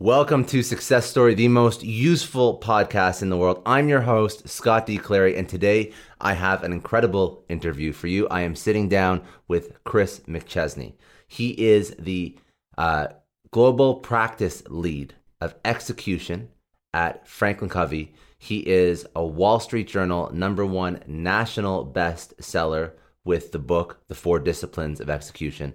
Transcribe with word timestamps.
Welcome 0.00 0.44
to 0.44 0.62
Success 0.62 1.06
Story, 1.06 1.34
the 1.34 1.48
most 1.48 1.82
useful 1.82 2.60
podcast 2.60 3.20
in 3.20 3.30
the 3.30 3.36
world. 3.36 3.60
I'm 3.66 3.88
your 3.88 4.02
host, 4.02 4.48
Scott 4.48 4.86
D. 4.86 4.96
Clary, 4.96 5.36
and 5.36 5.48
today 5.48 5.92
I 6.20 6.34
have 6.34 6.62
an 6.62 6.72
incredible 6.72 7.44
interview 7.48 7.92
for 7.92 8.06
you. 8.06 8.28
I 8.28 8.42
am 8.42 8.54
sitting 8.54 8.88
down 8.88 9.22
with 9.48 9.82
Chris 9.82 10.20
McChesney. 10.20 10.92
He 11.26 11.50
is 11.50 11.96
the 11.98 12.38
uh, 12.78 13.08
global 13.50 13.96
practice 13.96 14.62
lead 14.68 15.14
of 15.40 15.56
execution 15.64 16.50
at 16.94 17.26
Franklin 17.26 17.68
Covey. 17.68 18.14
He 18.38 18.58
is 18.68 19.04
a 19.16 19.26
Wall 19.26 19.58
Street 19.58 19.88
Journal 19.88 20.30
number 20.32 20.64
one 20.64 21.02
national 21.08 21.84
bestseller 21.84 22.92
with 23.24 23.50
the 23.50 23.58
book, 23.58 24.00
The 24.06 24.14
Four 24.14 24.38
Disciplines 24.38 25.00
of 25.00 25.10
Execution. 25.10 25.74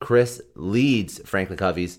Chris 0.00 0.40
leads 0.54 1.18
Franklin 1.28 1.58
Covey's 1.58 1.98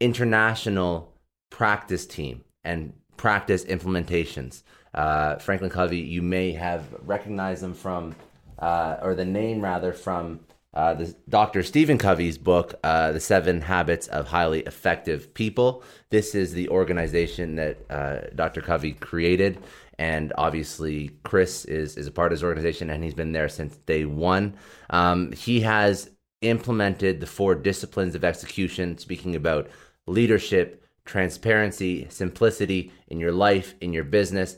international 0.00 1.12
practice 1.50 2.06
team 2.06 2.44
and 2.64 2.92
practice 3.16 3.64
implementations. 3.64 4.62
Uh, 4.94 5.36
Franklin 5.36 5.70
Covey, 5.70 5.98
you 5.98 6.22
may 6.22 6.52
have 6.52 6.86
recognized 7.04 7.62
them 7.62 7.74
from, 7.74 8.14
uh, 8.58 8.96
or 9.02 9.14
the 9.14 9.24
name 9.24 9.60
rather, 9.60 9.92
from 9.92 10.40
uh, 10.74 10.94
the 10.94 11.14
Dr. 11.28 11.62
Stephen 11.62 11.98
Covey's 11.98 12.38
book, 12.38 12.74
uh, 12.84 13.12
The 13.12 13.20
Seven 13.20 13.62
Habits 13.62 14.06
of 14.08 14.28
Highly 14.28 14.60
Effective 14.60 15.32
People. 15.34 15.82
This 16.10 16.34
is 16.34 16.52
the 16.52 16.68
organization 16.68 17.56
that 17.56 17.90
uh, 17.90 18.18
Dr. 18.34 18.60
Covey 18.60 18.92
created. 18.92 19.58
And 19.98 20.32
obviously, 20.38 21.10
Chris 21.24 21.64
is, 21.64 21.96
is 21.96 22.06
a 22.06 22.12
part 22.12 22.32
of 22.32 22.36
his 22.36 22.44
organization 22.44 22.90
and 22.90 23.02
he's 23.02 23.14
been 23.14 23.32
there 23.32 23.48
since 23.48 23.76
day 23.78 24.04
one. 24.04 24.54
Um, 24.90 25.32
he 25.32 25.60
has 25.62 26.10
implemented 26.42 27.18
the 27.18 27.26
four 27.26 27.54
disciplines 27.54 28.14
of 28.14 28.24
execution, 28.24 28.96
speaking 28.98 29.34
about 29.34 29.68
leadership, 30.08 30.84
transparency, 31.04 32.06
simplicity 32.10 32.92
in 33.08 33.20
your 33.20 33.32
life, 33.32 33.74
in 33.80 33.92
your 33.92 34.04
business. 34.04 34.56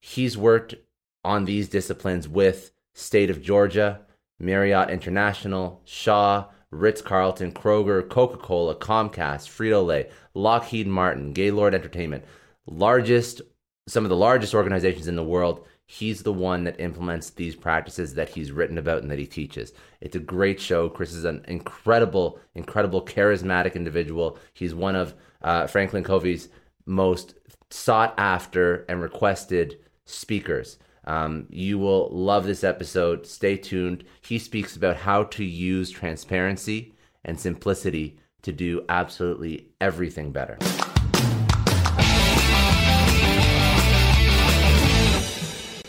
He's 0.00 0.36
worked 0.36 0.74
on 1.24 1.44
these 1.44 1.68
disciplines 1.68 2.28
with 2.28 2.72
State 2.94 3.30
of 3.30 3.42
Georgia, 3.42 4.00
Marriott 4.38 4.90
International, 4.90 5.80
Shaw, 5.84 6.46
Ritz 6.70 7.00
Carlton, 7.00 7.52
Kroger, 7.52 8.08
Coca 8.08 8.36
Cola, 8.36 8.74
Comcast, 8.74 9.48
Frito 9.48 9.84
Lay, 9.84 10.10
Lockheed 10.34 10.86
Martin, 10.86 11.32
Gaylord 11.32 11.74
Entertainment, 11.74 12.24
largest, 12.66 13.42
some 13.86 14.04
of 14.04 14.10
the 14.10 14.16
largest 14.16 14.54
organizations 14.54 15.08
in 15.08 15.16
the 15.16 15.24
world. 15.24 15.66
He's 15.86 16.22
the 16.22 16.32
one 16.32 16.64
that 16.64 16.80
implements 16.80 17.30
these 17.30 17.54
practices 17.54 18.14
that 18.14 18.30
he's 18.30 18.50
written 18.50 18.76
about 18.76 19.02
and 19.02 19.10
that 19.10 19.20
he 19.20 19.26
teaches. 19.26 19.72
It's 20.00 20.16
a 20.16 20.20
great 20.20 20.60
show. 20.60 20.88
Chris 20.88 21.12
is 21.12 21.24
an 21.24 21.44
incredible, 21.46 22.40
incredible, 22.54 23.04
charismatic 23.04 23.74
individual. 23.74 24.38
He's 24.52 24.74
one 24.74 24.96
of 24.96 25.14
uh, 25.42 25.68
Franklin 25.68 26.02
Covey's 26.02 26.48
most 26.86 27.34
sought 27.70 28.14
after 28.18 28.84
and 28.88 29.00
requested 29.00 29.78
speakers. 30.04 30.78
Um, 31.04 31.46
you 31.50 31.78
will 31.78 32.08
love 32.10 32.46
this 32.46 32.64
episode. 32.64 33.24
Stay 33.24 33.56
tuned. 33.56 34.04
He 34.22 34.40
speaks 34.40 34.74
about 34.74 34.96
how 34.96 35.24
to 35.24 35.44
use 35.44 35.90
transparency 35.90 36.94
and 37.24 37.38
simplicity 37.38 38.18
to 38.42 38.52
do 38.52 38.84
absolutely 38.88 39.68
everything 39.80 40.32
better. 40.32 40.58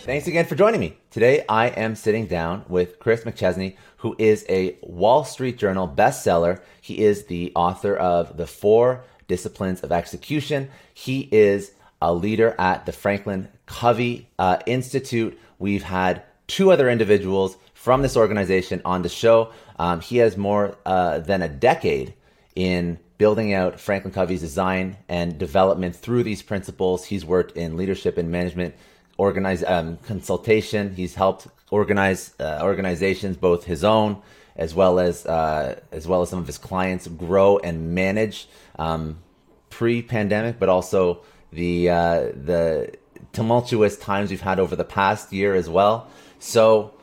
Thanks 0.07 0.25
again 0.25 0.45
for 0.45 0.55
joining 0.55 0.79
me. 0.79 0.97
Today 1.11 1.43
I 1.49 1.67
am 1.67 1.93
sitting 1.93 2.27
down 2.27 2.63
with 2.69 2.97
Chris 2.97 3.25
McChesney, 3.25 3.75
who 3.97 4.15
is 4.17 4.45
a 4.47 4.77
Wall 4.81 5.25
Street 5.25 5.57
Journal 5.57 5.85
bestseller. 5.85 6.61
He 6.79 7.03
is 7.03 7.25
the 7.25 7.51
author 7.57 7.93
of 7.93 8.37
The 8.37 8.47
Four 8.47 9.03
Disciplines 9.27 9.81
of 9.81 9.91
Execution. 9.91 10.69
He 10.93 11.27
is 11.29 11.73
a 12.01 12.13
leader 12.13 12.55
at 12.57 12.85
the 12.85 12.93
Franklin 12.93 13.49
Covey 13.65 14.29
uh, 14.39 14.59
Institute. 14.65 15.37
We've 15.59 15.83
had 15.83 16.23
two 16.47 16.71
other 16.71 16.89
individuals 16.89 17.57
from 17.73 18.01
this 18.01 18.15
organization 18.15 18.81
on 18.85 19.01
the 19.01 19.09
show. 19.09 19.51
Um, 19.77 19.99
he 19.99 20.19
has 20.19 20.37
more 20.37 20.77
uh, 20.85 21.19
than 21.19 21.41
a 21.41 21.49
decade 21.49 22.13
in 22.55 22.97
building 23.17 23.53
out 23.53 23.77
Franklin 23.77 24.13
Covey's 24.13 24.39
design 24.39 24.95
and 25.09 25.37
development 25.37 25.97
through 25.97 26.23
these 26.23 26.41
principles. 26.41 27.03
He's 27.03 27.25
worked 27.25 27.57
in 27.57 27.75
leadership 27.75 28.17
and 28.17 28.31
management 28.31 28.73
organize 29.17 29.63
um, 29.63 29.97
consultation. 29.97 30.95
He's 30.95 31.15
helped 31.15 31.47
organize 31.71 32.33
uh, 32.39 32.59
organizations, 32.61 33.37
both 33.37 33.65
his 33.65 33.83
own 33.83 34.21
as 34.57 34.73
well 34.73 34.99
as 34.99 35.25
uh, 35.25 35.79
as 35.91 36.07
well 36.07 36.21
as 36.21 36.29
some 36.29 36.39
of 36.39 36.47
his 36.47 36.57
clients, 36.57 37.07
grow 37.07 37.59
and 37.59 37.93
manage 37.93 38.49
um, 38.77 39.19
pre-pandemic, 39.69 40.59
but 40.59 40.67
also 40.67 41.21
the 41.53 41.89
uh, 41.89 42.19
the 42.33 42.91
tumultuous 43.33 43.97
times 43.97 44.31
we've 44.31 44.41
had 44.41 44.59
over 44.59 44.75
the 44.75 44.83
past 44.83 45.31
year 45.31 45.53
as 45.53 45.69
well. 45.69 46.09
So, 46.39 46.93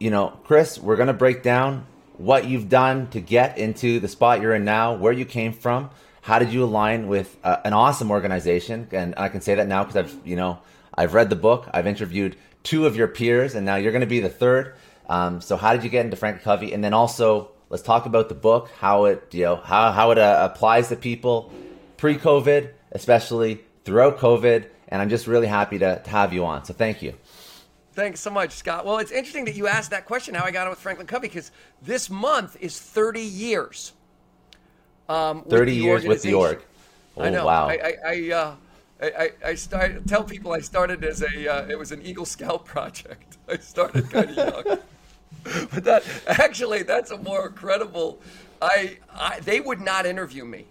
you 0.00 0.10
know, 0.10 0.38
Chris, 0.44 0.78
we're 0.78 0.96
gonna 0.96 1.12
break 1.12 1.42
down 1.42 1.86
what 2.16 2.46
you've 2.46 2.70
done 2.70 3.08
to 3.08 3.20
get 3.20 3.58
into 3.58 4.00
the 4.00 4.08
spot 4.08 4.40
you're 4.40 4.54
in 4.54 4.64
now, 4.64 4.94
where 4.94 5.12
you 5.12 5.26
came 5.26 5.52
from, 5.52 5.90
how 6.22 6.38
did 6.38 6.50
you 6.50 6.64
align 6.64 7.08
with 7.08 7.36
uh, 7.44 7.58
an 7.64 7.74
awesome 7.74 8.10
organization, 8.10 8.88
and 8.92 9.14
I 9.18 9.28
can 9.28 9.42
say 9.42 9.54
that 9.54 9.68
now 9.68 9.84
because 9.84 9.96
I've 9.96 10.26
you 10.26 10.36
know 10.36 10.58
I've 10.96 11.14
read 11.14 11.30
the 11.30 11.36
book, 11.36 11.68
I've 11.72 11.86
interviewed 11.86 12.36
two 12.62 12.86
of 12.86 12.96
your 12.96 13.08
peers, 13.08 13.54
and 13.54 13.64
now 13.64 13.76
you're 13.76 13.92
going 13.92 14.00
to 14.00 14.06
be 14.06 14.20
the 14.20 14.28
third. 14.28 14.74
Um, 15.08 15.40
so, 15.40 15.56
how 15.56 15.72
did 15.72 15.84
you 15.84 15.90
get 15.90 16.04
into 16.04 16.16
Frank 16.16 16.42
Covey? 16.42 16.72
And 16.72 16.82
then 16.82 16.92
also, 16.92 17.50
let's 17.68 17.82
talk 17.82 18.06
about 18.06 18.28
the 18.28 18.34
book, 18.34 18.70
how 18.78 19.04
it 19.04 19.28
you 19.32 19.44
know 19.44 19.56
how 19.56 19.92
how 19.92 20.10
it 20.10 20.18
uh, 20.18 20.48
applies 20.50 20.88
to 20.88 20.96
people 20.96 21.52
pre-COVID, 21.96 22.70
especially 22.92 23.60
throughout 23.84 24.18
COVID, 24.18 24.66
and 24.88 25.00
I'm 25.00 25.08
just 25.08 25.26
really 25.26 25.46
happy 25.46 25.78
to, 25.78 26.00
to 26.02 26.10
have 26.10 26.32
you 26.32 26.44
on. 26.44 26.64
So 26.64 26.74
thank 26.74 27.02
you. 27.02 27.14
Thanks 27.92 28.20
so 28.20 28.30
much, 28.30 28.50
Scott. 28.50 28.84
Well, 28.84 28.98
it's 28.98 29.10
interesting 29.10 29.46
that 29.46 29.54
you 29.56 29.68
asked 29.68 29.90
that 29.90 30.04
question, 30.04 30.34
how 30.34 30.44
I 30.44 30.50
got 30.50 30.66
on 30.66 30.70
with 30.70 30.78
Franklin 30.78 31.06
Covey, 31.06 31.28
because 31.28 31.50
this 31.80 32.10
month 32.10 32.56
is 32.60 32.78
30 32.78 33.22
years. 33.22 33.94
Um, 35.08 35.44
30 35.44 35.74
years 35.74 36.04
with 36.04 36.20
the 36.20 36.34
org. 36.34 36.62
Oh, 37.16 37.22
I 37.22 37.30
know. 37.30 37.46
Wow. 37.46 37.68
I, 37.68 37.72
I, 37.72 37.94
I, 38.06 38.32
uh, 38.32 38.54
I, 39.00 39.30
I 39.44 39.54
start, 39.54 40.06
tell 40.06 40.24
people 40.24 40.52
I 40.52 40.60
started 40.60 41.04
as 41.04 41.22
a, 41.22 41.48
uh, 41.48 41.68
it 41.68 41.78
was 41.78 41.92
an 41.92 42.00
Eagle 42.02 42.24
Scout 42.24 42.64
project. 42.74 43.36
I 43.48 43.58
started 43.58 44.10
kind 44.10 44.30
of 44.30 44.36
young. 44.36 44.78
but 45.72 45.84
that, 45.84 46.02
actually, 46.26 46.82
that's 46.82 47.10
a 47.10 47.18
more 47.18 47.50
credible, 47.50 48.20
I, 48.62 48.98
I, 49.14 49.40
they 49.40 49.60
would 49.60 49.80
not 49.80 50.06
interview 50.06 50.44
me 50.44 50.66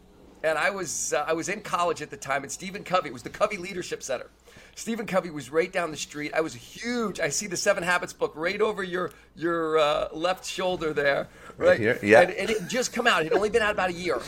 and 0.46 0.60
I 0.60 0.70
was 0.70 1.14
uh, 1.14 1.26
I 1.28 1.34
was 1.34 1.50
in 1.50 1.62
college 1.62 2.02
at 2.02 2.12
the 2.12 2.18
time, 2.18 2.44
and 2.44 2.52
Stephen 2.52 2.84
Covey 2.84 3.10
it 3.10 3.14
was 3.14 3.24
the 3.24 3.30
Covey 3.30 3.58
Leadership 3.58 4.04
Center. 4.04 4.30
Stephen 4.76 5.08
Covey 5.08 5.32
was 5.32 5.50
right 5.50 5.72
down 5.72 5.90
the 5.90 5.98
street. 5.98 6.34
I 6.36 6.42
was 6.42 6.54
huge. 6.54 7.20
I 7.20 7.30
see 7.30 7.48
the 7.48 7.58
Seven 7.58 7.84
Habits 7.84 8.14
book 8.14 8.34
right 8.36 8.62
over 8.62 8.84
your 8.84 9.12
your 9.36 9.80
uh, 9.80 10.10
left 10.14 10.46
shoulder 10.46 10.94
there, 10.94 11.28
right, 11.58 11.70
right 11.70 11.80
here. 11.80 12.00
Yeah, 12.04 12.22
and, 12.22 12.32
and 12.32 12.50
it 12.52 12.68
just 12.68 12.94
come 12.94 13.08
out. 13.08 13.22
It 13.22 13.26
had 13.26 13.34
only 13.34 13.50
been 13.50 13.64
out 13.64 13.72
about 13.72 13.90
a 13.90 13.94
year, 13.94 14.22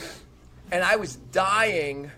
and 0.71 0.83
I 0.83 0.95
was 0.95 1.17
dying 1.17 2.11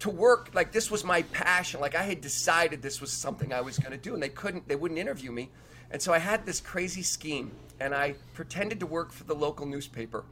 to 0.00 0.10
work. 0.10 0.50
Like 0.54 0.72
this 0.72 0.90
was 0.90 1.04
my 1.04 1.22
passion. 1.22 1.80
Like 1.80 1.94
I 1.94 2.02
had 2.02 2.20
decided 2.20 2.82
this 2.82 3.00
was 3.00 3.12
something 3.12 3.52
I 3.52 3.60
was 3.60 3.78
going 3.78 3.92
to 3.92 3.98
do, 3.98 4.14
and 4.14 4.22
they 4.22 4.28
couldn't. 4.28 4.68
They 4.68 4.76
wouldn't 4.76 4.98
interview 5.00 5.32
me, 5.32 5.50
and 5.90 6.00
so 6.00 6.12
I 6.12 6.18
had 6.18 6.46
this 6.46 6.60
crazy 6.60 7.02
scheme, 7.02 7.52
and 7.80 7.94
I 7.94 8.14
pretended 8.34 8.80
to 8.80 8.86
work 8.86 9.12
for 9.12 9.24
the 9.24 9.34
local 9.34 9.66
newspaper 9.66 10.24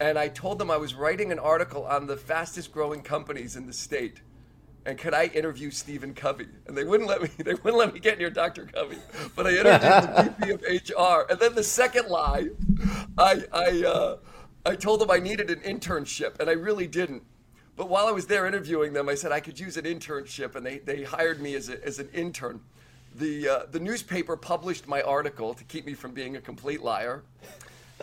and 0.00 0.18
I 0.18 0.28
told 0.28 0.58
them 0.58 0.70
I 0.70 0.76
was 0.76 0.94
writing 0.94 1.30
an 1.32 1.38
article 1.38 1.84
on 1.84 2.06
the 2.06 2.16
fastest 2.16 2.72
growing 2.72 3.02
companies 3.02 3.56
in 3.56 3.66
the 3.66 3.72
state. 3.72 4.20
and 4.84 4.98
could 4.98 5.14
I 5.14 5.26
interview 5.26 5.70
Stephen 5.70 6.12
Covey? 6.12 6.48
And 6.66 6.76
they 6.76 6.82
wouldn't 6.82 7.08
let 7.08 7.22
me. 7.22 7.28
They 7.44 7.54
wouldn't 7.54 7.76
let 7.76 7.94
me 7.94 8.00
get 8.00 8.18
near 8.18 8.30
Dr. 8.30 8.66
Covey. 8.66 8.98
But 9.36 9.46
I 9.46 9.50
interviewed 9.50 9.80
the 9.82 10.34
VP 10.60 10.90
of 10.90 10.96
HR. 10.98 11.30
And 11.30 11.38
then 11.38 11.54
the 11.54 11.62
second 11.62 12.08
lie, 12.08 12.48
I 13.16 13.44
I 13.52 13.84
uh, 13.86 14.16
I 14.66 14.74
told 14.74 15.00
them 15.00 15.10
I 15.10 15.18
needed 15.18 15.50
an 15.50 15.60
internship, 15.60 16.40
and 16.40 16.48
I 16.50 16.54
really 16.54 16.88
didn't. 16.88 17.22
But 17.76 17.88
while 17.88 18.06
I 18.06 18.12
was 18.12 18.26
there 18.26 18.46
interviewing 18.46 18.92
them, 18.92 19.08
I 19.08 19.14
said 19.14 19.32
I 19.32 19.40
could 19.40 19.58
use 19.58 19.76
an 19.76 19.84
internship, 19.84 20.56
and 20.56 20.64
they, 20.64 20.78
they 20.78 21.04
hired 21.04 21.40
me 21.40 21.54
as, 21.54 21.68
a, 21.68 21.84
as 21.84 21.98
an 21.98 22.08
intern. 22.12 22.60
The, 23.14 23.48
uh, 23.48 23.60
the 23.70 23.80
newspaper 23.80 24.36
published 24.36 24.86
my 24.86 25.02
article 25.02 25.54
to 25.54 25.64
keep 25.64 25.86
me 25.86 25.94
from 25.94 26.12
being 26.12 26.36
a 26.36 26.40
complete 26.40 26.82
liar. 26.82 27.22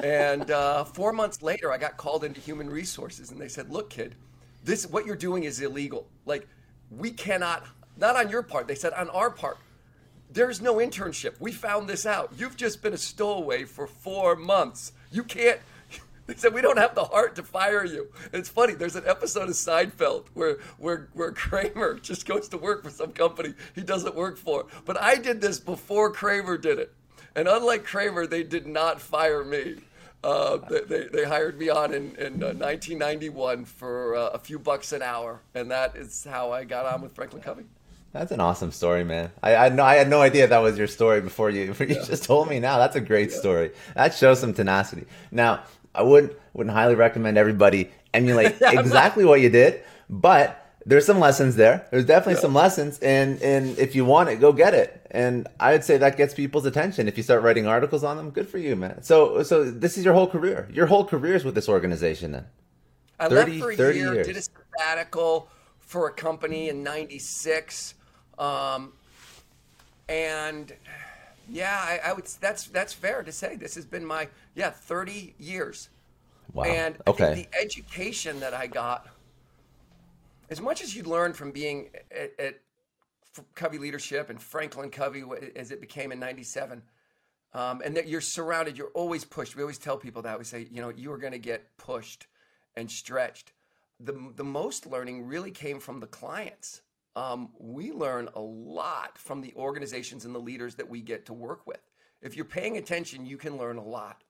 And 0.03 0.49
uh, 0.49 0.85
four 0.85 1.11
months 1.11 1.41
later, 1.41 1.71
I 1.71 1.77
got 1.77 1.97
called 1.97 2.23
into 2.23 2.39
human 2.39 2.69
resources, 2.69 3.31
and 3.31 3.39
they 3.39 3.49
said, 3.49 3.69
"Look, 3.69 3.89
kid, 3.89 4.15
this 4.63 4.87
what 4.87 5.05
you're 5.05 5.15
doing 5.15 5.43
is 5.43 5.59
illegal. 5.61 6.07
Like, 6.25 6.47
we 6.89 7.11
cannot. 7.11 7.65
Not 7.97 8.15
on 8.15 8.29
your 8.29 8.43
part. 8.43 8.67
They 8.67 8.75
said 8.75 8.93
on 8.93 9.09
our 9.09 9.29
part. 9.29 9.57
There's 10.31 10.61
no 10.61 10.75
internship. 10.75 11.33
We 11.39 11.51
found 11.51 11.89
this 11.89 12.05
out. 12.05 12.31
You've 12.37 12.55
just 12.55 12.81
been 12.81 12.93
a 12.93 12.97
stowaway 12.97 13.65
for 13.65 13.87
four 13.87 14.35
months. 14.35 14.93
You 15.11 15.23
can't. 15.23 15.59
They 16.29 16.35
said 16.35 16.53
we 16.53 16.61
don't 16.61 16.77
have 16.77 16.93
the 16.93 17.05
heart 17.05 17.35
to 17.37 17.43
fire 17.43 17.83
you. 17.83 18.07
And 18.25 18.35
it's 18.35 18.49
funny. 18.49 18.75
There's 18.75 18.95
an 18.95 19.05
episode 19.07 19.49
of 19.49 19.55
Seinfeld 19.55 20.27
where 20.35 20.59
where 20.77 21.09
where 21.13 21.31
Kramer 21.31 21.95
just 22.01 22.27
goes 22.27 22.47
to 22.49 22.57
work 22.57 22.83
for 22.83 22.91
some 22.91 23.13
company 23.13 23.55
he 23.73 23.81
doesn't 23.81 24.13
work 24.13 24.37
for. 24.37 24.67
But 24.85 25.01
I 25.01 25.15
did 25.15 25.41
this 25.41 25.59
before 25.59 26.11
Kramer 26.11 26.59
did 26.59 26.77
it, 26.77 26.93
and 27.35 27.47
unlike 27.47 27.83
Kramer, 27.83 28.27
they 28.27 28.43
did 28.43 28.67
not 28.67 29.01
fire 29.01 29.43
me. 29.43 29.77
Uh, 30.23 30.57
they, 30.87 31.07
they 31.07 31.23
hired 31.23 31.57
me 31.57 31.69
on 31.69 31.93
in, 31.93 32.13
in 32.17 32.43
uh, 32.43 32.53
1991 32.53 33.65
for 33.65 34.15
uh, 34.15 34.27
a 34.27 34.37
few 34.37 34.59
bucks 34.59 34.91
an 34.91 35.01
hour, 35.01 35.39
and 35.55 35.71
that 35.71 35.95
is 35.95 36.27
how 36.29 36.51
I 36.51 36.63
got 36.63 36.85
on 36.85 37.01
with 37.01 37.15
Franklin 37.15 37.41
Covey. 37.41 37.63
That's 38.11 38.31
an 38.31 38.39
awesome 38.39 38.71
story, 38.71 39.03
man. 39.03 39.31
I, 39.43 39.55
I, 39.55 39.69
no, 39.69 39.83
I 39.83 39.95
had 39.95 40.09
no 40.09 40.19
idea 40.19 40.47
that 40.47 40.57
was 40.57 40.77
your 40.77 40.87
story 40.87 41.21
before 41.21 41.51
you, 41.51 41.73
you 41.79 41.85
yeah. 41.87 42.03
just 42.03 42.23
told 42.23 42.49
me 42.49 42.59
now. 42.59 42.77
That's 42.79 42.95
a 42.95 43.01
great 43.01 43.29
yeah. 43.31 43.37
story. 43.37 43.71
That 43.95 44.13
shows 44.13 44.39
some 44.39 44.53
tenacity. 44.53 45.05
Now, 45.31 45.63
I 45.93 46.03
wouldn't 46.03 46.33
wouldn't 46.53 46.75
highly 46.75 46.95
recommend 46.95 47.37
everybody 47.37 47.91
emulate 48.13 48.55
exactly 48.61 49.25
what 49.25 49.41
you 49.41 49.49
did, 49.49 49.83
but 50.09 50.65
there's 50.85 51.05
some 51.05 51.19
lessons 51.19 51.55
there. 51.55 51.87
There's 51.91 52.05
definitely 52.05 52.35
yeah. 52.35 52.41
some 52.41 52.53
lessons, 52.53 52.99
and 52.99 53.41
and 53.41 53.77
if 53.77 53.95
you 53.95 54.05
want 54.05 54.29
it, 54.29 54.39
go 54.39 54.51
get 54.51 54.73
it. 54.73 55.05
And 55.11 55.47
I'd 55.59 55.83
say 55.83 55.97
that 55.97 56.17
gets 56.17 56.33
people's 56.33 56.65
attention. 56.65 57.07
If 57.07 57.17
you 57.17 57.23
start 57.23 57.43
writing 57.43 57.67
articles 57.67 58.03
on 58.03 58.17
them, 58.17 58.29
good 58.29 58.47
for 58.47 58.57
you, 58.57 58.75
man. 58.75 59.03
So 59.03 59.43
so 59.43 59.69
this 59.69 59.97
is 59.97 60.05
your 60.05 60.13
whole 60.13 60.27
career. 60.27 60.69
Your 60.71 60.87
whole 60.87 61.05
career 61.05 61.35
is 61.35 61.43
with 61.43 61.55
this 61.55 61.69
organization, 61.69 62.31
then. 62.31 62.45
I 63.19 63.27
30, 63.27 63.35
left 63.35 63.63
for 63.63 63.71
a 63.71 63.75
30 63.75 63.97
year, 63.97 64.13
years. 64.13 64.27
did 64.27 64.37
a 64.37 64.41
sabbatical 64.41 65.49
for 65.79 66.07
a 66.07 66.13
company 66.13 66.69
in 66.69 66.83
'96, 66.83 67.95
um, 68.37 68.93
and 70.07 70.73
yeah, 71.49 71.77
I, 71.77 72.09
I, 72.09 72.13
would. 72.13 72.25
That's 72.39 72.67
that's 72.67 72.93
fair 72.93 73.23
to 73.23 73.31
say. 73.31 73.55
This 73.55 73.75
has 73.75 73.85
been 73.85 74.05
my 74.05 74.29
yeah 74.59 74.69
30 74.69 75.35
years. 75.39 75.89
Wow. 76.53 76.63
And 76.63 76.97
okay. 77.07 77.33
the 77.33 77.59
education 77.59 78.39
that 78.39 78.53
I 78.53 78.67
got, 78.67 79.07
as 80.49 80.59
much 80.59 80.81
as 80.81 80.95
you 80.95 81.03
learn 81.03 81.33
from 81.33 81.51
being 81.51 81.89
at, 82.11 82.31
at 82.39 82.59
Covey 83.55 83.77
Leadership 83.77 84.29
and 84.29 84.41
Franklin 84.41 84.89
Covey 84.89 85.23
as 85.55 85.71
it 85.71 85.79
became 85.79 86.11
in 86.11 86.19
'97, 86.19 86.81
um, 87.53 87.81
and 87.85 87.95
that 87.95 88.07
you're 88.07 88.19
surrounded, 88.19 88.77
you're 88.77 88.91
always 88.95 89.23
pushed. 89.23 89.55
We 89.55 89.61
always 89.61 89.77
tell 89.77 89.97
people 89.97 90.23
that 90.23 90.37
we 90.39 90.43
say, 90.43 90.67
you 90.71 90.81
know, 90.81 90.89
you 90.89 91.11
are 91.11 91.19
going 91.19 91.33
to 91.33 91.39
get 91.39 91.77
pushed 91.77 92.25
and 92.75 92.89
stretched. 92.89 93.53
The 93.99 94.31
the 94.35 94.43
most 94.43 94.87
learning 94.87 95.27
really 95.27 95.51
came 95.51 95.79
from 95.79 95.99
the 95.99 96.07
clients 96.07 96.81
um, 97.15 97.49
we 97.59 97.91
learn 97.91 98.29
a 98.35 98.39
lot 98.39 99.17
from 99.17 99.41
the 99.41 99.53
organizations 99.55 100.25
and 100.25 100.33
the 100.33 100.39
leaders 100.39 100.75
that 100.75 100.87
we 100.87 101.01
get 101.01 101.25
to 101.25 101.33
work 101.33 101.65
with. 101.67 101.81
If 102.21 102.35
you're 102.35 102.45
paying 102.45 102.77
attention, 102.77 103.25
you 103.25 103.37
can 103.37 103.57
learn 103.57 103.77
a 103.77 103.83
lot. 103.83 104.23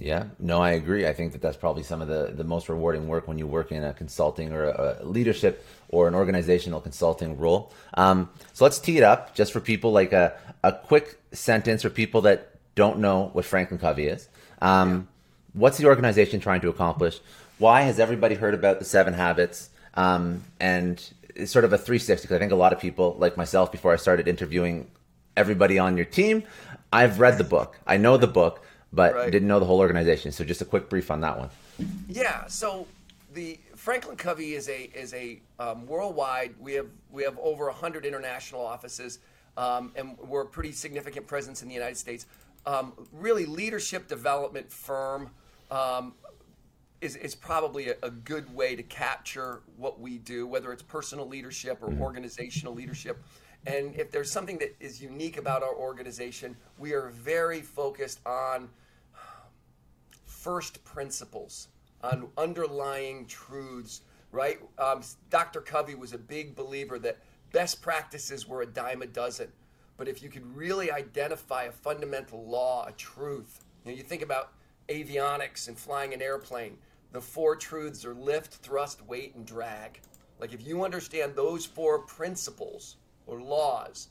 Yeah, 0.00 0.26
no, 0.38 0.62
I 0.62 0.70
agree. 0.70 1.08
I 1.08 1.12
think 1.12 1.32
that 1.32 1.42
that's 1.42 1.56
probably 1.56 1.82
some 1.82 2.00
of 2.00 2.06
the, 2.06 2.32
the 2.32 2.44
most 2.44 2.68
rewarding 2.68 3.08
work 3.08 3.26
when 3.26 3.36
you 3.36 3.48
work 3.48 3.72
in 3.72 3.82
a 3.82 3.92
consulting 3.92 4.52
or 4.52 4.68
a, 4.68 5.00
leadership 5.02 5.66
or 5.88 6.06
an 6.06 6.14
organizational 6.14 6.80
consulting 6.80 7.36
role. 7.36 7.72
Um, 7.94 8.30
so 8.52 8.64
let's 8.64 8.78
tee 8.78 8.96
it 8.96 9.02
up 9.02 9.34
just 9.34 9.52
for 9.52 9.58
people 9.58 9.90
like 9.90 10.12
a, 10.12 10.34
a 10.62 10.72
quick 10.72 11.20
sentence 11.32 11.82
for 11.82 11.90
people 11.90 12.20
that 12.22 12.54
don't 12.76 13.00
know 13.00 13.30
what 13.32 13.44
Franklin 13.44 13.80
Covey 13.80 14.06
is. 14.06 14.28
Um, 14.62 14.90
yeah. 14.90 15.02
What's 15.54 15.78
the 15.78 15.86
organization 15.86 16.38
trying 16.38 16.60
to 16.60 16.68
accomplish? 16.68 17.20
Why 17.58 17.80
has 17.82 17.98
everybody 17.98 18.36
heard 18.36 18.54
about 18.54 18.78
the 18.78 18.84
seven 18.84 19.14
habits? 19.14 19.70
Um, 19.94 20.44
and 20.60 21.02
it's 21.34 21.50
sort 21.50 21.64
of 21.64 21.72
a 21.72 21.78
360 21.78 22.22
because 22.22 22.36
I 22.36 22.38
think 22.38 22.52
a 22.52 22.56
lot 22.56 22.72
of 22.72 22.78
people, 22.78 23.16
like 23.18 23.36
myself, 23.36 23.72
before 23.72 23.92
I 23.92 23.96
started 23.96 24.28
interviewing 24.28 24.88
everybody 25.36 25.76
on 25.76 25.96
your 25.96 26.06
team, 26.06 26.44
I've 26.92 27.18
read 27.18 27.36
the 27.36 27.44
book. 27.44 27.78
I 27.84 27.96
know 27.96 28.16
the 28.16 28.28
book, 28.28 28.62
but 28.92 29.14
right. 29.14 29.30
didn't 29.30 29.48
know 29.48 29.60
the 29.60 29.66
whole 29.66 29.80
organization. 29.80 30.32
So 30.32 30.44
just 30.44 30.60
a 30.62 30.64
quick 30.64 30.88
brief 30.88 31.10
on 31.10 31.20
that 31.20 31.38
one. 31.38 31.50
Yeah. 32.08 32.46
So 32.46 32.86
the 33.34 33.58
Franklin 33.76 34.16
Covey 34.16 34.54
is 34.54 34.68
a 34.68 34.90
is 34.94 35.14
a 35.14 35.40
um, 35.58 35.86
worldwide. 35.86 36.54
We 36.58 36.74
have 36.74 36.88
we 37.10 37.22
have 37.22 37.38
over 37.38 37.70
hundred 37.70 38.04
international 38.04 38.64
offices, 38.64 39.18
um, 39.56 39.92
and 39.96 40.16
we're 40.18 40.42
a 40.42 40.46
pretty 40.46 40.72
significant 40.72 41.26
presence 41.26 41.62
in 41.62 41.68
the 41.68 41.74
United 41.74 41.96
States. 41.96 42.26
Um, 42.66 42.92
really, 43.12 43.46
leadership 43.46 44.08
development 44.08 44.70
firm. 44.70 45.30
Um, 45.70 46.14
is, 47.00 47.14
is 47.14 47.34
probably 47.34 47.90
a, 47.90 47.94
a, 48.02 48.10
good 48.10 48.52
way 48.52 48.74
to 48.74 48.82
capture 48.82 49.60
what 49.76 50.00
we 50.00 50.18
do, 50.18 50.48
whether 50.48 50.72
it's 50.72 50.82
personal 50.82 51.28
leadership 51.28 51.78
or 51.80 51.90
mm-hmm. 51.90 52.02
organizational 52.02 52.74
leadership. 52.74 53.22
And 53.66 53.94
if 53.96 54.10
there's 54.10 54.30
something 54.30 54.58
that 54.58 54.74
is 54.80 55.02
unique 55.02 55.36
about 55.36 55.62
our 55.62 55.74
organization, 55.74 56.56
we 56.78 56.92
are 56.92 57.08
very 57.08 57.60
focused 57.60 58.20
on 58.24 58.70
first 60.24 60.84
principles, 60.84 61.68
on 62.02 62.28
underlying 62.38 63.26
truths, 63.26 64.02
right? 64.32 64.58
Um, 64.78 65.02
Dr. 65.30 65.60
Covey 65.60 65.94
was 65.94 66.12
a 66.12 66.18
big 66.18 66.54
believer 66.54 66.98
that 67.00 67.18
best 67.52 67.82
practices 67.82 68.46
were 68.48 68.62
a 68.62 68.66
dime 68.66 69.02
a 69.02 69.06
dozen. 69.06 69.48
But 69.96 70.08
if 70.08 70.22
you 70.22 70.30
could 70.30 70.46
really 70.56 70.92
identify 70.92 71.64
a 71.64 71.72
fundamental 71.72 72.46
law, 72.46 72.86
a 72.86 72.92
truth, 72.92 73.64
you 73.84 73.90
know, 73.90 73.96
you 73.96 74.04
think 74.04 74.22
about 74.22 74.52
avionics 74.88 75.68
and 75.68 75.76
flying 75.76 76.14
an 76.14 76.22
airplane 76.22 76.78
the 77.12 77.20
four 77.20 77.56
truths 77.56 78.04
are 78.04 78.14
lift, 78.14 78.54
thrust, 78.54 79.06
weight, 79.06 79.34
and 79.34 79.46
drag. 79.46 80.00
Like 80.40 80.52
if 80.52 80.66
you 80.66 80.84
understand 80.84 81.34
those 81.34 81.64
four 81.64 82.00
principles 82.00 82.96
or 83.28 83.40
laws, 83.40 84.08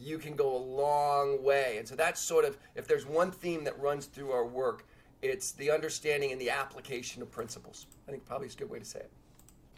you 0.00 0.18
can 0.18 0.34
go 0.34 0.56
a 0.56 0.58
long 0.58 1.42
way. 1.44 1.76
And 1.78 1.86
so 1.86 1.94
that's 1.94 2.20
sort 2.20 2.44
of, 2.44 2.56
if 2.74 2.86
there's 2.86 3.06
one 3.06 3.30
theme 3.30 3.64
that 3.64 3.78
runs 3.78 4.06
through 4.06 4.30
our 4.32 4.46
work, 4.46 4.86
it's 5.20 5.52
the 5.52 5.70
understanding 5.70 6.32
and 6.32 6.40
the 6.40 6.50
application 6.50 7.22
of 7.22 7.30
principles. 7.30 7.86
I 8.08 8.10
think 8.10 8.24
probably 8.24 8.46
is 8.46 8.54
a 8.54 8.58
good 8.58 8.70
way 8.70 8.78
to 8.78 8.84
say 8.84 9.00
it. 9.00 9.10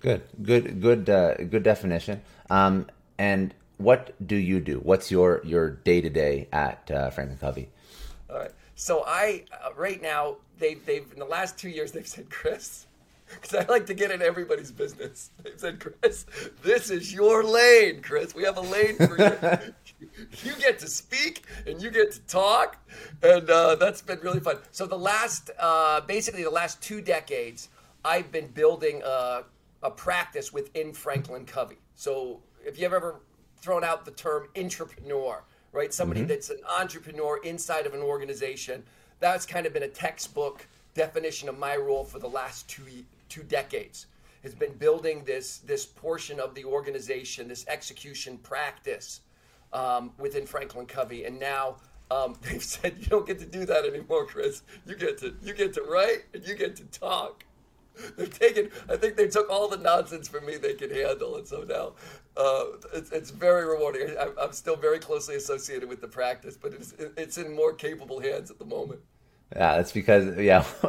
Good, 0.01 0.23
good, 0.43 0.81
good, 0.81 1.11
uh, 1.11 1.35
good 1.37 1.63
definition. 1.63 2.21
Um, 2.51 2.87
and 3.19 3.55
what 3.79 4.15
do 4.27 4.37
you 4.37 4.61
do? 4.61 4.79
What's 4.79 5.11
your 5.11 5.41
your 5.45 5.71
day 5.71 6.01
to 6.01 6.11
day 6.11 6.49
at 6.53 6.91
uh, 6.91 7.11
Franklin 7.11 7.39
Covey? 7.39 7.69
All 8.31 8.39
right. 8.39 8.53
So 8.75 9.05
I 9.07 9.45
uh, 9.53 9.71
right 9.77 10.01
now 10.01 10.37
they've 10.59 10.85
they've 10.85 11.11
in 11.13 11.19
the 11.19 11.27
last 11.27 11.59
two 11.59 11.69
years 11.69 11.93
they've 11.93 12.07
said 12.07 12.31
Chris 12.31 12.87
because 13.41 13.55
I 13.55 13.71
like 13.71 13.87
to 13.87 13.95
get 13.95 14.11
in 14.11 14.23
everybody's 14.23 14.71
business. 14.71 15.31
They've 15.43 15.59
said 15.59 15.81
Chris, 15.81 16.27
this 16.63 16.91
is 16.91 17.13
your 17.13 17.45
lane, 17.45 18.03
Chris. 18.03 18.35
We 18.35 18.45
have 18.45 18.57
a 18.57 18.63
lane 18.63 18.97
for 18.97 19.19
you. 19.19 19.75
you 20.45 20.53
get 20.59 20.79
to 20.81 20.89
speak 20.89 21.45
and 21.67 21.81
you 21.81 21.91
get 21.91 22.13
to 22.13 22.21
talk, 22.21 22.77
and 23.23 23.49
uh, 23.49 23.75
that's 23.77 24.03
been 24.03 24.21
really 24.21 24.41
fun. 24.41 24.59
So 24.71 24.87
the 24.87 24.99
last 24.99 25.51
uh, 25.59 26.01
basically 26.03 26.45
the 26.45 26.51
last 26.51 26.81
two 26.83 27.01
decades, 27.01 27.69
I've 28.05 28.31
been 28.31 28.49
building 28.49 29.03
a, 29.05 29.45
a 29.83 29.91
practice 29.91 30.53
within 30.53 30.93
Franklin 30.93 31.45
Covey. 31.45 31.79
So 31.95 32.41
if 32.65 32.79
you've 32.79 32.93
ever 32.93 33.21
thrown 33.57 33.85
out 33.85 34.05
the 34.05 34.11
term 34.13 34.49
intrapreneur 34.55 35.41
right? 35.77 35.93
Somebody 35.93 36.21
mm-hmm. 36.21 36.29
that's 36.29 36.51
an 36.51 36.59
entrepreneur 36.81 37.39
inside 37.45 37.87
of 37.87 37.95
an 37.95 38.01
organization. 38.01 38.83
That's 39.21 39.47
kind 39.47 39.67
of 39.67 39.75
been 39.75 39.83
a 39.83 39.89
textbook 39.89 40.67
definition 40.95 41.49
of 41.49 41.59
my 41.59 41.77
role 41.77 42.05
for 42.05 42.19
the 42.19 42.29
last 42.29 42.69
two 42.69 42.83
two 43.29 43.43
decades. 43.43 44.07
Has 44.43 44.55
been 44.55 44.75
building 44.75 45.25
this 45.25 45.59
this 45.59 45.85
portion 45.85 46.39
of 46.39 46.55
the 46.55 46.65
organization, 46.65 47.49
this 47.49 47.67
execution 47.67 48.39
practice 48.39 49.23
um, 49.73 50.13
within 50.19 50.47
Franklin 50.47 50.87
Covey, 50.87 51.25
and 51.25 51.41
now 51.41 51.77
um, 52.11 52.37
they've 52.43 52.63
said 52.63 52.95
you 52.99 53.07
don't 53.07 53.27
get 53.27 53.39
to 53.41 53.47
do 53.47 53.65
that 53.67 53.85
anymore, 53.85 54.27
Chris. 54.27 54.63
You 54.87 54.97
get 54.97 55.19
to 55.19 55.35
you 55.43 55.55
get 55.55 55.73
to 55.75 55.83
write 55.83 56.25
and 56.33 56.47
you 56.47 56.55
get 56.55 56.77
to 56.77 56.85
talk. 56.85 57.45
They've 58.17 58.39
taken. 58.39 58.71
I 58.91 58.97
think 58.97 59.17
they 59.17 59.27
took 59.27 59.49
all 59.49 59.69
the 59.69 59.79
nonsense 59.79 60.29
from 60.29 60.45
me 60.45 60.57
they 60.57 60.75
could 60.75 60.91
handle, 60.91 61.37
and 61.37 61.49
so 61.49 61.63
now 61.63 61.93
uh, 62.37 62.77
it's, 62.93 63.11
it's 63.11 63.31
very 63.31 63.65
rewarding. 63.65 64.15
I, 64.19 64.45
am 64.45 64.53
still 64.53 64.77
very 64.77 64.99
closely 64.99 65.37
associated 65.37 65.89
with 65.89 66.03
the 66.03 66.09
practice, 66.09 66.59
but 66.61 66.75
it's 66.75 66.93
it's 67.17 67.39
in 67.39 67.55
more 67.55 67.73
capable 67.73 68.21
hands 68.21 68.51
at 68.51 68.59
the 68.59 68.67
moment. 68.67 69.01
Yeah, 69.55 69.77
that's 69.77 69.93
because 69.93 70.37
yeah, 70.39 70.65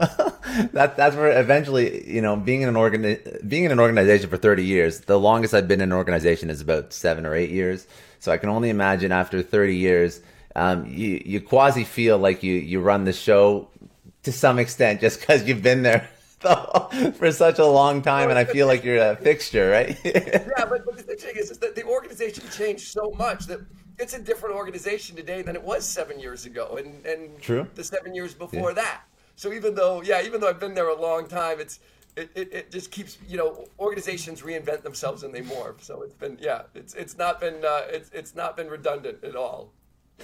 that 0.73 0.95
that's 0.97 1.15
where 1.15 1.39
eventually 1.39 2.11
you 2.11 2.21
know 2.21 2.35
being 2.35 2.63
in 2.63 2.69
an 2.69 2.75
organ 2.75 3.17
being 3.47 3.65
in 3.65 3.71
an 3.71 3.79
organization 3.79 4.29
for 4.29 4.37
thirty 4.37 4.65
years. 4.65 5.01
The 5.01 5.19
longest 5.19 5.53
I've 5.53 5.67
been 5.67 5.79
in 5.79 5.91
an 5.91 5.97
organization 5.97 6.49
is 6.49 6.59
about 6.59 6.91
seven 6.91 7.25
or 7.25 7.35
eight 7.35 7.51
years. 7.51 7.85
So 8.19 8.31
I 8.31 8.37
can 8.37 8.49
only 8.49 8.69
imagine 8.69 9.11
after 9.11 9.43
thirty 9.43 9.75
years, 9.75 10.21
um, 10.55 10.87
you 10.87 11.21
you 11.23 11.39
quasi 11.39 11.83
feel 11.83 12.17
like 12.17 12.41
you 12.41 12.55
you 12.55 12.81
run 12.81 13.03
the 13.03 13.13
show 13.13 13.69
to 14.23 14.31
some 14.31 14.57
extent 14.57 15.01
just 15.01 15.19
because 15.19 15.47
you've 15.47 15.61
been 15.61 15.83
there 15.83 16.09
for 17.13 17.31
such 17.31 17.59
a 17.59 17.65
long 17.65 18.01
time, 18.01 18.31
and 18.31 18.39
I 18.39 18.45
feel 18.45 18.65
like 18.65 18.83
you're 18.83 18.97
a 18.97 19.15
fixture, 19.15 19.69
right? 19.69 19.99
yeah, 20.05 20.65
but, 20.69 20.83
but 20.83 20.97
the 20.97 21.15
thing 21.15 21.35
is, 21.35 21.51
is 21.51 21.59
that 21.59 21.75
the 21.75 21.83
organization 21.83 22.43
changed 22.51 22.87
so 22.87 23.13
much 23.17 23.45
that 23.45 23.59
it's 23.99 24.13
a 24.13 24.19
different 24.19 24.55
organization 24.55 25.15
today 25.15 25.41
than 25.41 25.55
it 25.55 25.63
was 25.63 25.85
seven 25.85 26.19
years 26.19 26.45
ago, 26.45 26.77
and 26.77 27.05
and 27.05 27.39
True. 27.41 27.67
the 27.75 27.83
seven 27.83 28.13
years 28.13 28.33
before 28.33 28.71
yeah. 28.71 28.75
that. 28.75 29.01
So 29.35 29.53
even 29.53 29.75
though, 29.75 30.01
yeah, 30.01 30.23
even 30.23 30.41
though 30.41 30.49
I've 30.49 30.59
been 30.59 30.73
there 30.73 30.89
a 30.89 30.99
long 30.99 31.27
time, 31.27 31.59
it's 31.59 31.79
it, 32.15 32.31
it, 32.33 32.53
it, 32.53 32.71
just 32.71 32.89
keeps 32.89 33.17
you 33.27 33.37
know 33.37 33.67
organizations 33.79 34.41
reinvent 34.41 34.81
themselves 34.81 35.23
and 35.23 35.33
they 35.33 35.41
morph. 35.41 35.81
So 35.81 36.01
it's 36.01 36.15
been 36.15 36.37
yeah, 36.41 36.63
it's 36.73 36.93
it's 36.95 37.17
not 37.17 37.39
been 37.39 37.63
uh, 37.63 37.83
it's 37.89 38.09
it's 38.13 38.35
not 38.35 38.57
been 38.57 38.67
redundant 38.67 39.23
at 39.23 39.35
all. 39.35 39.71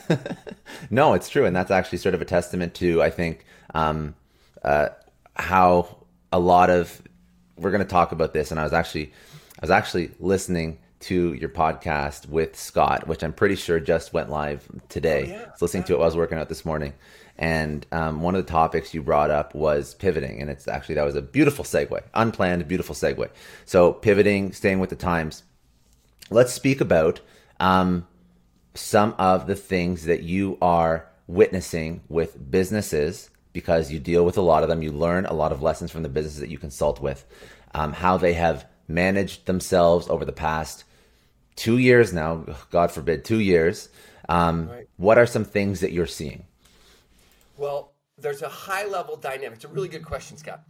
no, 0.89 1.13
it's 1.13 1.29
true, 1.29 1.45
and 1.45 1.55
that's 1.55 1.71
actually 1.71 1.99
sort 1.99 2.15
of 2.15 2.21
a 2.21 2.25
testament 2.25 2.73
to 2.75 3.01
I 3.01 3.09
think 3.09 3.45
um, 3.73 4.15
uh, 4.63 4.89
how 5.35 6.05
a 6.31 6.39
lot 6.39 6.69
of 6.69 7.01
we're 7.55 7.71
going 7.71 7.83
to 7.83 7.89
talk 7.89 8.11
about 8.11 8.33
this, 8.33 8.49
and 8.51 8.59
I 8.59 8.63
was 8.63 8.73
actually 8.73 9.13
I 9.59 9.61
was 9.61 9.71
actually 9.71 10.11
listening 10.19 10.79
to 11.03 11.33
your 11.33 11.49
podcast 11.49 12.27
with 12.29 12.55
Scott, 12.55 13.07
which 13.07 13.23
I'm 13.23 13.33
pretty 13.33 13.55
sure 13.55 13.79
just 13.79 14.13
went 14.13 14.29
live 14.29 14.67
today. 14.89 15.25
Oh, 15.27 15.31
yeah. 15.31 15.45
I 15.47 15.51
was 15.51 15.61
listening 15.61 15.83
yeah. 15.83 15.87
to 15.87 15.93
it 15.93 15.97
while 15.97 16.05
I 16.05 16.07
was 16.07 16.17
working 16.17 16.37
out 16.37 16.49
this 16.49 16.65
morning. 16.65 16.93
And 17.37 17.85
um, 17.91 18.21
one 18.21 18.35
of 18.35 18.45
the 18.45 18.51
topics 18.51 18.93
you 18.93 19.01
brought 19.01 19.31
up 19.31 19.53
was 19.55 19.95
pivoting. 19.95 20.39
And 20.39 20.49
it's 20.49 20.67
actually, 20.67 20.95
that 20.95 21.05
was 21.05 21.15
a 21.15 21.21
beautiful 21.21 21.65
segue, 21.65 22.01
unplanned, 22.13 22.67
beautiful 22.67 22.95
segue. 22.95 23.29
So, 23.65 23.93
pivoting, 23.93 24.53
staying 24.53 24.79
with 24.79 24.89
the 24.89 24.95
times. 24.95 25.43
Let's 26.29 26.53
speak 26.53 26.79
about 26.79 27.19
um, 27.59 28.07
some 28.73 29.15
of 29.17 29.47
the 29.47 29.55
things 29.55 30.05
that 30.05 30.23
you 30.23 30.57
are 30.61 31.07
witnessing 31.27 32.01
with 32.07 32.51
businesses 32.51 33.29
because 33.51 33.91
you 33.91 33.99
deal 33.99 34.25
with 34.25 34.37
a 34.37 34.41
lot 34.41 34.63
of 34.63 34.69
them. 34.69 34.81
You 34.81 34.91
learn 34.91 35.25
a 35.25 35.33
lot 35.33 35.51
of 35.51 35.61
lessons 35.61 35.91
from 35.91 36.03
the 36.03 36.09
businesses 36.09 36.39
that 36.39 36.49
you 36.49 36.57
consult 36.57 37.01
with, 37.01 37.25
um, 37.73 37.93
how 37.93 38.17
they 38.17 38.33
have 38.33 38.67
managed 38.87 39.45
themselves 39.45 40.07
over 40.09 40.25
the 40.25 40.31
past 40.31 40.83
two 41.55 41.77
years 41.77 42.13
now, 42.13 42.45
God 42.71 42.91
forbid, 42.91 43.25
two 43.25 43.39
years. 43.39 43.89
Um, 44.29 44.69
right. 44.69 44.87
What 44.97 45.17
are 45.17 45.25
some 45.25 45.43
things 45.43 45.81
that 45.81 45.91
you're 45.91 46.07
seeing? 46.07 46.45
Well, 47.57 47.93
there's 48.17 48.41
a 48.41 48.49
high 48.49 48.85
level 48.85 49.15
dynamic. 49.15 49.55
It's 49.55 49.65
a 49.65 49.69
really 49.69 49.89
good 49.89 50.05
question, 50.05 50.37
Scott. 50.37 50.63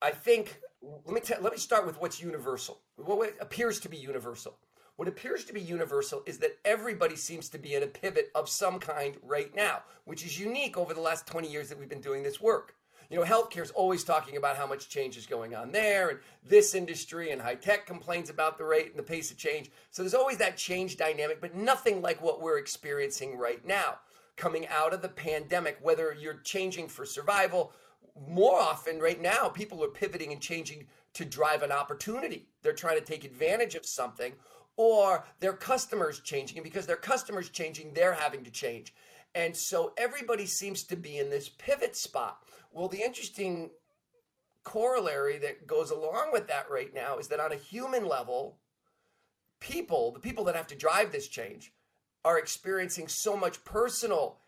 I 0.00 0.10
think 0.10 0.60
let 1.04 1.14
me 1.14 1.20
t- 1.20 1.34
let 1.40 1.52
me 1.52 1.58
start 1.58 1.86
with 1.86 2.00
what's 2.00 2.20
universal. 2.20 2.80
What 2.96 3.34
appears 3.40 3.80
to 3.80 3.88
be 3.88 3.96
universal. 3.96 4.56
What 4.96 5.08
appears 5.08 5.44
to 5.46 5.52
be 5.52 5.60
universal 5.60 6.22
is 6.26 6.38
that 6.38 6.58
everybody 6.64 7.16
seems 7.16 7.48
to 7.48 7.58
be 7.58 7.74
in 7.74 7.82
a 7.82 7.86
pivot 7.86 8.30
of 8.34 8.48
some 8.48 8.78
kind 8.78 9.16
right 9.22 9.54
now, 9.56 9.82
which 10.04 10.24
is 10.24 10.38
unique 10.38 10.76
over 10.76 10.92
the 10.92 11.00
last 11.00 11.26
20 11.26 11.50
years 11.50 11.70
that 11.70 11.78
we've 11.78 11.88
been 11.88 12.00
doing 12.00 12.22
this 12.22 12.40
work 12.40 12.74
you 13.12 13.18
know, 13.18 13.24
healthcare 13.26 13.62
is 13.62 13.70
always 13.72 14.04
talking 14.04 14.38
about 14.38 14.56
how 14.56 14.66
much 14.66 14.88
change 14.88 15.18
is 15.18 15.26
going 15.26 15.54
on 15.54 15.70
there, 15.70 16.08
and 16.08 16.18
this 16.48 16.74
industry 16.74 17.30
and 17.30 17.42
high 17.42 17.54
tech 17.54 17.84
complains 17.84 18.30
about 18.30 18.56
the 18.56 18.64
rate 18.64 18.88
and 18.88 18.98
the 18.98 19.02
pace 19.02 19.30
of 19.30 19.36
change. 19.36 19.70
So 19.90 20.02
there's 20.02 20.14
always 20.14 20.38
that 20.38 20.56
change 20.56 20.96
dynamic, 20.96 21.38
but 21.38 21.54
nothing 21.54 22.00
like 22.00 22.22
what 22.22 22.40
we're 22.40 22.56
experiencing 22.56 23.36
right 23.36 23.62
now. 23.66 23.96
Coming 24.36 24.66
out 24.68 24.94
of 24.94 25.02
the 25.02 25.10
pandemic, 25.10 25.76
whether 25.82 26.16
you're 26.18 26.38
changing 26.38 26.88
for 26.88 27.04
survival, 27.04 27.74
more 28.26 28.58
often 28.58 28.98
right 28.98 29.20
now, 29.20 29.48
people 29.48 29.84
are 29.84 29.88
pivoting 29.88 30.32
and 30.32 30.40
changing 30.40 30.86
to 31.12 31.26
drive 31.26 31.62
an 31.62 31.70
opportunity. 31.70 32.46
They're 32.62 32.72
trying 32.72 32.98
to 32.98 33.04
take 33.04 33.24
advantage 33.24 33.74
of 33.74 33.84
something, 33.84 34.32
or 34.78 35.26
their 35.38 35.52
customers 35.52 36.20
changing, 36.20 36.56
and 36.56 36.64
because 36.64 36.86
their 36.86 36.96
customers 36.96 37.50
changing, 37.50 37.92
they're 37.92 38.14
having 38.14 38.42
to 38.44 38.50
change. 38.50 38.94
And 39.34 39.56
so 39.56 39.92
everybody 39.96 40.46
seems 40.46 40.82
to 40.84 40.96
be 40.96 41.18
in 41.18 41.30
this 41.30 41.48
pivot 41.48 41.96
spot. 41.96 42.42
Well, 42.72 42.88
the 42.88 43.02
interesting 43.02 43.70
corollary 44.64 45.38
that 45.38 45.66
goes 45.66 45.90
along 45.90 46.30
with 46.32 46.48
that 46.48 46.70
right 46.70 46.92
now 46.94 47.18
is 47.18 47.28
that 47.28 47.40
on 47.40 47.52
a 47.52 47.56
human 47.56 48.06
level, 48.06 48.58
people, 49.60 50.12
the 50.12 50.20
people 50.20 50.44
that 50.44 50.56
have 50.56 50.68
to 50.68 50.76
drive 50.76 51.12
this 51.12 51.28
change, 51.28 51.72
are 52.24 52.38
experiencing 52.38 53.08
so 53.08 53.36
much 53.36 53.64
personal 53.64 54.38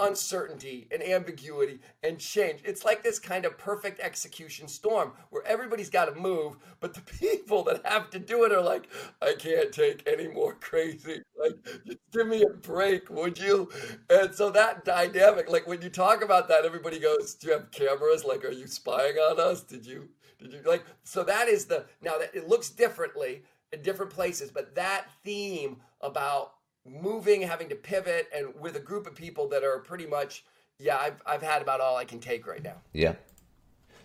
uncertainty 0.00 0.88
and 0.90 1.02
ambiguity 1.02 1.80
and 2.02 2.18
change. 2.18 2.60
It's 2.64 2.84
like 2.84 3.02
this 3.02 3.18
kind 3.18 3.44
of 3.44 3.58
perfect 3.58 4.00
execution 4.00 4.68
storm 4.68 5.12
where 5.30 5.46
everybody's 5.46 5.90
got 5.90 6.06
to 6.06 6.20
move, 6.20 6.56
but 6.80 6.94
the 6.94 7.00
people 7.18 7.62
that 7.64 7.84
have 7.84 8.10
to 8.10 8.18
do 8.18 8.44
it 8.44 8.52
are 8.52 8.62
like, 8.62 8.88
I 9.22 9.34
can't 9.38 9.72
take 9.72 10.02
any 10.06 10.28
more 10.28 10.54
crazy. 10.54 11.22
Like, 11.38 11.56
just 11.86 11.98
give 12.12 12.26
me 12.26 12.42
a 12.42 12.54
break, 12.54 13.10
would 13.10 13.38
you? 13.38 13.70
And 14.08 14.34
so 14.34 14.50
that 14.50 14.84
dynamic, 14.84 15.50
like 15.50 15.66
when 15.66 15.82
you 15.82 15.90
talk 15.90 16.22
about 16.22 16.48
that, 16.48 16.64
everybody 16.64 16.98
goes, 16.98 17.34
Do 17.34 17.48
you 17.48 17.52
have 17.54 17.70
cameras? 17.70 18.24
Like, 18.24 18.44
are 18.44 18.52
you 18.52 18.66
spying 18.66 19.16
on 19.16 19.40
us? 19.40 19.62
Did 19.62 19.86
you? 19.86 20.08
Did 20.38 20.52
you 20.52 20.60
like? 20.64 20.84
So 21.04 21.22
that 21.24 21.48
is 21.48 21.66
the 21.66 21.84
now 22.02 22.18
that 22.18 22.34
it 22.34 22.48
looks 22.48 22.70
differently 22.70 23.42
in 23.72 23.82
different 23.82 24.10
places, 24.10 24.50
but 24.50 24.74
that 24.74 25.06
theme 25.22 25.76
about 26.00 26.54
moving, 26.86 27.42
having 27.42 27.68
to 27.68 27.74
pivot, 27.74 28.28
and 28.34 28.54
with 28.60 28.76
a 28.76 28.80
group 28.80 29.06
of 29.06 29.14
people 29.14 29.48
that 29.48 29.64
are 29.64 29.78
pretty 29.78 30.06
much, 30.06 30.44
yeah, 30.78 30.96
I've, 30.96 31.22
I've 31.26 31.42
had 31.42 31.62
about 31.62 31.80
all 31.80 31.96
I 31.96 32.04
can 32.04 32.20
take 32.20 32.46
right 32.46 32.62
now. 32.62 32.76
Yeah. 32.92 33.14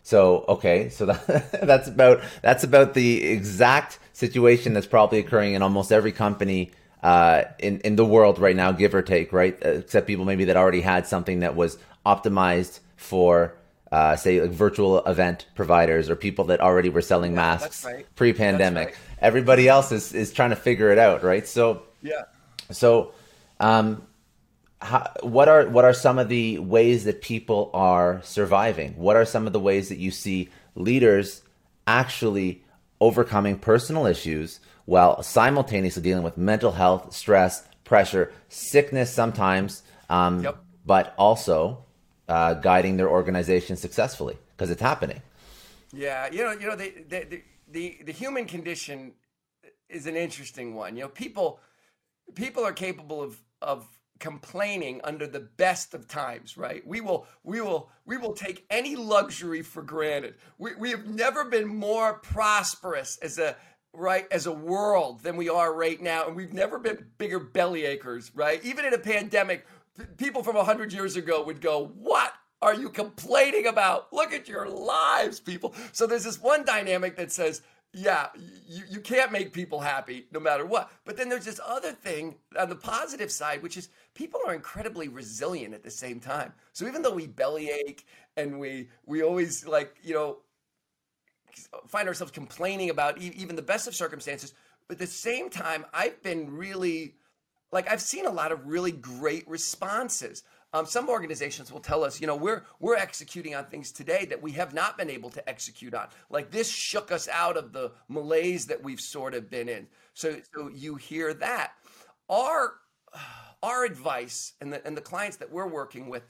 So 0.04 0.46
okay, 0.48 0.90
so 0.90 1.08
that, 1.08 1.52
that's 1.64 1.88
about 1.88 2.22
that's 2.44 2.64
about 2.64 2.94
the 2.94 3.24
exact 3.24 3.98
situation 4.14 4.74
that's 4.74 4.86
probably 4.86 5.18
occurring 5.18 5.56
in 5.56 5.64
almost 5.64 5.92
every 5.92 6.12
company 6.12 6.72
uh, 7.02 7.46
in 7.58 7.80
in 7.80 7.96
the 7.96 8.06
world 8.06 8.38
right 8.38 8.56
now, 8.56 8.72
give 8.72 8.94
or 8.94 9.02
take, 9.02 9.34
right? 9.34 9.58
Except 9.62 10.06
people 10.06 10.26
maybe 10.26 10.46
that 10.46 10.58
already 10.58 10.82
had 10.82 11.08
something 11.08 11.40
that 11.40 11.56
was 11.56 11.78
optimized 12.06 12.82
for. 12.96 13.56
Uh, 13.92 14.16
say 14.16 14.42
like 14.42 14.52
virtual 14.52 15.06
event 15.06 15.46
providers 15.56 16.10
or 16.10 16.16
people 16.16 16.46
that 16.46 16.60
already 16.60 16.90
were 16.90 17.04
selling 17.04 17.32
yeah, 17.32 17.38
masks 17.38 17.86
right. 17.86 18.06
pre-pandemic. 18.16 18.88
Right. 18.88 18.98
Everybody 19.22 19.70
else 19.70 19.92
is, 19.92 20.12
is 20.12 20.34
trying 20.34 20.50
to 20.50 20.56
figure 20.56 20.92
it 20.92 20.98
out, 20.98 21.24
right? 21.24 21.48
So 21.48 21.84
yeah, 22.02 22.24
so, 22.72 23.14
um, 23.60 24.02
how, 24.82 25.12
what 25.22 25.48
are 25.48 25.68
what 25.68 25.86
are 25.86 25.94
some 25.94 26.20
of 26.20 26.30
the 26.30 26.60
ways 26.60 27.06
that 27.06 27.22
people 27.22 27.72
are 27.74 28.22
surviving? 28.24 28.96
What 28.98 29.16
are 29.16 29.26
some 29.26 29.48
of 29.48 29.54
the 29.54 29.60
ways 29.60 29.90
that 29.90 29.98
you 29.98 30.12
see 30.12 30.50
leaders 30.76 31.42
actually 31.88 32.64
overcoming 33.00 33.58
personal 33.58 34.06
issues 34.06 34.60
while 34.86 35.22
simultaneously 35.24 36.04
dealing 36.04 36.24
with 36.24 36.38
mental 36.38 36.72
health, 36.72 37.14
stress, 37.14 37.68
pressure, 37.84 38.32
sickness 38.50 39.12
sometimes, 39.12 39.82
um, 40.10 40.44
yep. 40.44 40.58
but 40.86 41.14
also 41.18 41.84
uh, 42.28 42.54
guiding 42.56 42.98
their 42.98 43.10
organization 43.10 43.76
successfully 43.76 44.38
because 44.56 44.70
it's 44.70 44.82
happening. 44.82 45.22
Yeah, 45.94 46.30
you 46.32 46.44
know, 46.44 46.52
you 46.52 46.68
know, 46.68 46.76
the, 46.76 46.94
the 47.08 47.42
the 47.72 47.98
the 48.06 48.12
human 48.12 48.46
condition 48.46 49.14
is 49.90 50.08
an 50.08 50.16
interesting 50.16 50.76
one. 50.76 50.96
You 50.96 51.04
know, 51.04 51.10
people 51.10 51.60
people 52.34 52.64
are 52.64 52.74
capable 52.74 53.22
of 53.22 53.42
of 53.62 53.88
complaining 54.20 55.02
under 55.04 55.28
the 55.28 55.40
best 55.40 55.94
of 55.94 56.08
times 56.08 56.58
right? 56.58 56.86
We 56.88 57.02
will 57.02 57.28
we 57.44 57.62
will 57.62 57.90
we 58.06 58.18
will 58.18 58.34
take 58.34 58.66
any 58.70 58.96
luxury 58.96 59.62
for 59.62 59.82
granted. 59.82 60.36
We, 60.58 60.76
we 60.76 60.90
have 60.92 61.06
never 61.06 61.46
been 61.46 61.68
more 61.68 62.16
prosperous 62.16 63.18
as 63.22 63.38
a 63.38 63.56
right 63.94 64.28
as 64.32 64.46
a 64.46 64.52
world 64.52 65.22
than 65.22 65.36
we 65.38 65.50
are 65.50 65.74
right 65.74 66.02
now 66.02 66.28
and 66.28 66.36
we've 66.36 66.54
never 66.54 66.80
been 66.80 67.06
bigger 67.18 67.40
belly 67.40 67.82
achers 67.82 68.32
right? 68.34 68.64
Even 68.64 68.86
in 68.86 68.94
a 68.94 69.00
pandemic 69.00 69.66
people 70.18 70.44
from 70.44 70.56
100 70.56 70.92
years 70.92 71.16
ago 71.16 71.44
would 71.44 71.62
go 71.62 71.88
what 71.98 72.34
are 72.62 72.74
you 72.74 72.90
complaining 72.90 73.68
about? 73.68 74.12
Look 74.12 74.34
at 74.34 74.48
your 74.48 74.68
lives 74.68 75.40
people. 75.40 75.76
So 75.92 76.08
there's 76.08 76.24
this 76.24 76.42
one 76.42 76.66
dynamic 76.66 77.16
that 77.18 77.32
says 77.32 77.62
yeah, 77.98 78.28
you, 78.68 78.84
you 78.90 79.00
can't 79.00 79.32
make 79.32 79.54
people 79.54 79.80
happy 79.80 80.28
no 80.34 80.40
matter 80.42 80.66
what. 80.66 80.92
But 81.06 81.16
then 81.16 81.30
there's 81.30 81.46
this 81.46 81.62
other 81.66 81.94
thing 81.94 82.36
on 82.60 82.68
the 82.68 82.76
positive 82.76 83.32
side, 83.32 83.64
which 83.64 83.78
is 83.78 83.88
people 84.14 84.42
are 84.46 84.54
incredibly 84.54 85.08
resilient 85.08 85.74
at 85.74 85.82
the 85.82 85.90
same 85.90 86.20
time. 86.20 86.52
So 86.74 86.88
even 86.88 87.02
though 87.02 87.14
we 87.14 87.26
bellyache 87.26 88.06
and 88.36 88.60
we 88.60 88.90
we 89.06 89.24
always 89.24 89.66
like 89.66 89.96
you 90.04 90.14
know 90.14 90.40
find 91.88 92.10
ourselves 92.10 92.34
complaining 92.34 92.90
about 92.90 93.18
even 93.18 93.56
the 93.56 93.62
best 93.62 93.88
of 93.88 93.96
circumstances, 93.96 94.54
but 94.90 94.96
at 94.96 95.00
the 95.00 95.08
same 95.08 95.50
time, 95.50 95.86
I've 95.94 96.22
been 96.22 96.54
really 96.54 97.16
like 97.72 97.90
I've 97.90 98.02
seen 98.02 98.26
a 98.26 98.32
lot 98.32 98.52
of 98.52 98.68
really 98.68 98.92
great 98.92 99.48
responses. 99.48 100.44
Um, 100.76 100.86
some 100.86 101.08
organizations 101.08 101.72
will 101.72 101.80
tell 101.80 102.04
us, 102.04 102.20
you 102.20 102.28
know, 102.28 102.36
we're 102.36 102.66
we're 102.82 102.98
executing 102.98 103.56
on 103.56 103.64
things 103.64 103.94
today 103.94 104.26
that 104.26 104.42
we 104.42 104.52
have 104.54 104.74
not 104.74 104.98
been 104.98 105.10
able 105.10 105.30
to 105.30 105.50
execute 105.50 105.94
on. 105.94 106.10
Like 106.30 106.52
this 106.52 106.70
shook 106.70 107.14
us 107.14 107.30
out 107.30 107.56
of 107.56 107.72
the 107.72 107.94
malaise 108.10 108.66
that 108.66 108.84
we've 108.84 109.00
sort 109.00 109.34
of 109.36 109.50
been 109.50 109.70
in. 109.70 109.88
So 110.14 110.36
so 110.54 110.68
you 110.68 110.96
hear 110.96 111.34
that. 111.36 111.76
Our 112.30 112.74
our 113.64 113.86
advice 113.86 114.52
and 114.60 114.74
the 114.74 114.86
and 114.86 114.98
the 114.98 115.02
clients 115.02 115.38
that 115.38 115.50
we're 115.50 115.66
working 115.66 116.10
with, 116.10 116.28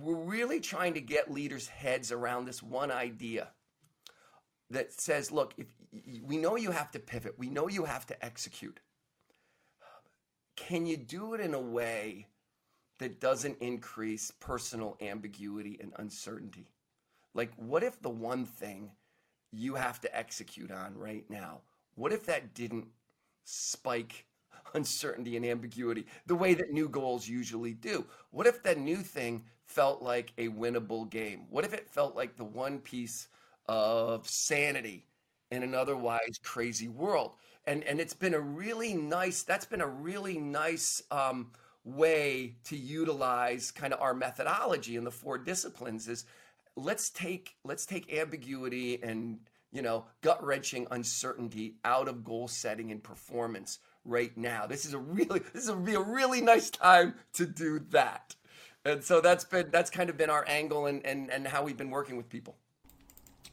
we're 0.00 0.16
really 0.16 0.58
trying 0.58 0.94
to 0.94 1.00
get 1.00 1.30
leaders' 1.30 1.68
heads 1.68 2.10
around 2.10 2.44
this 2.44 2.60
one 2.60 2.90
idea 2.90 3.50
that 4.70 4.92
says, 4.92 5.30
look, 5.30 5.54
if 5.56 5.68
we 6.24 6.38
know 6.38 6.56
you 6.56 6.72
have 6.72 6.90
to 6.90 6.98
pivot, 6.98 7.38
we 7.38 7.50
know 7.50 7.68
you 7.68 7.84
have 7.84 8.04
to 8.06 8.24
execute. 8.24 8.80
Can 10.56 10.86
you 10.86 10.96
do 10.96 11.34
it 11.34 11.40
in 11.40 11.54
a 11.54 11.60
way 11.60 12.26
that 12.98 13.20
doesn't 13.20 13.58
increase 13.60 14.30
personal 14.30 14.96
ambiguity 15.00 15.78
and 15.80 15.92
uncertainty? 15.96 16.68
Like, 17.34 17.52
what 17.56 17.82
if 17.82 18.00
the 18.02 18.10
one 18.10 18.46
thing 18.46 18.92
you 19.52 19.74
have 19.74 20.00
to 20.02 20.16
execute 20.16 20.70
on 20.70 20.96
right 20.96 21.24
now, 21.30 21.60
what 21.94 22.12
if 22.12 22.26
that 22.26 22.54
didn't 22.54 22.86
spike 23.44 24.26
uncertainty 24.74 25.36
and 25.36 25.44
ambiguity 25.46 26.06
the 26.26 26.34
way 26.34 26.54
that 26.54 26.72
new 26.72 26.88
goals 26.88 27.28
usually 27.28 27.72
do? 27.72 28.04
What 28.30 28.46
if 28.46 28.62
that 28.64 28.78
new 28.78 28.96
thing 28.96 29.44
felt 29.66 30.02
like 30.02 30.32
a 30.38 30.48
winnable 30.48 31.08
game? 31.08 31.46
What 31.50 31.64
if 31.64 31.72
it 31.72 31.88
felt 31.88 32.16
like 32.16 32.36
the 32.36 32.44
one 32.44 32.78
piece 32.78 33.28
of 33.66 34.28
sanity 34.28 35.04
in 35.50 35.62
an 35.62 35.74
otherwise 35.74 36.38
crazy 36.42 36.88
world? 36.88 37.32
And 37.66 37.84
and 37.84 38.00
it's 38.00 38.14
been 38.14 38.34
a 38.34 38.40
really 38.40 38.94
nice. 38.94 39.42
That's 39.42 39.66
been 39.66 39.80
a 39.82 39.86
really 39.86 40.38
nice 40.38 41.02
um, 41.10 41.50
way 41.96 42.56
to 42.64 42.76
utilize 42.76 43.70
kind 43.70 43.92
of 43.92 44.00
our 44.00 44.14
methodology 44.14 44.96
in 44.96 45.04
the 45.04 45.10
four 45.10 45.38
disciplines. 45.38 46.08
Is 46.08 46.24
let's 46.76 47.10
take 47.10 47.56
let's 47.64 47.86
take 47.86 48.12
ambiguity 48.12 49.02
and 49.02 49.38
you 49.72 49.82
know 49.82 50.06
gut 50.22 50.44
wrenching 50.44 50.86
uncertainty 50.90 51.76
out 51.84 52.08
of 52.08 52.24
goal 52.24 52.48
setting 52.48 52.90
and 52.90 53.02
performance 53.02 53.78
right 54.04 54.36
now. 54.36 54.66
This 54.66 54.84
is 54.84 54.94
a 54.94 54.98
really 54.98 55.40
this 55.52 55.64
is 55.64 55.68
a, 55.68 55.76
be 55.76 55.94
a 55.94 56.00
really 56.00 56.40
nice 56.40 56.70
time 56.70 57.14
to 57.34 57.46
do 57.46 57.80
that. 57.90 58.34
And 58.84 59.02
so 59.04 59.20
that's 59.20 59.44
been 59.44 59.70
that's 59.70 59.90
kind 59.90 60.10
of 60.10 60.16
been 60.16 60.30
our 60.30 60.44
angle 60.48 60.86
and 60.86 61.04
and, 61.04 61.30
and 61.30 61.46
how 61.46 61.62
we've 61.62 61.76
been 61.76 61.90
working 61.90 62.16
with 62.16 62.28
people. 62.28 62.56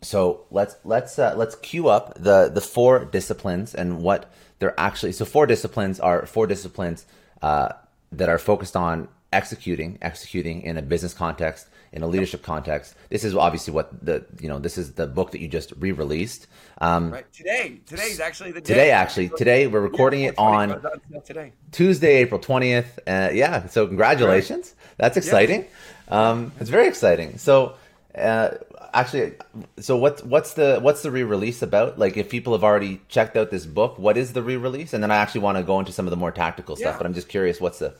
So 0.02 0.46
let's 0.52 0.76
let's 0.84 1.18
uh, 1.18 1.34
let's 1.36 1.56
queue 1.56 1.88
up 1.88 2.14
the 2.16 2.50
the 2.54 2.62
four 2.62 3.06
disciplines 3.06 3.74
and 3.74 4.02
what 4.02 4.32
they're 4.60 4.80
actually. 4.80 5.12
So 5.14 5.26
four 5.26 5.46
disciplines 5.48 6.00
are 6.00 6.26
four 6.26 6.48
disciplines 6.48 7.06
uh, 7.42 7.70
that 8.12 8.30
are 8.30 8.38
focused 8.38 8.76
on 8.76 9.08
executing 9.34 9.98
executing 10.02 10.62
in 10.62 10.78
a 10.78 10.82
business 10.82 11.14
context 11.14 11.68
in 11.92 12.04
a 12.04 12.08
leadership 12.08 12.44
context. 12.44 12.96
This 13.10 13.24
is 13.24 13.36
obviously 13.36 13.74
what 13.74 14.06
the 14.06 14.26
you 14.40 14.48
know 14.48 14.60
this 14.60 14.78
is 14.78 14.94
the 14.94 15.08
book 15.08 15.32
that 15.32 15.42
you 15.42 15.48
just 15.48 15.74
re-released. 15.78 16.48
Um, 16.80 17.12
right 17.12 17.34
today, 17.34 17.80
today 17.86 18.04
is 18.04 18.20
actually 18.20 18.52
the 18.52 18.62
day. 18.62 18.74
today. 18.74 18.92
Actually, 18.92 19.30
today 19.30 19.68
we're 19.68 19.82
recording 19.82 20.22
yeah, 20.22 20.30
it 20.30 20.36
on 20.38 20.82
today 21.26 21.54
Tuesday, 21.72 22.16
April 22.18 22.40
twentieth. 22.40 23.00
Uh, 23.08 23.30
yeah, 23.34 23.68
so 23.68 23.88
congratulations. 23.88 24.76
Right. 24.78 24.98
That's 24.98 25.18
exciting. 25.18 25.66
Yeah. 26.08 26.30
Um, 26.30 26.52
it's 26.60 26.70
very 26.70 26.88
exciting. 26.88 27.38
So. 27.38 27.76
Uh, 28.18 28.58
actually, 28.94 29.34
so 29.80 29.98
what's 29.98 30.24
what's 30.24 30.54
the 30.54 30.80
what's 30.82 31.02
the 31.02 31.12
re-release 31.12 31.62
about? 31.62 32.00
Like, 32.00 32.16
if 32.16 32.30
people 32.30 32.54
have 32.54 32.64
already 32.64 33.02
checked 33.10 33.36
out 33.36 33.52
this 33.52 33.66
book, 33.66 34.00
what 34.00 34.16
is 34.16 34.34
the 34.34 34.42
re-release? 34.42 34.94
And 34.94 35.04
then 35.04 35.12
I 35.12 35.18
actually 35.18 35.42
want 35.42 35.58
to 35.58 35.64
go 35.64 35.80
into 35.80 35.92
some 35.92 36.06
of 36.06 36.12
the 36.12 36.18
more 36.18 36.32
tactical 36.32 36.76
stuff. 36.76 36.98
But 36.98 37.06
I'm 37.06 37.14
just 37.14 37.28
curious, 37.28 37.60
what's 37.60 37.80
the 37.80 37.94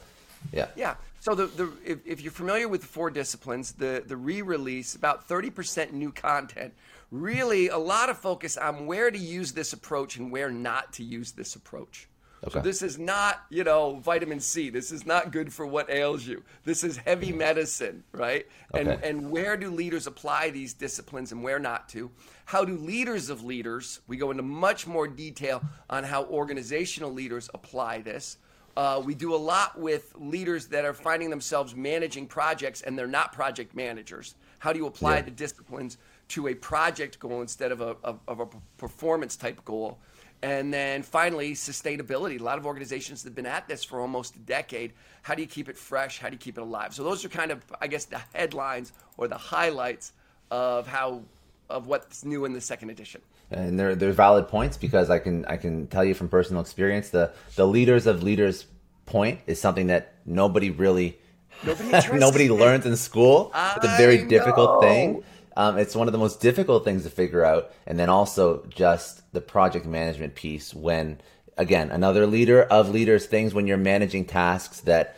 yeah 0.54 0.68
yeah 0.76 0.96
so 1.26 1.34
the, 1.34 1.48
the 1.48 1.72
if, 1.84 2.06
if 2.06 2.22
you're 2.22 2.32
familiar 2.32 2.68
with 2.68 2.82
the 2.82 2.88
four 2.88 3.10
disciplines, 3.10 3.72
the 3.72 4.04
the 4.06 4.16
re-release 4.16 4.94
about 4.94 5.28
30% 5.28 5.92
new 5.92 6.12
content. 6.12 6.76
Really, 7.10 7.68
a 7.70 7.80
lot 7.80 8.10
of 8.10 8.20
focus 8.20 8.58
on 8.58 8.86
where 8.86 9.10
to 9.10 9.18
use 9.18 9.54
this 9.54 9.74
approach 9.74 10.18
and 10.18 10.32
where 10.32 10.52
not 10.52 10.94
to 10.94 11.04
use 11.04 11.32
this 11.32 11.56
approach. 11.56 12.08
Okay. 12.48 12.60
So 12.60 12.62
this 12.62 12.82
is 12.82 13.00
not, 13.00 13.44
you 13.50 13.64
know, 13.64 13.96
vitamin 13.96 14.40
C. 14.40 14.70
This 14.70 14.92
is 14.92 15.06
not 15.06 15.32
good 15.32 15.52
for 15.52 15.66
what 15.66 15.90
ails 15.90 16.28
you. 16.28 16.44
This 16.64 16.84
is 16.84 16.98
heavy 16.98 17.32
medicine, 17.32 18.04
right? 18.12 18.46
Okay. 18.74 18.82
And 18.82 19.04
and 19.04 19.32
where 19.32 19.58
do 19.58 19.72
leaders 19.72 20.06
apply 20.06 20.52
these 20.52 20.74
disciplines 20.74 21.32
and 21.32 21.44
where 21.44 21.60
not 21.60 21.90
to? 21.90 22.12
How 22.46 22.64
do 22.64 22.78
leaders 22.78 23.30
of 23.30 23.44
leaders? 23.44 24.02
We 24.08 24.18
go 24.18 24.30
into 24.30 24.44
much 24.44 24.86
more 24.86 25.08
detail 25.08 25.64
on 25.90 26.04
how 26.04 26.26
organizational 26.26 27.12
leaders 27.12 27.50
apply 27.54 28.02
this. 28.02 28.38
Uh, 28.78 29.02
we 29.04 29.16
do 29.16 29.34
a 29.34 29.38
lot 29.38 29.80
with 29.80 30.14
leaders 30.18 30.68
that 30.68 30.84
are 30.84 30.94
finding 30.94 31.30
themselves 31.30 31.76
managing 31.76 32.28
projects 32.28 32.82
and 32.82 33.00
they're 33.00 33.08
not 33.08 33.32
project 33.32 33.74
managers. 33.74 34.36
How 34.60 34.74
do 34.74 34.80
you 34.80 34.86
apply 34.86 35.16
yeah. 35.16 35.22
the 35.22 35.32
disciplines 35.32 35.98
to 36.30 36.48
a 36.48 36.54
project 36.54 37.18
goal 37.20 37.42
instead 37.42 37.72
of 37.72 37.80
a, 37.80 37.96
of, 38.04 38.20
of 38.28 38.42
a 38.42 38.48
performance 38.78 39.38
type 39.38 39.64
goal? 39.64 40.00
And 40.46 40.72
then 40.72 41.02
finally, 41.02 41.54
sustainability. 41.54 42.40
A 42.40 42.44
lot 42.44 42.60
of 42.60 42.68
organizations 42.68 43.24
have 43.24 43.34
been 43.34 43.48
at 43.48 43.68
this 43.68 43.84
for 43.84 44.00
almost 44.00 44.36
a 44.36 44.40
decade. 44.40 44.94
How 45.24 45.34
do 45.34 45.42
you 45.42 45.48
keep 45.48 45.68
it 45.70 45.76
fresh? 45.76 46.20
How 46.20 46.30
do 46.30 46.36
you 46.36 46.40
keep 46.40 46.60
it 46.60 46.62
alive? 46.62 46.94
So 46.94 47.04
those 47.04 47.26
are 47.26 47.30
kind 47.30 47.50
of, 47.50 47.66
I 47.82 47.88
guess, 47.88 48.06
the 48.06 48.22
headlines 48.32 48.94
or 49.18 49.28
the 49.28 49.40
highlights 49.40 50.14
of 50.52 50.86
how 50.86 51.24
of 51.68 51.88
what's 51.88 52.24
new 52.24 52.46
in 52.46 52.54
the 52.54 52.62
second 52.62 52.92
edition 52.92 53.20
and 53.50 53.80
they're 53.80 53.96
they're 53.96 54.12
valid 54.12 54.48
points 54.48 54.78
because 54.78 55.10
I 55.10 55.18
can 55.18 55.44
I 55.46 55.58
can 55.58 55.88
tell 55.88 56.06
you 56.06 56.14
from 56.14 56.30
personal 56.30 56.62
experience 56.62 57.10
the 57.10 57.32
the 57.56 57.66
leaders 57.66 58.06
of 58.06 58.22
leaders 58.22 58.68
point 59.08 59.40
is 59.48 59.60
something 59.60 59.88
that 59.88 60.14
nobody 60.28 60.70
really 60.70 61.18
nobody, 61.64 61.90
nobody 62.20 62.50
learns 62.50 62.86
in 62.86 62.96
school. 62.96 63.52
It's 63.56 63.86
a 63.86 63.98
very 63.98 64.28
difficult 64.28 64.84
thing. 64.84 65.24
Um, 65.56 65.78
it's 65.78 65.96
one 65.96 66.08
of 66.08 66.12
the 66.12 66.18
most 66.18 66.42
difficult 66.42 66.84
things 66.84 67.04
to 67.04 67.10
figure 67.10 67.46
out, 67.46 67.72
and 67.88 67.98
then 67.98 68.10
also 68.10 68.66
just 68.68 69.32
the 69.34 69.42
project 69.42 69.86
management 69.86 70.36
piece. 70.36 70.74
When 70.74 71.20
again, 71.58 71.92
another 71.92 72.28
leader 72.28 72.64
of 72.64 72.90
leaders 72.90 73.26
things 73.26 73.54
when 73.54 73.68
you're 73.68 73.78
managing 73.78 74.26
tasks 74.26 74.82
that 74.82 75.16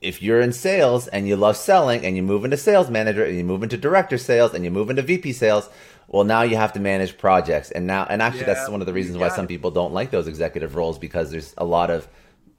if 0.00 0.22
you're 0.22 0.40
in 0.40 0.52
sales 0.52 1.08
and 1.08 1.28
you 1.28 1.36
love 1.36 1.56
selling 1.56 2.04
and 2.06 2.16
you 2.16 2.22
move 2.22 2.44
into 2.44 2.56
sales 2.56 2.88
manager 2.88 3.22
and 3.24 3.36
you 3.36 3.44
move 3.44 3.62
into 3.62 3.76
director 3.76 4.16
sales 4.16 4.54
and 4.54 4.64
you 4.64 4.70
move 4.70 4.88
into 4.88 5.02
VP 5.02 5.32
sales, 5.32 5.68
well 6.08 6.24
now 6.24 6.42
you 6.42 6.56
have 6.56 6.72
to 6.72 6.80
manage 6.80 7.18
projects 7.18 7.70
and 7.70 7.86
now 7.86 8.06
and 8.08 8.22
actually 8.22 8.40
yeah, 8.40 8.54
that's 8.54 8.68
one 8.68 8.80
of 8.80 8.86
the 8.86 8.92
reasons 8.92 9.18
why 9.18 9.28
some 9.28 9.46
people 9.46 9.70
don't 9.70 9.92
like 9.92 10.10
those 10.10 10.26
executive 10.26 10.74
roles 10.74 10.98
because 10.98 11.30
there's 11.30 11.54
a 11.58 11.64
lot 11.64 11.90
of 11.90 12.08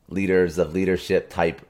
leaders 0.07 0.57
of 0.57 0.73
leadership 0.73 1.29
type 1.29 1.61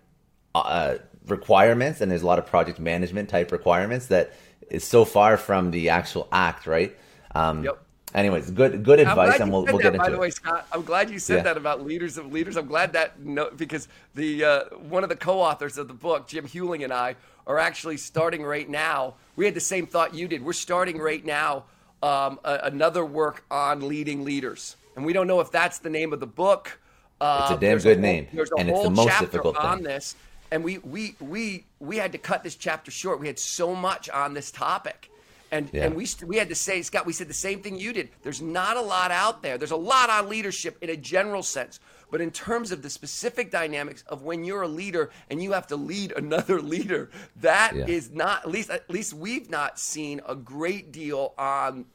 uh, 0.53 0.95
requirements 1.27 2.01
and 2.01 2.11
there's 2.11 2.23
a 2.23 2.27
lot 2.27 2.39
of 2.39 2.45
project 2.45 2.79
management 2.79 3.29
type 3.29 3.51
requirements 3.51 4.07
that 4.07 4.33
is 4.69 4.83
so 4.83 5.05
far 5.05 5.37
from 5.37 5.71
the 5.71 5.89
actual 5.89 6.27
act 6.31 6.67
right 6.67 6.95
um, 7.35 7.63
yep 7.63 7.81
anyways, 8.13 8.51
good 8.51 8.83
good 8.83 8.99
advice, 8.99 9.39
and 9.39 9.51
we'll, 9.51 9.63
we'll 9.63 9.77
that, 9.77 9.83
get 9.83 9.93
into 9.95 10.05
it. 10.05 10.07
by 10.07 10.09
the 10.09 10.17
way, 10.17 10.29
Scott, 10.29 10.67
I'm 10.71 10.83
glad 10.83 11.09
you 11.09 11.19
said 11.19 11.37
yeah. 11.37 11.43
that 11.43 11.57
about 11.57 11.83
leaders 11.83 12.17
of 12.17 12.31
leaders. 12.31 12.57
I'm 12.57 12.67
glad 12.67 12.93
that 12.93 13.19
no, 13.19 13.49
because 13.55 13.87
the 14.15 14.43
uh, 14.43 14.63
one 14.89 15.03
of 15.03 15.09
the 15.09 15.15
co-authors 15.15 15.77
of 15.77 15.87
the 15.87 15.93
book, 15.93 16.27
Jim 16.27 16.47
Huling, 16.47 16.83
and 16.83 16.93
I 16.93 17.15
are 17.47 17.57
actually 17.57 17.97
starting 17.97 18.43
right 18.43 18.69
now. 18.69 19.15
We 19.35 19.45
had 19.45 19.53
the 19.53 19.59
same 19.59 19.87
thought 19.87 20.13
you 20.13 20.27
did. 20.27 20.43
We're 20.43 20.53
starting 20.53 20.97
right 20.97 21.23
now 21.23 21.65
um, 22.03 22.39
a, 22.43 22.59
another 22.63 23.05
work 23.05 23.43
on 23.49 23.87
leading 23.87 24.23
leaders, 24.23 24.75
and 24.95 25.05
we 25.05 25.13
don't 25.13 25.27
know 25.27 25.39
if 25.39 25.51
that's 25.51 25.79
the 25.79 25.89
name 25.89 26.13
of 26.13 26.19
the 26.19 26.27
book. 26.27 26.79
Uh, 27.19 27.47
it's 27.49 27.57
a 27.57 27.59
damn 27.59 27.77
good 27.77 27.97
a, 27.97 28.01
name, 28.01 28.27
and 28.57 28.69
it's 28.69 28.83
the 28.83 28.89
most 28.89 29.19
difficult 29.19 29.55
thing. 29.55 29.65
on 29.65 29.83
this. 29.83 30.15
And 30.51 30.63
we 30.63 30.79
we 30.79 31.15
we 31.19 31.65
we 31.79 31.97
had 31.97 32.11
to 32.11 32.17
cut 32.17 32.43
this 32.43 32.55
chapter 32.55 32.91
short. 32.91 33.19
We 33.19 33.27
had 33.27 33.39
so 33.39 33.73
much 33.73 34.09
on 34.09 34.33
this 34.33 34.51
topic 34.51 35.11
and 35.51 35.69
yeah. 35.73 35.85
and 35.85 35.95
we 35.95 36.07
we 36.25 36.37
had 36.37 36.49
to 36.49 36.55
say, 36.55 36.81
Scott, 36.81 37.05
we 37.05 37.13
said 37.13 37.27
the 37.27 37.33
same 37.33 37.61
thing 37.61 37.77
you 37.77 37.93
did. 37.93 38.09
There's 38.23 38.41
not 38.41 38.77
a 38.77 38.81
lot 38.81 39.11
out 39.11 39.43
there. 39.43 39.57
There's 39.57 39.71
a 39.71 39.75
lot 39.75 40.09
on 40.09 40.29
leadership 40.29 40.77
in 40.81 40.89
a 40.89 40.95
general 40.95 41.43
sense, 41.43 41.79
but 42.09 42.21
in 42.21 42.31
terms 42.31 42.71
of 42.71 42.81
the 42.81 42.89
specific 42.89 43.51
dynamics 43.51 44.03
of 44.07 44.23
when 44.23 44.45
you're 44.45 44.61
a 44.61 44.67
leader 44.67 45.11
and 45.29 45.43
you 45.43 45.51
have 45.51 45.67
to 45.67 45.75
lead 45.75 46.13
another 46.13 46.61
leader, 46.75 47.09
that 47.41 47.75
yeah. 47.75 47.85
is 47.85 48.11
not 48.11 48.43
at 48.43 48.49
least 48.49 48.69
at 48.69 48.89
least 48.89 49.13
we've 49.13 49.49
not 49.49 49.77
seen 49.77 50.21
a 50.27 50.35
great 50.35 50.91
deal 50.91 51.33
on 51.37 51.85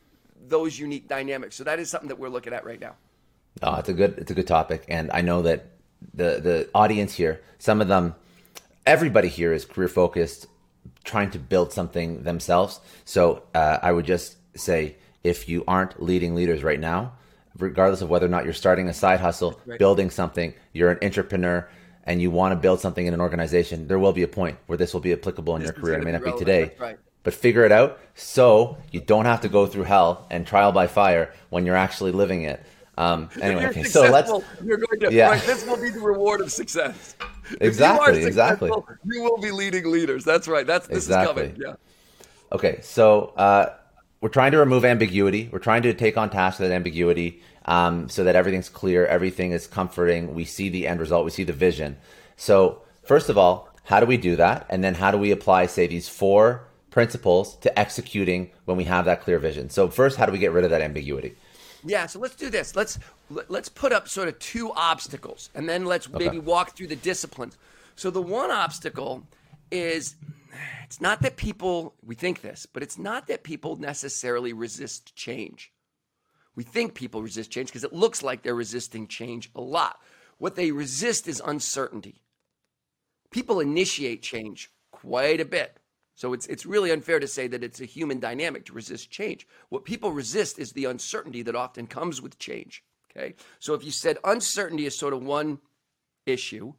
those 0.49 0.79
unique 0.79 1.09
dynamics. 1.09 1.57
So 1.57 1.65
that 1.65 1.79
is 1.79 1.91
something 1.91 2.09
that 2.09 2.19
we're 2.19 2.29
looking 2.29 2.53
at 2.53 2.65
right 2.65 2.81
now. 2.81 2.95
Oh, 3.63 3.77
it's 3.77 3.89
a 3.89 3.95
good 3.95 4.19
it's 4.19 4.31
a 4.31 4.35
good 4.35 4.47
topic, 4.47 4.85
and 4.89 5.11
I 5.13 5.23
know 5.23 5.41
that 5.43 5.65
the 6.13 6.41
the 6.41 6.69
audience 6.75 7.15
here, 7.15 7.41
some 7.59 7.81
of 7.81 7.89
them, 7.89 8.15
everybody 8.87 9.29
here 9.29 9.53
is 9.53 9.65
career 9.65 9.89
focused 9.89 10.47
trying 11.05 11.31
to 11.31 11.39
build 11.39 11.73
something 11.73 12.23
themselves. 12.23 12.81
So 13.05 13.43
uh, 13.55 13.79
I 13.83 13.93
would 13.93 14.07
just 14.07 14.37
say 14.57 14.97
if 15.23 15.49
you 15.49 15.65
aren't 15.67 16.03
leading 16.03 16.35
leaders 16.35 16.63
right 16.63 16.81
now, 16.81 17.13
regardless 17.59 18.01
of 18.01 18.09
whether 18.09 18.27
or 18.27 18.29
not 18.29 18.45
you're 18.45 18.53
starting 18.53 18.89
a 18.89 18.95
side 18.95 19.21
hustle, 19.21 19.61
right. 19.67 19.79
building 19.79 20.11
something, 20.11 20.55
you're 20.73 20.91
an 20.91 20.99
entrepreneur, 21.03 21.69
and 22.05 22.23
you 22.23 22.31
want 22.31 22.53
to 22.53 22.57
build 22.57 22.81
something 22.81 23.07
in 23.07 23.15
an 23.15 23.21
organization, 23.21 23.89
there 23.89 23.99
will 23.99 24.13
be 24.13 24.23
a 24.23 24.29
point 24.29 24.57
where 24.67 24.79
this 24.79 24.95
will 24.95 25.01
be 25.01 25.13
applicable 25.13 25.57
in 25.57 25.63
this 25.63 25.73
your 25.73 25.81
career. 25.81 25.99
It 25.99 26.05
may 26.05 26.13
not 26.13 26.23
be, 26.23 26.33
today. 26.39 26.73
Right. 26.79 26.99
But 27.25 27.35
figure 27.35 27.65
it 27.65 27.73
out 27.73 27.99
so 28.15 28.79
you 28.93 29.01
don't 29.01 29.25
have 29.25 29.41
to 29.41 29.49
go 29.49 29.67
through 29.67 29.83
hell 29.83 30.27
and 30.31 30.47
trial 30.47 30.71
by 30.71 30.87
fire 30.87 31.33
when 31.51 31.67
you're 31.67 31.77
actually 31.77 32.13
living 32.13 32.43
it. 32.43 32.65
Um, 32.97 33.29
anyway, 33.43 33.67
okay, 33.67 33.83
so 33.83 34.09
let's. 34.11 34.31
You're 34.65 34.79
going 34.79 35.01
to, 35.01 35.13
yeah. 35.13 35.31
Right, 35.31 35.43
this 35.43 35.67
will 35.67 35.77
be 35.77 35.91
the 35.91 36.01
reward 36.01 36.41
of 36.41 36.51
success. 36.53 37.17
Exactly. 37.61 38.25
exactly. 38.25 38.71
You 39.05 39.23
will 39.23 39.39
be 39.39 39.51
leading 39.51 39.91
leaders. 39.91 40.25
That's 40.25 40.49
right. 40.49 40.67
That's 40.67 40.87
this 40.87 41.07
exactly. 41.07 41.45
is 41.45 41.53
coming. 41.53 41.63
Yeah. 41.65 41.75
Okay, 42.53 42.81
so 42.83 43.33
uh, 43.37 43.75
we're 44.21 44.29
trying 44.29 44.53
to 44.53 44.59
remove 44.59 44.85
ambiguity. 44.85 45.49
We're 45.53 45.59
trying 45.59 45.83
to 45.83 45.95
take 45.95 46.17
on 46.17 46.31
task 46.31 46.59
that 46.59 46.71
ambiguity, 46.71 47.43
um, 47.65 48.09
so 48.09 48.25
that 48.25 48.37
everything's 48.37 48.69
clear, 48.69 49.07
everything 49.07 49.53
is 49.53 49.67
comforting. 49.67 50.35
We 50.35 50.45
see 50.45 50.69
the 50.69 50.87
end 50.87 51.01
result. 51.01 51.25
We 51.25 51.31
see 51.31 51.45
the 51.45 51.53
vision. 51.53 51.97
So 52.37 52.83
first 53.03 53.29
of 53.29 53.37
all, 53.37 53.69
How 53.87 54.01
do 54.01 54.07
we 54.07 54.17
do 54.17 54.35
that? 54.37 54.67
And 54.69 54.83
then 54.83 54.95
how 54.95 55.13
do 55.13 55.19
we 55.19 55.31
apply, 55.31 55.67
say, 55.67 55.87
these 55.87 56.09
four 56.09 56.67
principles 56.91 57.57
to 57.59 57.79
executing 57.79 58.51
when 58.65 58.77
we 58.77 58.85
have 58.85 59.05
that 59.05 59.23
clear 59.23 59.39
vision? 59.39 59.71
So 59.71 59.89
first, 59.89 60.17
how 60.17 60.27
do 60.27 60.33
we 60.33 60.39
get 60.39 60.51
rid 60.51 60.65
of 60.65 60.71
that 60.71 60.83
ambiguity? 60.83 61.37
Yeah, 61.87 62.07
so 62.07 62.19
let's 62.19 62.35
do 62.35 62.51
this. 62.51 62.75
Let's 62.75 62.99
let's 63.31 63.69
put 63.69 63.93
up 63.93 64.09
sort 64.09 64.29
of 64.29 64.39
two 64.39 64.73
obstacles, 64.73 65.51
and 65.55 65.69
then 65.69 65.85
let's 65.85 66.09
okay. 66.09 66.25
maybe 66.25 66.39
walk 66.39 66.77
through 66.77 66.89
the 66.89 66.97
disciplines. 66.97 67.57
So 67.95 68.11
the 68.11 68.23
one 68.23 68.51
obstacle 68.51 69.27
is 69.71 70.17
it's 70.85 71.01
not 71.01 71.23
that 71.23 71.37
people 71.37 71.95
we 72.05 72.15
think 72.15 72.41
this, 72.41 72.67
but 72.67 72.83
it's 72.83 72.99
not 72.99 73.27
that 73.29 73.43
people 73.43 73.77
necessarily 73.77 74.53
resist 74.53 75.15
change. 75.15 75.73
We 76.55 76.65
think 76.65 76.95
people 76.95 77.23
resist 77.23 77.51
change 77.51 77.69
because 77.69 77.85
it 77.85 77.93
looks 77.93 78.23
like 78.23 78.43
they're 78.43 78.55
resisting 78.55 79.07
change 79.07 79.51
a 79.55 79.61
lot. 79.61 80.01
What 80.39 80.57
they 80.57 80.71
resist 80.71 81.29
is 81.29 81.43
uncertainty. 81.45 82.23
People 83.31 83.61
initiate 83.61 84.23
change 84.23 84.71
quite 84.91 85.41
a 85.41 85.45
bit. 85.45 85.77
So 86.17 86.33
it's 86.33 86.47
it's 86.47 86.67
really 86.67 86.91
unfair 86.91 87.21
to 87.21 87.29
say 87.29 87.47
that 87.47 87.63
it's 87.63 87.81
a 87.81 87.85
human 87.85 88.19
dynamic 88.19 88.65
to 88.67 88.73
resist 88.73 89.11
change. 89.11 89.47
What 89.69 89.85
people 89.85 90.13
resist 90.13 90.59
is 90.59 90.73
the 90.73 90.87
uncertainty 90.87 91.43
that 91.43 91.55
often 91.55 91.87
comes 91.87 92.23
with 92.23 92.39
change. 92.39 92.83
Okay. 93.11 93.35
So 93.59 93.75
if 93.75 93.85
you 93.85 93.91
said 93.91 94.17
uncertainty 94.25 94.87
is 94.87 94.99
sort 94.99 95.13
of 95.13 95.23
one 95.23 95.59
issue, 96.25 96.73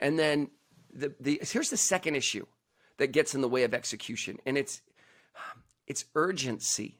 and 0.00 0.18
then 0.18 0.50
the, 0.92 1.14
the 1.20 1.40
here's 1.42 1.70
the 1.70 1.76
second 1.76 2.16
issue 2.16 2.46
that 2.96 3.12
gets 3.12 3.34
in 3.34 3.42
the 3.42 3.48
way 3.48 3.62
of 3.62 3.74
execution, 3.74 4.38
and 4.46 4.56
it's 4.56 4.80
it's 5.86 6.06
urgency. 6.14 6.96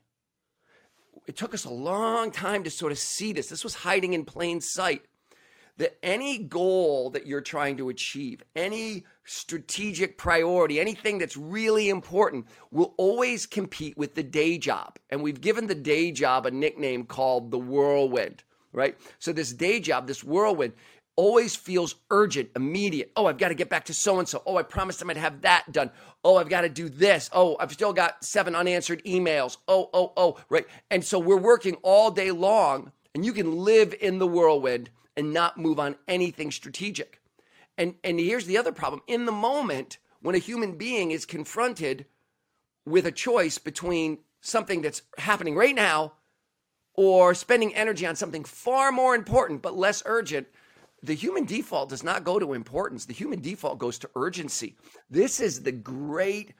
It 1.26 1.36
took 1.36 1.54
us 1.54 1.64
a 1.64 1.70
long 1.70 2.30
time 2.30 2.64
to 2.64 2.70
sort 2.70 2.92
of 2.92 2.98
see 2.98 3.32
this. 3.32 3.48
This 3.48 3.64
was 3.64 3.74
hiding 3.74 4.12
in 4.12 4.26
plain 4.26 4.60
sight 4.60 5.02
that 5.78 5.96
any 6.02 6.38
goal 6.38 7.10
that 7.10 7.26
you're 7.26 7.40
trying 7.40 7.76
to 7.78 7.88
achieve, 7.88 8.42
any 8.54 9.04
strategic 9.24 10.18
priority, 10.18 10.80
anything 10.80 11.18
that's 11.18 11.36
really 11.36 11.88
important 11.88 12.46
will 12.70 12.94
always 12.98 13.46
compete 13.46 13.96
with 13.96 14.14
the 14.14 14.22
day 14.22 14.58
job. 14.58 14.98
And 15.10 15.22
we've 15.22 15.40
given 15.40 15.66
the 15.66 15.74
day 15.74 16.10
job 16.10 16.46
a 16.46 16.50
nickname 16.50 17.04
called 17.04 17.50
the 17.50 17.58
whirlwind, 17.58 18.42
right? 18.72 18.98
So 19.18 19.32
this 19.32 19.52
day 19.52 19.80
job, 19.80 20.06
this 20.06 20.24
whirlwind, 20.24 20.74
always 21.14 21.56
feels 21.56 21.96
urgent, 22.10 22.48
immediate. 22.54 23.10
Oh, 23.16 23.26
I've 23.26 23.38
got 23.38 23.48
to 23.48 23.54
get 23.54 23.68
back 23.68 23.86
to 23.86 23.94
so 23.94 24.18
and 24.18 24.28
so. 24.28 24.42
Oh, 24.46 24.56
I 24.56 24.62
promised 24.62 25.00
them 25.00 25.10
I'd 25.10 25.16
have 25.16 25.42
that 25.42 25.70
done. 25.72 25.90
Oh, 26.22 26.36
I've 26.36 26.48
got 26.48 26.60
to 26.60 26.68
do 26.68 26.88
this. 26.88 27.28
Oh, 27.32 27.56
I've 27.58 27.72
still 27.72 27.92
got 27.92 28.24
seven 28.24 28.54
unanswered 28.54 29.04
emails. 29.04 29.56
Oh, 29.66 29.90
oh, 29.92 30.12
oh, 30.16 30.38
right. 30.48 30.66
And 30.90 31.04
so 31.04 31.18
we're 31.18 31.36
working 31.36 31.74
all 31.82 32.10
day 32.10 32.30
long, 32.30 32.92
and 33.14 33.24
you 33.24 33.32
can 33.32 33.58
live 33.58 33.94
in 34.00 34.18
the 34.18 34.28
whirlwind 34.28 34.90
and 35.18 35.32
not 35.32 35.58
move 35.58 35.80
on 35.80 35.96
anything 36.06 36.52
strategic. 36.52 37.20
And 37.76 37.96
and 38.04 38.20
here's 38.20 38.46
the 38.46 38.56
other 38.56 38.72
problem. 38.72 39.02
In 39.08 39.26
the 39.26 39.32
moment 39.32 39.98
when 40.22 40.36
a 40.36 40.38
human 40.38 40.78
being 40.78 41.10
is 41.10 41.26
confronted 41.26 42.06
with 42.86 43.04
a 43.04 43.12
choice 43.12 43.58
between 43.58 44.18
something 44.40 44.80
that's 44.80 45.02
happening 45.18 45.56
right 45.56 45.74
now 45.74 46.12
or 46.94 47.34
spending 47.34 47.74
energy 47.74 48.06
on 48.06 48.14
something 48.14 48.44
far 48.44 48.92
more 48.92 49.16
important 49.16 49.60
but 49.60 49.76
less 49.76 50.04
urgent, 50.06 50.46
the 51.02 51.14
human 51.14 51.44
default 51.44 51.88
does 51.88 52.04
not 52.04 52.22
go 52.22 52.38
to 52.38 52.52
importance. 52.52 53.04
The 53.04 53.12
human 53.12 53.40
default 53.40 53.78
goes 53.78 53.98
to 53.98 54.10
urgency. 54.14 54.76
This 55.10 55.40
is 55.40 55.64
the 55.64 55.72
great 55.72 56.54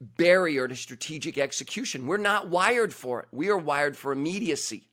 barrier 0.00 0.66
to 0.66 0.76
strategic 0.76 1.36
execution. 1.36 2.06
We're 2.06 2.16
not 2.16 2.48
wired 2.48 2.94
for 2.94 3.20
it. 3.20 3.28
We 3.32 3.50
are 3.50 3.58
wired 3.58 3.98
for 3.98 4.12
immediacy. 4.12 4.87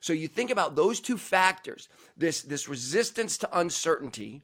So 0.00 0.12
you 0.12 0.28
think 0.28 0.50
about 0.50 0.76
those 0.76 1.00
two 1.00 1.16
factors, 1.16 1.88
this 2.16 2.42
this 2.42 2.68
resistance 2.68 3.38
to 3.38 3.58
uncertainty 3.58 4.42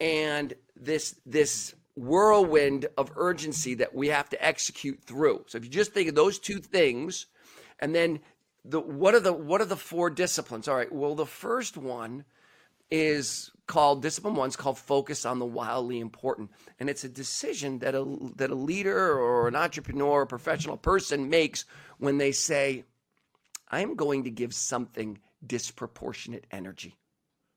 and 0.00 0.54
this 0.76 1.16
this 1.26 1.74
whirlwind 1.96 2.86
of 2.98 3.12
urgency 3.16 3.74
that 3.74 3.94
we 3.94 4.08
have 4.08 4.28
to 4.28 4.44
execute 4.44 5.00
through. 5.04 5.44
So 5.46 5.58
if 5.58 5.64
you 5.64 5.70
just 5.70 5.92
think 5.92 6.08
of 6.08 6.14
those 6.14 6.38
two 6.38 6.58
things 6.58 7.26
and 7.78 7.94
then 7.94 8.20
the 8.64 8.80
what 8.80 9.14
are 9.14 9.20
the 9.20 9.32
what 9.32 9.60
are 9.60 9.66
the 9.66 9.76
four 9.76 10.10
disciplines? 10.10 10.68
All 10.68 10.76
right, 10.76 10.92
well 10.92 11.14
the 11.14 11.26
first 11.26 11.76
one 11.76 12.24
is 12.90 13.50
called 13.66 14.02
discipline 14.02 14.34
one's 14.34 14.56
called 14.56 14.78
focus 14.78 15.24
on 15.24 15.38
the 15.38 15.46
wildly 15.46 15.98
important 15.98 16.50
and 16.78 16.90
it's 16.90 17.02
a 17.02 17.08
decision 17.08 17.78
that 17.78 17.94
a 17.94 18.04
that 18.36 18.50
a 18.50 18.54
leader 18.54 19.18
or 19.18 19.48
an 19.48 19.56
entrepreneur 19.56 20.20
or 20.20 20.26
professional 20.26 20.76
person 20.76 21.30
makes 21.30 21.64
when 21.98 22.18
they 22.18 22.30
say 22.30 22.84
I'm 23.74 23.96
going 23.96 24.24
to 24.24 24.30
give 24.30 24.54
something 24.54 25.18
disproportionate 25.46 26.46
energy. 26.50 26.96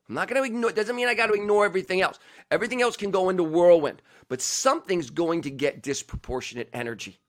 I'm 0.09 0.15
not 0.15 0.27
going 0.27 0.41
to 0.41 0.47
ignore, 0.47 0.69
it 0.69 0.75
doesn't 0.75 0.95
mean 0.95 1.07
I 1.07 1.13
got 1.13 1.27
to 1.27 1.33
ignore 1.33 1.65
everything 1.65 2.01
else. 2.01 2.17
Everything 2.49 2.81
else 2.81 2.95
can 2.95 3.11
go 3.11 3.29
into 3.29 3.43
whirlwind, 3.43 4.01
but 4.29 4.41
something's 4.41 5.09
going 5.09 5.41
to 5.41 5.51
get 5.51 5.83
disproportionate 5.83 6.69
energy. 6.73 7.19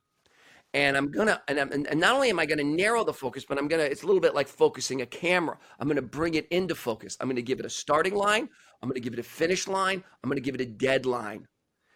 And 0.74 0.96
I'm 0.96 1.10
going 1.10 1.28
to, 1.28 1.40
and, 1.48 1.58
and 1.58 2.00
not 2.00 2.14
only 2.14 2.30
am 2.30 2.38
I 2.38 2.46
going 2.46 2.58
to 2.58 2.64
narrow 2.64 3.02
the 3.02 3.12
focus, 3.12 3.44
but 3.48 3.58
I'm 3.58 3.68
going 3.68 3.80
to, 3.80 3.90
it's 3.90 4.02
a 4.02 4.06
little 4.06 4.20
bit 4.20 4.34
like 4.34 4.46
focusing 4.46 5.02
a 5.02 5.06
camera. 5.06 5.58
I'm 5.80 5.88
going 5.88 5.96
to 5.96 6.02
bring 6.02 6.34
it 6.34 6.46
into 6.48 6.74
focus. 6.74 7.16
I'm 7.20 7.26
going 7.26 7.36
to 7.36 7.42
give 7.42 7.58
it 7.58 7.66
a 7.66 7.70
starting 7.70 8.14
line. 8.14 8.48
I'm 8.82 8.88
going 8.88 8.94
to 8.94 9.00
give 9.00 9.14
it 9.14 9.18
a 9.18 9.24
finish 9.24 9.66
line. 9.66 10.04
I'm 10.22 10.28
going 10.28 10.40
to 10.40 10.44
give 10.44 10.54
it 10.54 10.60
a 10.60 10.66
deadline. 10.66 11.46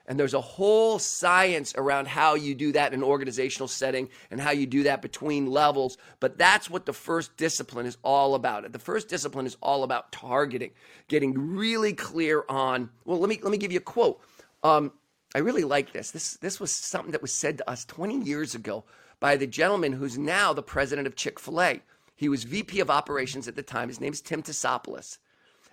And 0.07 0.19
there's 0.19 0.35
a 0.35 0.41
whole 0.41 0.99
science 0.99 1.75
around 1.77 2.09
how 2.09 2.35
you 2.35 2.55
do 2.55 2.73
that 2.73 2.93
in 2.93 3.01
an 3.01 3.05
organizational 3.05 3.69
setting 3.69 4.09
and 4.31 4.41
how 4.41 4.51
you 4.51 4.67
do 4.67 4.83
that 4.85 5.01
between 5.01 5.47
levels. 5.47 5.97
But 6.19 6.39
that's 6.39 6.69
what 6.69 6.87
the 6.87 6.93
first 6.93 7.37
discipline 7.37 7.87
is 7.87 7.97
all 8.03 8.35
about. 8.35 8.71
The 8.73 8.79
first 8.79 9.09
discipline 9.09 9.47
is 9.47 9.57
all 9.63 9.85
about 9.85 10.11
targeting, 10.11 10.73
getting 11.09 11.55
really 11.57 11.93
clear 11.93 12.45
on. 12.49 12.91
Well, 13.05 13.19
let 13.19 13.29
me 13.29 13.39
let 13.43 13.53
me 13.53 13.59
give 13.59 13.73
you 13.73 13.79
a 13.79 13.83
quote. 13.83 14.21
Um, 14.63 14.93
I 15.35 15.39
really 15.39 15.65
like 15.65 15.93
this. 15.93 16.11
This 16.11 16.37
this 16.39 16.59
was 16.59 16.73
something 16.75 17.13
that 17.13 17.23
was 17.23 17.33
said 17.33 17.59
to 17.59 17.71
us 17.71 17.85
20 17.85 18.23
years 18.23 18.55
ago 18.55 18.85
by 19.21 19.37
the 19.37 19.47
gentleman 19.47 19.93
who's 19.93 20.19
now 20.19 20.53
the 20.53 20.63
president 20.63 21.07
of 21.07 21.17
Chick 21.17 21.39
Fil 21.39 21.63
A. 21.63 21.81
He 22.17 22.29
was 22.29 22.45
VP 22.45 22.81
of 22.81 22.91
operations 22.91 23.49
at 23.49 23.57
the 23.57 23.63
time. 23.63 23.89
His 23.89 24.01
name's 24.01 24.21
Tim 24.21 24.43
Tassopoulos, 24.43 25.19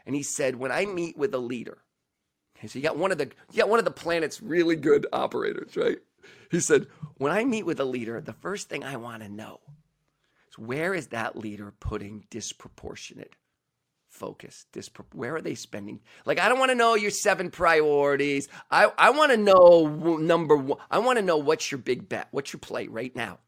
and 0.06 0.15
he 0.15 0.24
said, 0.24 0.56
"When 0.56 0.72
I 0.72 0.86
meet 0.86 1.18
with 1.18 1.34
a 1.34 1.39
leader." 1.39 1.80
Okay, 2.60 2.67
so 2.67 2.78
you 2.78 2.84
got 2.84 2.98
one 2.98 3.12
of 3.13 3.17
the 3.17 3.32
you 3.52 3.58
got 3.58 3.69
one 3.69 3.80
of 3.80 3.86
the 3.86 3.91
planet's 3.91 4.41
really 4.41 4.76
good 4.76 5.08
operators, 5.13 5.78
right? 5.78 5.98
He 6.52 6.60
said, 6.60 6.88
when 7.17 7.32
I 7.32 7.45
meet 7.45 7.65
with 7.65 7.80
a 7.80 7.86
leader, 7.86 8.19
the 8.19 8.34
first 8.34 8.69
thing 8.69 8.84
I 8.84 8.98
want 8.98 9.24
to 9.24 9.30
know 9.30 9.62
is 10.50 10.60
where 10.60 10.93
is 10.93 11.08
that 11.08 11.38
leader 11.38 11.74
putting 11.80 12.26
disproportionate 12.30 13.34
focus? 14.10 14.65
Dispro- 14.74 15.06
where 15.13 15.36
are 15.36 15.41
they 15.41 15.56
spending? 15.56 16.02
Like, 16.26 16.39
I 16.39 16.50
don't 16.50 16.60
want 16.60 16.72
to 16.72 16.76
know 16.76 16.95
your 16.95 17.12
seven 17.12 17.50
priorities. 17.50 18.50
I, 18.69 18.91
I 18.98 19.12
want 19.12 19.32
to 19.32 19.38
know 19.38 20.17
number 20.17 20.58
one. 20.58 20.80
I 20.91 21.00
want 21.00 21.17
to 21.17 21.24
know 21.24 21.38
what's 21.38 21.72
your 21.72 21.78
big 21.78 22.10
bet? 22.10 22.28
What's 22.32 22.52
your 22.52 22.60
play 22.60 22.88
right 22.88 23.15
now? 23.15 23.39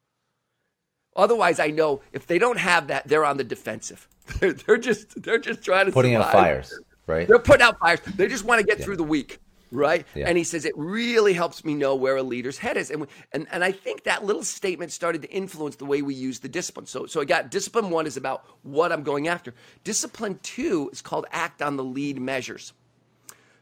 Otherwise, 1.16 1.60
I 1.60 1.68
know 1.68 2.02
if 2.14 2.28
they 2.28 2.40
don't 2.40 2.60
have 2.60 2.88
that, 2.88 3.08
they're 3.08 3.26
on 3.26 3.36
the 3.36 3.44
defensive. 3.44 4.08
They're, 4.40 4.54
they're 4.54 4.78
just 4.78 5.22
they're 5.24 5.40
just 5.40 5.66
trying 5.66 5.88
to 5.88 5.92
putting 5.92 6.14
survive. 6.14 6.28
out 6.28 6.32
fires 6.32 6.80
right? 7.12 7.28
They're 7.28 7.40
putting 7.40 7.62
out 7.62 7.80
fires. 7.80 8.00
They 8.16 8.28
just 8.28 8.46
want 8.46 8.60
to 8.60 8.66
get 8.66 8.80
yeah. 8.80 8.86
through 8.86 8.98
the 8.98 9.04
week, 9.04 9.40
right? 9.72 10.06
Yeah. 10.16 10.28
And 10.28 10.38
he 10.38 10.44
says 10.44 10.66
it 10.66 10.74
really 10.78 11.34
helps 11.34 11.64
me 11.64 11.74
know 11.74 11.96
where 11.96 12.18
a 12.18 12.24
leader's 12.24 12.58
head 12.58 12.78
is, 12.78 12.90
and 12.92 13.08
and 13.34 13.48
and 13.52 13.64
I 13.64 13.72
think 13.72 14.04
that 14.04 14.24
little 14.24 14.44
statement 14.44 14.92
started 14.92 15.22
to 15.24 15.30
influence 15.30 15.76
the 15.76 15.86
way 15.86 16.02
we 16.02 16.16
use 16.16 16.40
the 16.40 16.50
discipline. 16.50 16.86
So 16.86 17.06
so 17.06 17.22
I 17.22 17.26
got 17.26 17.52
discipline 17.52 17.90
one 17.90 18.08
is 18.08 18.18
about 18.18 18.46
what 18.64 18.92
I'm 18.92 19.04
going 19.04 19.28
after. 19.28 19.54
Discipline 19.84 20.40
two 20.42 20.90
is 20.92 21.02
called 21.02 21.26
act 21.32 21.62
on 21.62 21.78
the 21.78 21.84
lead 21.84 22.20
measures. 22.20 22.74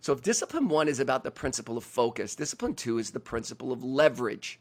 So 0.02 0.14
if 0.14 0.22
discipline 0.22 0.70
one 0.70 0.88
is 0.88 1.00
about 1.00 1.24
the 1.24 1.32
principle 1.32 1.78
of 1.78 1.84
focus, 1.84 2.36
discipline 2.36 2.74
two 2.74 3.00
is 3.00 3.12
the 3.12 3.20
principle 3.20 3.72
of 3.72 3.84
leverage. 3.84 4.60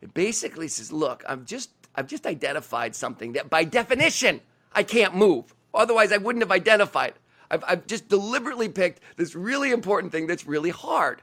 It 0.00 0.14
basically 0.14 0.68
says, 0.68 0.92
look, 0.92 1.24
I've 1.28 1.44
just 1.44 1.70
I've 1.94 2.06
just 2.06 2.26
identified 2.26 2.94
something 2.94 3.32
that 3.32 3.50
by 3.50 3.64
definition 3.64 4.40
I 4.72 4.82
can't 4.82 5.14
move. 5.14 5.54
Otherwise, 5.74 6.12
I 6.12 6.16
wouldn't 6.16 6.42
have 6.42 6.52
identified. 6.52 7.14
I've, 7.50 7.64
I've 7.66 7.86
just 7.86 8.08
deliberately 8.08 8.68
picked 8.68 9.00
this 9.16 9.34
really 9.34 9.70
important 9.70 10.12
thing 10.12 10.26
that's 10.26 10.46
really 10.46 10.70
hard. 10.70 11.22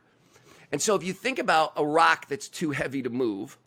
And 0.71 0.81
so 0.81 0.95
if 0.95 1.03
you 1.03 1.13
think 1.13 1.39
about 1.39 1.73
a 1.75 1.85
rock 1.85 2.27
that's 2.27 2.47
too 2.47 2.71
heavy 2.71 3.01
to 3.03 3.09
move, 3.09 3.57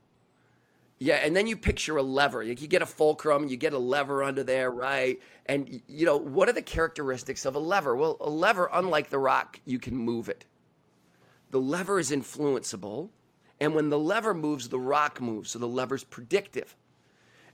yeah, 0.98 1.16
and 1.16 1.34
then 1.36 1.46
you 1.46 1.56
picture 1.56 1.96
a 1.96 2.02
lever. 2.02 2.42
You 2.42 2.54
get 2.54 2.82
a 2.82 2.86
fulcrum, 2.86 3.46
you 3.46 3.56
get 3.56 3.72
a 3.72 3.78
lever 3.78 4.24
under 4.24 4.42
there, 4.42 4.70
right? 4.70 5.20
And 5.46 5.80
you 5.86 6.04
know, 6.04 6.16
what 6.16 6.48
are 6.48 6.52
the 6.52 6.62
characteristics 6.62 7.44
of 7.44 7.54
a 7.54 7.60
lever? 7.60 7.94
Well, 7.94 8.16
a 8.20 8.28
lever, 8.28 8.68
unlike 8.72 9.10
the 9.10 9.18
rock, 9.18 9.60
you 9.64 9.78
can 9.78 9.96
move 9.96 10.28
it. 10.28 10.44
The 11.50 11.60
lever 11.60 12.00
is 12.00 12.10
influenceable, 12.10 13.10
and 13.60 13.74
when 13.74 13.90
the 13.90 13.98
lever 13.98 14.34
moves, 14.34 14.68
the 14.68 14.80
rock 14.80 15.20
moves. 15.20 15.50
So 15.50 15.60
the 15.60 15.68
lever's 15.68 16.04
predictive. 16.04 16.76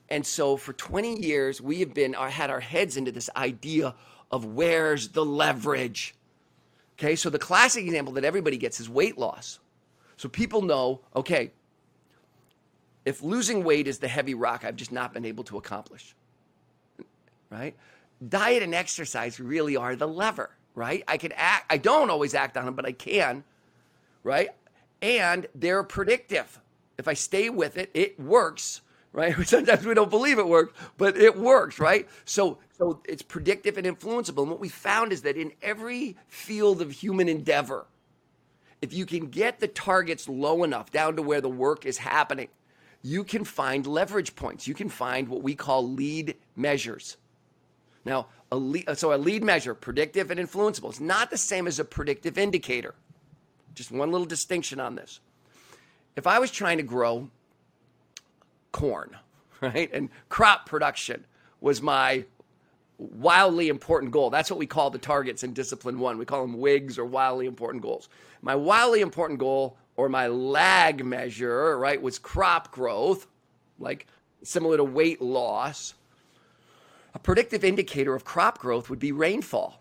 And 0.08 0.26
so 0.26 0.56
for 0.56 0.72
20 0.72 1.20
years, 1.20 1.60
we 1.60 1.80
have 1.80 1.94
been 1.94 2.14
our, 2.14 2.28
had 2.28 2.50
our 2.50 2.60
heads 2.60 2.96
into 2.96 3.12
this 3.12 3.30
idea 3.36 3.94
of 4.30 4.44
where's 4.46 5.08
the 5.10 5.24
leverage. 5.24 6.14
Okay, 6.98 7.16
so 7.16 7.30
the 7.30 7.38
classic 7.38 7.84
example 7.84 8.14
that 8.14 8.24
everybody 8.24 8.56
gets 8.58 8.80
is 8.80 8.88
weight 8.90 9.18
loss. 9.18 9.60
So 10.16 10.28
people 10.28 10.62
know, 10.62 11.00
okay, 11.16 11.52
if 13.04 13.22
losing 13.22 13.64
weight 13.64 13.88
is 13.88 13.98
the 14.00 14.08
heavy 14.08 14.34
rock 14.34 14.64
I've 14.64 14.76
just 14.76 14.92
not 14.92 15.14
been 15.14 15.24
able 15.26 15.44
to 15.44 15.58
accomplish, 15.58 16.14
right? 17.50 17.76
Diet 18.28 18.62
and 18.62 18.74
exercise 18.74 19.40
really 19.40 19.76
are 19.76 19.96
the 19.96 20.08
lever, 20.08 20.50
right? 20.74 21.04
I 21.08 21.18
can 21.18 21.32
act, 21.36 21.66
I 21.70 21.78
don't 21.78 22.10
always 22.10 22.34
act 22.34 22.56
on 22.56 22.66
them, 22.66 22.74
but 22.74 22.86
I 22.86 22.92
can. 22.92 23.44
right? 24.24 24.50
And 25.02 25.46
they're 25.54 25.82
predictive. 25.84 26.60
If 26.98 27.08
I 27.08 27.14
stay 27.14 27.50
with 27.50 27.76
it, 27.78 27.90
it 27.94 28.18
works, 28.20 28.82
right? 29.14 29.34
Sometimes 29.48 29.86
we 29.86 29.94
don't 29.94 30.10
believe 30.10 30.38
it 30.38 30.46
works, 30.46 30.78
but 30.98 31.16
it 31.16 31.38
works, 31.38 31.78
right? 31.78 32.06
So, 32.26 32.58
so 32.76 33.00
it's 33.06 33.22
predictive 33.22 33.78
and 33.78 33.86
influenceable. 33.86 34.42
And 34.42 34.50
what 34.50 34.60
we 34.60 34.68
found 34.68 35.12
is 35.12 35.22
that 35.22 35.38
in 35.38 35.52
every 35.62 36.16
field 36.28 36.82
of 36.82 36.90
human 36.90 37.28
endeavor, 37.28 37.86
if 38.82 38.92
you 38.92 39.06
can 39.06 39.28
get 39.28 39.60
the 39.60 39.68
targets 39.68 40.28
low 40.28 40.64
enough 40.64 40.90
down 40.90 41.16
to 41.16 41.22
where 41.22 41.40
the 41.40 41.48
work 41.48 41.86
is 41.86 41.96
happening, 41.96 42.48
you 43.02 43.24
can 43.24 43.44
find 43.44 43.86
leverage 43.86 44.34
points. 44.34 44.66
You 44.66 44.74
can 44.74 44.88
find 44.88 45.28
what 45.28 45.42
we 45.42 45.54
call 45.54 45.88
lead 45.88 46.34
measures. 46.56 47.16
Now, 48.04 48.26
a 48.50 48.56
lead, 48.56 48.98
so 48.98 49.14
a 49.14 49.16
lead 49.16 49.42
measure, 49.42 49.74
predictive 49.74 50.30
and 50.30 50.40
influenceable, 50.40 50.90
it's 50.90 51.00
not 51.00 51.30
the 51.30 51.38
same 51.38 51.66
as 51.66 51.78
a 51.78 51.84
predictive 51.84 52.36
indicator. 52.36 52.94
Just 53.74 53.90
one 53.90 54.10
little 54.10 54.26
distinction 54.26 54.80
on 54.80 54.94
this. 54.94 55.20
If 56.16 56.26
I 56.26 56.38
was 56.38 56.50
trying 56.50 56.76
to 56.78 56.82
grow 56.82 57.30
corn, 58.74 59.16
right, 59.62 59.90
and 59.94 60.10
crop 60.28 60.66
production 60.66 61.24
was 61.60 61.80
my 61.80 62.24
wildly 62.98 63.68
important 63.68 64.12
goal. 64.12 64.28
That's 64.28 64.50
what 64.50 64.58
we 64.58 64.66
call 64.66 64.90
the 64.90 64.98
targets 64.98 65.42
in 65.42 65.54
discipline 65.54 65.98
one. 65.98 66.18
We 66.18 66.26
call 66.26 66.42
them 66.42 66.58
WIGs 66.58 66.98
or 66.98 67.04
wildly 67.06 67.46
important 67.46 67.82
goals. 67.82 68.08
My 68.42 68.54
wildly 68.54 69.00
important 69.00 69.38
goal 69.38 69.78
or 69.96 70.08
my 70.08 70.26
lag 70.26 71.04
measure, 71.04 71.78
right, 71.78 72.02
was 72.02 72.18
crop 72.18 72.72
growth, 72.72 73.26
like 73.78 74.06
similar 74.42 74.76
to 74.76 74.84
weight 74.84 75.22
loss. 75.22 75.94
A 77.14 77.18
predictive 77.18 77.64
indicator 77.64 78.14
of 78.14 78.24
crop 78.24 78.58
growth 78.58 78.90
would 78.90 78.98
be 78.98 79.12
rainfall. 79.12 79.80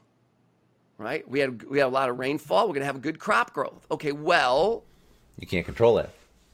Right? 1.00 1.28
We 1.28 1.40
had 1.40 1.64
we 1.64 1.80
had 1.80 1.88
a 1.88 1.90
lot 1.90 2.10
of 2.10 2.20
rainfall. 2.20 2.68
We're 2.68 2.76
going 2.76 2.82
to 2.82 2.86
have 2.86 2.96
a 2.96 3.00
good 3.00 3.20
crop 3.20 3.54
growth. 3.54 3.86
Okay, 3.90 4.12
well, 4.12 4.84
you 5.40 5.48
can't 5.48 5.66
control 5.66 5.98
it. 5.98 6.10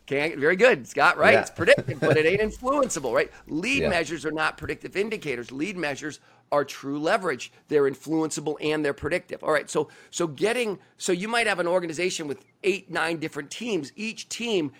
Can't, 0.09 0.39
very 0.39 0.55
good, 0.55 0.87
Scott. 0.87 1.19
Right? 1.19 1.35
Yeah. 1.35 1.41
It's 1.41 1.51
predictive, 1.51 1.99
but 1.99 2.17
it 2.17 2.25
ain't 2.25 2.41
influenceable. 2.59 3.13
Right? 3.13 3.31
Lead 3.45 3.83
yeah. 3.83 3.89
measures 3.89 4.25
are 4.25 4.31
not 4.31 4.57
predictive 4.57 4.97
indicators. 4.97 5.51
Lead 5.51 5.77
measures 5.77 6.19
are 6.51 6.65
true 6.65 6.97
leverage. 6.97 7.51
They're 7.67 7.83
influenceable 7.83 8.55
and 8.59 8.83
they're 8.83 8.91
predictive. 8.91 9.43
All 9.43 9.51
right. 9.51 9.69
So 9.69 9.89
so 10.09 10.25
getting 10.25 10.79
so 10.97 11.11
you 11.11 11.27
might 11.27 11.45
have 11.45 11.59
an 11.59 11.67
organization 11.67 12.27
with 12.27 12.43
eight 12.63 12.89
nine 12.89 13.19
different 13.19 13.51
teams. 13.51 13.91
Each 13.95 14.27
team 14.27 14.71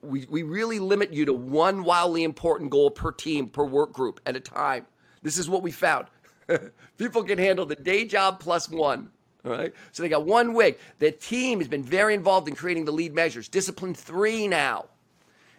we, 0.00 0.26
we 0.30 0.42
really 0.42 0.78
limit 0.78 1.12
you 1.12 1.26
to 1.26 1.34
one 1.34 1.84
wildly 1.84 2.24
important 2.24 2.70
goal 2.70 2.90
per 2.90 3.12
team 3.12 3.50
per 3.50 3.64
work 3.64 3.92
group 3.92 4.20
at 4.24 4.36
a 4.36 4.40
time. 4.40 4.86
This 5.22 5.36
is 5.36 5.50
what 5.50 5.62
we 5.62 5.70
found. 5.70 6.06
People 6.96 7.24
can 7.24 7.36
handle 7.36 7.66
the 7.66 7.76
day 7.76 8.06
job 8.06 8.40
plus 8.40 8.70
one. 8.70 9.10
So 9.92 10.02
they 10.02 10.08
got 10.08 10.24
one 10.24 10.54
WIG. 10.54 10.78
The 10.98 11.10
team 11.10 11.58
has 11.58 11.68
been 11.68 11.82
very 11.82 12.14
involved 12.14 12.48
in 12.48 12.54
creating 12.54 12.84
the 12.84 12.92
lead 12.92 13.14
measures. 13.14 13.48
Discipline 13.48 13.94
three 13.94 14.48
now 14.48 14.86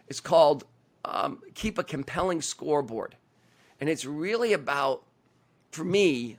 is 0.08 0.20
called 0.20 0.66
um, 1.06 1.40
Keep 1.56 1.78
a 1.78 1.84
Compelling 1.84 2.42
Scoreboard. 2.42 3.16
And 3.80 3.90
it's 3.90 4.06
really 4.06 4.54
about 4.54 5.04
for 5.72 5.84
me, 5.84 6.38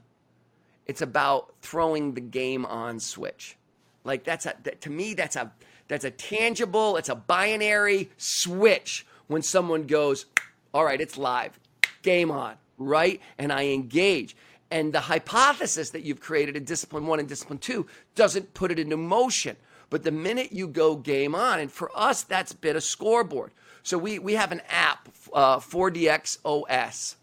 it's 0.86 1.02
about 1.02 1.54
throwing 1.62 2.14
the 2.14 2.20
game 2.20 2.66
on 2.66 3.00
switch. 3.00 3.56
Like 4.04 4.24
that's 4.24 4.46
a 4.46 4.54
that, 4.64 4.80
to 4.82 4.90
me 4.90 5.14
that's 5.14 5.36
a 5.36 5.52
that's 5.88 6.04
a 6.04 6.10
tangible, 6.10 6.96
it's 6.96 7.08
a 7.08 7.14
binary 7.14 8.10
switch 8.16 9.06
when 9.26 9.42
someone 9.42 9.86
goes, 9.86 10.26
"All 10.72 10.84
right, 10.84 11.00
it's 11.00 11.18
live. 11.18 11.58
Game 12.02 12.30
on." 12.30 12.56
Right? 12.78 13.20
And 13.38 13.52
I 13.52 13.66
engage. 13.66 14.34
And 14.70 14.92
the 14.92 15.00
hypothesis 15.00 15.90
that 15.90 16.02
you've 16.02 16.20
created 16.20 16.56
in 16.56 16.64
discipline 16.64 17.06
1 17.06 17.20
and 17.20 17.28
discipline 17.28 17.58
2 17.58 17.86
doesn't 18.14 18.54
put 18.54 18.70
it 18.70 18.78
into 18.78 18.96
motion. 18.96 19.56
But 19.90 20.04
the 20.04 20.12
minute 20.12 20.52
you 20.52 20.68
go 20.68 20.94
game 20.94 21.34
on, 21.34 21.58
and 21.58 21.70
for 21.70 21.90
us, 21.96 22.22
that's 22.22 22.52
been 22.52 22.76
a 22.76 22.80
scoreboard. 22.80 23.50
So 23.82 23.98
we, 23.98 24.18
we 24.20 24.34
have 24.34 24.52
an 24.52 24.62
app, 24.68 25.08
uh, 25.32 25.58
4DX 25.58 26.38
OS, 26.44 27.16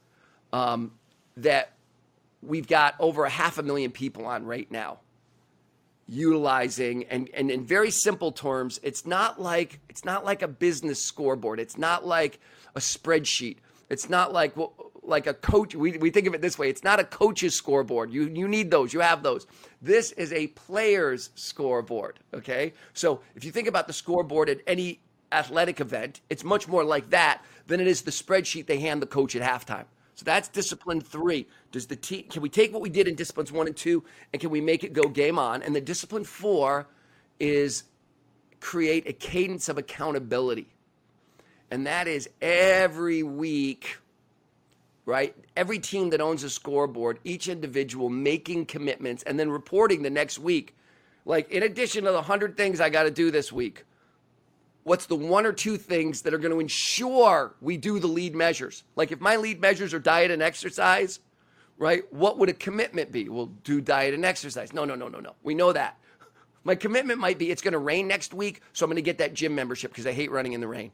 um, 0.52 0.92
that 1.38 1.74
we've 2.42 2.68
got 2.68 2.96
over 3.00 3.24
a 3.24 3.30
half 3.30 3.58
a 3.58 3.64
million 3.64 3.92
people 3.92 4.26
on 4.26 4.46
right 4.46 4.70
now 4.70 5.00
utilizing 6.08 7.04
and, 7.06 7.30
and 7.34 7.52
in 7.52 7.66
very 7.66 7.92
simple 7.92 8.32
terms 8.32 8.80
it's 8.82 9.06
not 9.06 9.42
like 9.42 9.82
it's 9.90 10.06
not 10.06 10.24
like 10.24 10.42
a 10.42 10.48
business 10.48 11.04
scoreboard 11.04 11.60
it's 11.60 11.78
not 11.78 12.06
like 12.06 12.40
a 12.76 12.80
spreadsheet 12.80 13.58
it's 13.90 14.10
not 14.10 14.32
like 14.32 14.54
like 15.08 15.28
a 15.28 15.34
coach 15.34 15.76
we, 15.76 15.98
we 15.98 16.10
think 16.10 16.28
of 16.28 16.34
it 16.34 16.42
this 16.42 16.58
way 16.58 16.70
it's 16.70 16.84
not 16.84 17.00
a 17.00 17.04
coach's 17.04 17.56
scoreboard 17.56 18.12
you 18.12 18.24
you 18.30 18.48
need 18.48 18.70
those 18.70 18.94
you 18.94 19.00
have 19.00 19.24
those 19.24 19.48
this 19.82 20.12
is 20.14 20.32
a 20.34 20.48
player's 20.48 21.30
scoreboard 21.36 22.20
okay 22.34 22.74
so 22.94 23.22
if 23.36 23.44
you 23.44 23.52
think 23.52 23.68
about 23.68 23.88
the 23.88 23.94
scoreboard 23.94 24.50
at 24.50 24.60
any 24.68 25.00
athletic 25.32 25.80
event 25.80 26.22
it's 26.30 26.44
much 26.44 26.68
more 26.68 26.84
like 26.84 27.10
that 27.10 27.42
than 27.68 27.80
it 27.80 27.88
is 27.88 28.02
the 28.02 28.12
spreadsheet 28.12 28.66
they 28.66 28.80
hand 28.80 29.02
the 29.02 29.08
coach 29.08 29.36
at 29.36 29.42
halftime 29.42 29.86
so 30.18 30.24
that's 30.24 30.48
discipline 30.48 31.00
three. 31.00 31.46
Does 31.72 31.86
the 31.86 31.96
team 31.96 32.24
can 32.28 32.42
we 32.42 32.50
take 32.50 32.74
what 32.74 32.82
we 32.82 32.90
did 32.90 33.08
in 33.08 33.14
disciplines 33.14 33.52
one 33.52 33.68
and 33.68 33.78
two 33.78 34.04
and 34.34 34.42
can 34.42 34.50
we 34.50 34.60
make 34.60 34.84
it 34.84 34.92
go 34.92 35.04
game 35.04 35.38
on? 35.38 35.62
And 35.62 35.76
the 35.76 35.82
discipline 35.82 36.24
four 36.24 36.88
is 37.40 37.84
create 38.60 39.08
a 39.08 39.14
cadence 39.14 39.70
of 39.70 39.78
accountability. 39.78 40.70
And 41.70 41.86
that 41.86 42.08
is 42.08 42.28
every 42.42 43.22
week, 43.22 44.00
right? 45.08 45.34
Every 45.56 45.80
team 45.80 46.10
that 46.10 46.20
owns 46.20 46.44
a 46.44 46.50
scoreboard, 46.50 47.20
each 47.24 47.48
individual 47.48 48.10
making 48.10 48.66
commitments 48.66 49.24
and 49.24 49.40
then 49.40 49.50
reporting 49.50 50.04
the 50.04 50.10
next 50.10 50.38
week. 50.38 50.76
Like, 51.26 51.50
in 51.50 51.64
addition 51.64 52.04
to 52.04 52.10
the 52.10 52.18
100 52.18 52.58
things 52.58 52.82
I 52.82 52.90
got 52.90 53.04
to 53.04 53.12
do 53.12 53.32
this 53.32 53.50
week, 53.50 53.86
what's 54.84 55.06
the 55.06 55.16
one 55.16 55.46
or 55.46 55.54
two 55.54 55.78
things 55.78 56.22
that 56.24 56.34
are 56.34 56.38
going 56.38 56.54
to 56.54 56.60
ensure 56.60 57.56
we 57.62 57.78
do 57.78 58.00
the 58.00 58.08
lead 58.08 58.36
measures? 58.36 58.84
Like 58.98 59.14
if 59.14 59.22
my 59.22 59.38
lead 59.38 59.62
measures 59.62 59.94
are 59.94 60.00
diet 60.00 60.30
and 60.30 60.44
exercise, 60.44 61.22
right? 61.78 62.04
What 62.14 62.38
would 62.38 62.50
a 62.50 62.54
commitment 62.54 63.10
be? 63.10 63.30
We'll 63.30 63.52
do 63.64 63.80
diet 63.80 64.14
and 64.14 64.26
exercise. 64.26 64.74
No, 64.74 64.84
no, 64.84 64.96
no, 64.96 65.08
no, 65.08 65.22
no. 65.22 65.36
We 65.42 65.56
know 65.56 65.72
that. 65.72 65.98
My 66.66 66.76
commitment 66.76 67.18
might 67.18 67.38
be 67.38 67.50
it's 67.50 67.62
going 67.62 67.74
to 67.74 67.80
rain 67.80 68.10
next 68.10 68.34
week, 68.34 68.62
so 68.74 68.84
I'm 68.84 68.90
going 68.90 68.98
to 68.98 69.02
get 69.02 69.20
that 69.20 69.34
gym 69.34 69.56
membership 69.56 69.92
because 69.92 70.06
I 70.06 70.12
hate 70.12 70.32
running 70.32 70.52
in 70.52 70.60
the 70.60 70.68
rain. 70.68 70.92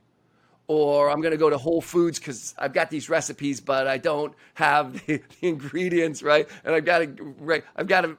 Or 0.67 1.10
I'm 1.10 1.21
going 1.21 1.32
to 1.32 1.38
go 1.38 1.49
to 1.49 1.58
Whole 1.58 1.82
Foods 1.82 2.19
because 2.19 2.56
I've 2.58 2.73
got 2.73 2.89
these 2.89 3.10
recipes, 3.10 3.60
but 3.60 3.88
I 3.88 3.97
don't 3.97 4.34
have 4.54 4.93
the, 5.08 5.21
the 5.41 5.47
ingredients, 5.47 6.23
right? 6.23 6.47
And 6.63 6.73
I've 6.73 6.86
got 6.86 6.99
to, 6.99 7.36
right? 7.39 7.63
I've 7.76 7.88
got 7.88 8.02
to, 8.02 8.17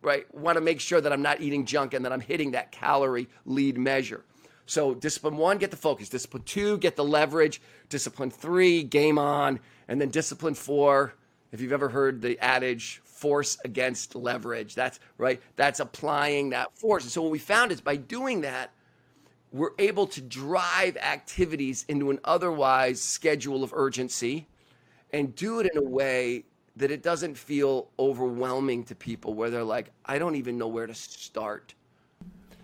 right? 0.00 0.32
Want 0.34 0.56
to 0.56 0.60
make 0.60 0.80
sure 0.80 1.00
that 1.00 1.12
I'm 1.12 1.22
not 1.22 1.40
eating 1.40 1.66
junk 1.66 1.94
and 1.94 2.04
that 2.04 2.12
I'm 2.12 2.20
hitting 2.20 2.52
that 2.52 2.72
calorie 2.72 3.28
lead 3.44 3.78
measure. 3.78 4.24
So 4.66 4.94
discipline 4.94 5.36
one, 5.36 5.58
get 5.58 5.70
the 5.70 5.76
focus. 5.76 6.08
Discipline 6.08 6.44
two, 6.44 6.78
get 6.78 6.96
the 6.96 7.04
leverage. 7.04 7.60
Discipline 7.88 8.30
three, 8.30 8.82
game 8.84 9.18
on. 9.18 9.60
And 9.88 10.00
then 10.00 10.10
discipline 10.10 10.54
four, 10.54 11.14
if 11.50 11.60
you've 11.60 11.72
ever 11.72 11.88
heard 11.88 12.22
the 12.22 12.38
adage, 12.38 13.02
force 13.04 13.58
against 13.64 14.14
leverage. 14.14 14.74
That's 14.74 14.98
right. 15.18 15.40
That's 15.56 15.80
applying 15.80 16.50
that 16.50 16.76
force. 16.76 17.04
And 17.04 17.12
so 17.12 17.22
what 17.22 17.30
we 17.30 17.38
found 17.38 17.70
is 17.70 17.80
by 17.80 17.96
doing 17.96 18.40
that, 18.40 18.72
we're 19.52 19.72
able 19.78 20.06
to 20.06 20.20
drive 20.20 20.96
activities 20.96 21.84
into 21.88 22.10
an 22.10 22.18
otherwise 22.24 23.00
schedule 23.00 23.62
of 23.62 23.72
urgency 23.74 24.48
and 25.12 25.34
do 25.34 25.60
it 25.60 25.70
in 25.72 25.78
a 25.78 25.86
way 25.86 26.44
that 26.76 26.90
it 26.90 27.02
doesn't 27.02 27.36
feel 27.36 27.88
overwhelming 27.98 28.82
to 28.84 28.94
people 28.94 29.34
where 29.34 29.50
they're 29.50 29.62
like, 29.62 29.90
I 30.06 30.18
don't 30.18 30.36
even 30.36 30.56
know 30.56 30.68
where 30.68 30.86
to 30.86 30.94
start. 30.94 31.74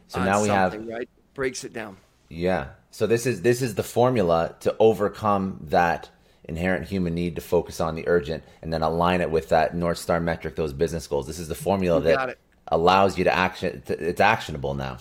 So 0.06 0.24
now 0.24 0.42
we 0.42 0.48
have 0.48 0.74
right 0.86 1.08
breaks 1.34 1.62
it 1.64 1.74
down. 1.74 1.98
Yeah. 2.30 2.68
So 2.90 3.06
this 3.06 3.26
is 3.26 3.42
this 3.42 3.60
is 3.60 3.74
the 3.74 3.82
formula 3.82 4.56
to 4.60 4.74
overcome 4.78 5.60
that 5.64 6.08
inherent 6.44 6.88
human 6.88 7.14
need 7.14 7.36
to 7.36 7.42
focus 7.42 7.80
on 7.80 7.94
the 7.94 8.08
urgent 8.08 8.42
and 8.62 8.72
then 8.72 8.82
align 8.82 9.20
it 9.20 9.30
with 9.30 9.50
that 9.50 9.74
north 9.76 9.98
star 9.98 10.18
metric 10.18 10.56
those 10.56 10.72
business 10.72 11.06
goals 11.06 11.26
this 11.26 11.38
is 11.38 11.46
the 11.46 11.54
formula 11.54 12.00
that 12.00 12.38
allows 12.68 13.18
you 13.18 13.24
to 13.24 13.34
action 13.34 13.82
it's 13.86 14.20
actionable 14.20 14.72
now 14.72 14.96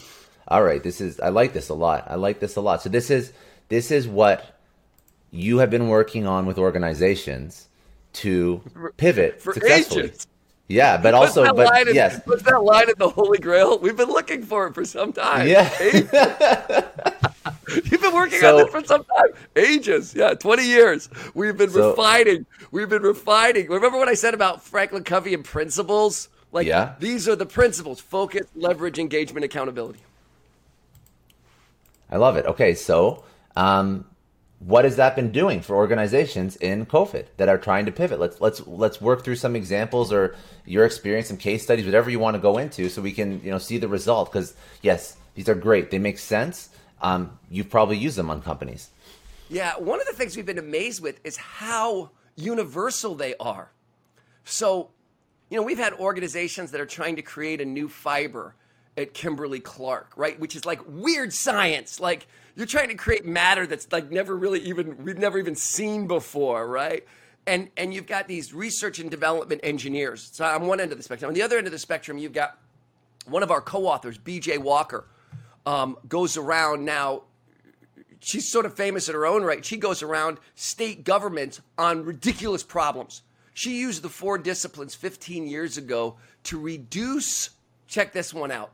all 0.48 0.64
right 0.64 0.84
this 0.84 1.02
is 1.02 1.20
i 1.20 1.30
like 1.30 1.54
this 1.54 1.70
a 1.70 1.74
lot 1.74 2.06
i 2.08 2.16
like 2.16 2.40
this 2.40 2.56
a 2.56 2.62
lot 2.62 2.82
so 2.82 2.90
this 2.90 3.10
is 3.10 3.34
this 3.70 3.92
is 3.92 4.08
what 4.08 4.58
you 5.32 5.58
have 5.60 5.70
been 5.70 5.90
working 5.90 6.26
on 6.26 6.46
with 6.46 6.58
organizations 6.58 7.68
to 8.14 8.62
pivot 8.98 9.42
for 9.42 9.54
successfully 9.54 10.06
agents. 10.06 10.28
Yeah, 10.70 10.98
but 10.98 11.14
also, 11.14 11.54
but 11.54 11.88
in, 11.88 11.96
yes, 11.96 12.20
what's 12.26 12.44
that 12.44 12.62
line 12.62 12.90
in 12.90 12.96
the 12.98 13.08
Holy 13.08 13.38
Grail? 13.38 13.80
We've 13.80 13.96
been 13.96 14.10
looking 14.10 14.44
for 14.44 14.68
it 14.68 14.74
for 14.74 14.84
some 14.84 15.14
time. 15.14 15.48
Yeah, 15.48 15.72
you've 15.82 16.12
been 16.12 16.84
working 18.14 18.42
so, 18.42 18.58
on 18.58 18.64
this 18.64 18.72
for 18.72 18.84
some 18.84 19.06
time, 19.06 19.28
ages. 19.56 20.14
Yeah, 20.14 20.34
twenty 20.34 20.66
years. 20.66 21.10
We've 21.34 21.58
been 21.58 21.70
so, 21.70 21.92
refining. 21.92 22.46
We've 22.72 22.90
been 22.90 23.04
refining. 23.04 23.70
Remember 23.70 23.98
what 23.98 24.10
I 24.10 24.14
said 24.14 24.34
about 24.34 24.62
Franklin 24.62 25.06
Covey 25.06 25.34
and 25.34 25.46
principles? 25.46 26.28
Like, 26.52 26.68
yeah. 26.68 26.96
these 27.00 27.30
are 27.30 27.38
the 27.38 27.46
principles: 27.46 28.02
focus, 28.02 28.48
leverage, 28.54 29.00
engagement, 29.00 29.46
accountability. 29.46 30.00
I 32.10 32.18
love 32.18 32.38
it. 32.38 32.46
Okay, 32.46 32.74
so 32.74 33.24
um, 33.56 34.06
what 34.60 34.86
has 34.86 34.96
that 34.96 35.16
been 35.16 35.32
doing 35.32 35.62
for 35.62 35.76
organizations 35.76 36.56
in 36.56 36.86
COVID 36.86 37.26
that 37.38 37.50
are 37.50 37.58
trying 37.58 37.86
to 37.86 37.92
pivot? 37.92 38.20
Let's 38.20 38.42
let's 38.42 38.66
let's 38.66 39.02
work 39.02 39.24
through 39.24 39.36
some 39.36 39.56
examples 39.56 40.12
or 40.12 40.36
your 40.66 40.86
experience, 40.86 41.28
some 41.28 41.38
case 41.38 41.64
studies, 41.64 41.86
whatever 41.86 42.10
you 42.10 42.20
want 42.20 42.36
to 42.36 42.42
go 42.42 42.58
into, 42.58 42.90
so 42.90 43.02
we 43.02 43.12
can 43.12 43.42
you 43.44 43.52
know 43.52 43.60
see 43.60 43.78
the 43.78 43.88
result. 43.88 44.32
Because 44.32 44.56
yes, 44.82 45.18
these 45.36 45.48
are 45.48 45.56
great. 45.56 45.92
They 45.92 46.00
make 46.00 46.18
sense. 46.18 46.70
Um, 47.02 47.38
you've 47.50 47.70
probably 47.70 47.98
used 47.98 48.18
them 48.18 48.30
on 48.30 48.42
companies. 48.42 48.90
Yeah, 49.50 49.76
one 49.78 50.02
of 50.02 50.08
the 50.08 50.14
things 50.14 50.36
we've 50.36 50.46
been 50.46 50.58
amazed 50.58 51.02
with 51.02 51.20
is 51.24 51.38
how 51.38 52.12
universal 52.36 53.16
they 53.16 53.36
are. 53.40 53.72
So, 54.44 54.90
you 55.50 55.58
know, 55.58 55.64
we've 55.64 55.78
had 55.78 55.94
organizations 55.94 56.72
that 56.72 56.82
are 56.82 56.86
trying 56.86 57.16
to 57.18 57.22
create 57.22 57.62
a 57.62 57.66
new 57.66 57.88
fiber 57.88 58.56
at 58.98 59.14
Kimberly 59.14 59.60
Clark, 59.60 60.12
right? 60.18 60.38
Which 60.40 60.56
is 60.56 60.66
like 60.66 60.82
weird 60.88 61.32
science. 61.32 62.00
Like 62.00 62.28
you're 62.56 62.66
trying 62.66 62.90
to 62.90 62.96
create 62.96 63.26
matter 63.26 63.68
that's 63.68 63.90
like 63.92 64.12
never 64.12 64.36
really 64.36 64.60
even 64.62 65.04
we've 65.04 65.20
never 65.20 65.38
even 65.38 65.56
seen 65.56 66.08
before, 66.08 66.68
right? 66.68 67.06
And 67.46 67.70
and 67.78 67.94
you've 67.94 68.08
got 68.08 68.28
these 68.28 68.54
research 68.54 69.00
and 69.00 69.12
development 69.12 69.62
engineers. 69.64 70.30
So 70.34 70.44
on 70.44 70.66
one 70.66 70.80
end 70.80 70.92
of 70.92 70.98
the 70.98 71.04
spectrum, 71.04 71.30
on 71.30 71.36
the 71.36 71.44
other 71.44 71.58
end 71.58 71.68
of 71.68 71.72
the 71.72 71.80
spectrum, 71.80 72.18
you've 72.18 72.34
got 72.34 72.58
one 73.28 73.44
of 73.44 73.52
our 73.52 73.62
co-authors, 73.62 74.18
B.J. 74.18 74.58
Walker, 74.58 75.06
um, 75.66 75.98
goes 76.10 76.36
around 76.36 76.84
now. 76.84 77.24
She's 78.20 78.52
sort 78.52 78.66
of 78.66 78.74
famous 78.74 79.08
in 79.08 79.16
her 79.16 79.28
own 79.28 79.44
right. 79.44 79.64
She 79.64 79.78
goes 79.78 80.02
around 80.02 80.40
state 80.56 81.04
governments 81.04 81.62
on 81.78 82.04
ridiculous 82.04 82.64
problems. 82.64 83.22
She 83.54 83.80
used 83.80 84.02
the 84.02 84.10
four 84.10 84.38
disciplines 84.38 84.96
15 84.96 85.48
years 85.48 85.78
ago 85.78 86.18
to 86.46 86.60
reduce. 86.60 87.52
Check 87.88 88.12
this 88.12 88.34
one 88.34 88.52
out 88.52 88.72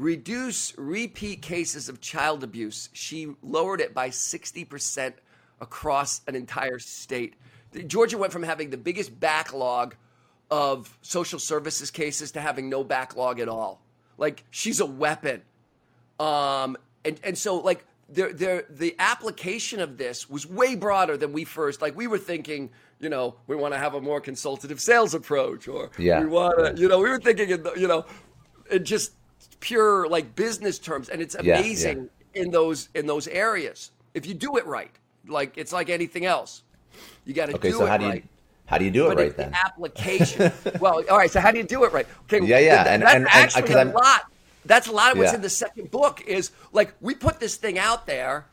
reduce 0.00 0.76
repeat 0.78 1.42
cases 1.42 1.90
of 1.90 2.00
child 2.00 2.42
abuse. 2.42 2.88
She 2.94 3.34
lowered 3.42 3.82
it 3.82 3.92
by 3.92 4.08
60% 4.08 5.12
across 5.60 6.22
an 6.26 6.34
entire 6.34 6.78
state. 6.78 7.34
Georgia 7.86 8.16
went 8.16 8.32
from 8.32 8.42
having 8.42 8.70
the 8.70 8.78
biggest 8.78 9.20
backlog 9.20 9.94
of 10.50 10.98
social 11.02 11.38
services 11.38 11.90
cases 11.90 12.32
to 12.32 12.40
having 12.40 12.70
no 12.70 12.82
backlog 12.82 13.40
at 13.40 13.48
all. 13.48 13.82
Like 14.16 14.42
she's 14.50 14.80
a 14.80 14.86
weapon. 14.86 15.42
Um, 16.18 16.78
and, 17.04 17.20
and 17.22 17.36
so 17.36 17.58
like 17.58 17.84
there, 18.08 18.32
there, 18.32 18.64
the 18.70 18.96
application 18.98 19.80
of 19.80 19.98
this 19.98 20.30
was 20.30 20.46
way 20.46 20.76
broader 20.76 21.18
than 21.18 21.32
we 21.32 21.44
first 21.44 21.80
like 21.80 21.94
we 21.94 22.06
were 22.06 22.18
thinking 22.18 22.70
you 22.98 23.08
know 23.08 23.36
we 23.46 23.54
want 23.54 23.72
to 23.72 23.78
have 23.78 23.94
a 23.94 24.00
more 24.00 24.20
consultative 24.20 24.80
sales 24.80 25.14
approach 25.14 25.68
or 25.68 25.90
yeah. 25.96 26.20
we 26.20 26.26
want 26.26 26.58
to 26.58 26.82
you 26.82 26.88
know 26.88 26.98
we 26.98 27.08
were 27.08 27.20
thinking 27.20 27.48
you 27.48 27.86
know 27.86 28.04
it 28.68 28.80
just 28.80 29.12
pure 29.60 30.08
like 30.08 30.34
business 30.34 30.78
terms, 30.78 31.08
and 31.08 31.22
it's 31.22 31.34
amazing 31.34 31.98
yeah, 31.98 32.04
yeah. 32.34 32.42
in 32.42 32.50
those 32.50 32.88
in 32.94 33.06
those 33.06 33.28
areas 33.28 33.92
if 34.14 34.26
you 34.26 34.34
do 34.34 34.56
it 34.56 34.66
right. 34.66 34.90
Like 35.26 35.56
it's 35.56 35.72
like 35.72 35.90
anything 35.90 36.24
else, 36.24 36.62
you 37.24 37.34
got 37.34 37.46
to 37.46 37.54
okay, 37.54 37.70
do 37.70 37.78
so 37.78 37.84
it 37.84 37.88
how 37.88 37.96
do 37.96 38.04
you, 38.04 38.10
right. 38.10 38.24
How 38.66 38.78
do 38.78 38.84
you 38.84 38.90
do 38.90 39.06
it 39.06 39.08
but 39.10 39.18
right 39.18 39.36
then? 39.36 39.50
The 39.50 39.64
application. 39.64 40.52
well, 40.80 41.02
all 41.10 41.18
right. 41.18 41.30
So 41.30 41.40
how 41.40 41.50
do 41.50 41.58
you 41.58 41.64
do 41.64 41.84
it 41.84 41.92
right? 41.92 42.06
Okay. 42.24 42.44
Yeah, 42.44 42.58
yeah. 42.58 42.84
and, 42.88 43.02
that's 43.02 43.14
and, 43.14 43.26
actually 43.28 43.74
uh, 43.74 43.80
and, 43.80 43.90
a 43.90 43.92
lot. 43.92 44.22
That's 44.64 44.88
a 44.88 44.92
lot 44.92 45.12
of 45.12 45.18
what's 45.18 45.32
yeah. 45.32 45.36
in 45.36 45.42
the 45.42 45.50
second 45.50 45.90
book. 45.90 46.22
Is 46.26 46.52
like 46.72 46.94
we 47.00 47.14
put 47.14 47.40
this 47.40 47.56
thing 47.56 47.78
out 47.78 48.06
there, 48.06 48.46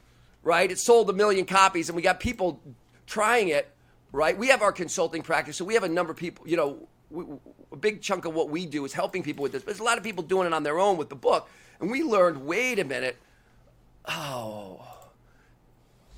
right? 0.43 0.69
It 0.69 0.79
sold 0.79 1.09
a 1.09 1.13
million 1.13 1.45
copies, 1.45 1.89
and 1.89 1.95
we 1.95 2.01
got 2.01 2.19
people 2.19 2.59
trying 3.05 3.49
it. 3.49 3.71
Right. 4.11 4.37
We 4.37 4.47
have 4.47 4.61
our 4.61 4.71
consulting 4.71 5.21
practice, 5.21 5.57
so 5.57 5.65
we 5.65 5.73
have 5.73 5.83
a 5.83 5.89
number 5.89 6.11
of 6.11 6.17
people. 6.17 6.47
You 6.47 6.57
know, 6.57 6.87
we, 7.09 7.25
a 7.71 7.75
big 7.75 8.01
chunk 8.01 8.25
of 8.25 8.33
what 8.33 8.49
we 8.49 8.65
do 8.65 8.85
is 8.85 8.93
helping 8.93 9.23
people 9.23 9.43
with 9.43 9.51
this. 9.51 9.63
But 9.63 9.67
there's 9.67 9.79
a 9.79 9.83
lot 9.83 9.97
of 9.97 10.03
people 10.03 10.23
doing 10.23 10.47
it 10.47 10.53
on 10.53 10.63
their 10.63 10.79
own 10.79 10.97
with 10.97 11.09
the 11.09 11.15
book. 11.15 11.49
And 11.79 11.91
we 11.91 12.03
learned 12.03 12.45
wait 12.45 12.79
a 12.79 12.83
minute, 12.83 13.17
oh, 14.05 14.81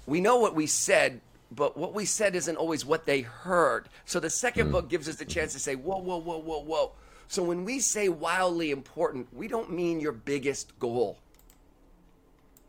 we 0.05 0.21
know 0.21 0.37
what 0.37 0.55
we 0.55 0.65
said, 0.65 1.21
but 1.51 1.77
what 1.77 1.93
we 1.93 2.05
said 2.05 2.35
isn't 2.35 2.55
always 2.55 2.85
what 2.85 3.05
they 3.05 3.21
heard. 3.21 3.89
So 4.05 4.19
the 4.19 4.29
second 4.29 4.69
mm. 4.69 4.71
book 4.71 4.89
gives 4.89 5.07
us 5.07 5.15
the 5.15 5.25
chance 5.25 5.53
to 5.53 5.59
say, 5.59 5.75
whoa, 5.75 5.97
whoa, 5.97 6.17
whoa, 6.17 6.39
whoa, 6.39 6.59
whoa. 6.59 6.91
So 7.27 7.43
when 7.43 7.63
we 7.63 7.79
say 7.79 8.09
wildly 8.09 8.71
important, 8.71 9.27
we 9.33 9.47
don't 9.47 9.71
mean 9.71 9.99
your 9.99 10.11
biggest 10.11 10.79
goal. 10.79 11.19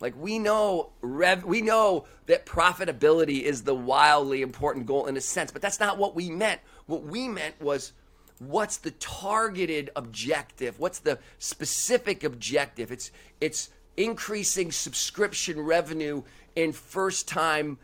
Like 0.01 0.15
we 0.17 0.39
know 0.39 0.91
rev, 1.03 1.45
we 1.45 1.61
know 1.61 2.07
that 2.27 2.47
profitability 2.47 3.43
is 3.43 3.63
the 3.63 3.75
wildly 3.75 4.43
important 4.43 4.87
goal 4.87 5.07
in 5.07 5.17
a 5.17 5.21
sense, 5.21 5.51
but 5.51 5.63
that's 5.63 5.81
not 5.81 5.99
what 5.99 6.15
we 6.15 6.31
meant. 6.31 6.61
What 6.87 7.05
we 7.05 7.29
meant 7.29 7.61
was 7.61 7.93
what's 8.41 8.79
the 8.79 8.91
targeted 8.93 9.91
objective? 9.95 10.81
What's 10.81 10.99
the 10.99 11.19
specific 11.39 12.25
objective? 12.25 12.91
It's 12.91 13.13
it's 13.41 13.71
increasing 13.97 14.73
subscription 14.73 15.61
revenue 15.61 16.23
in 16.57 16.73
first 16.73 17.29
time 17.29 17.79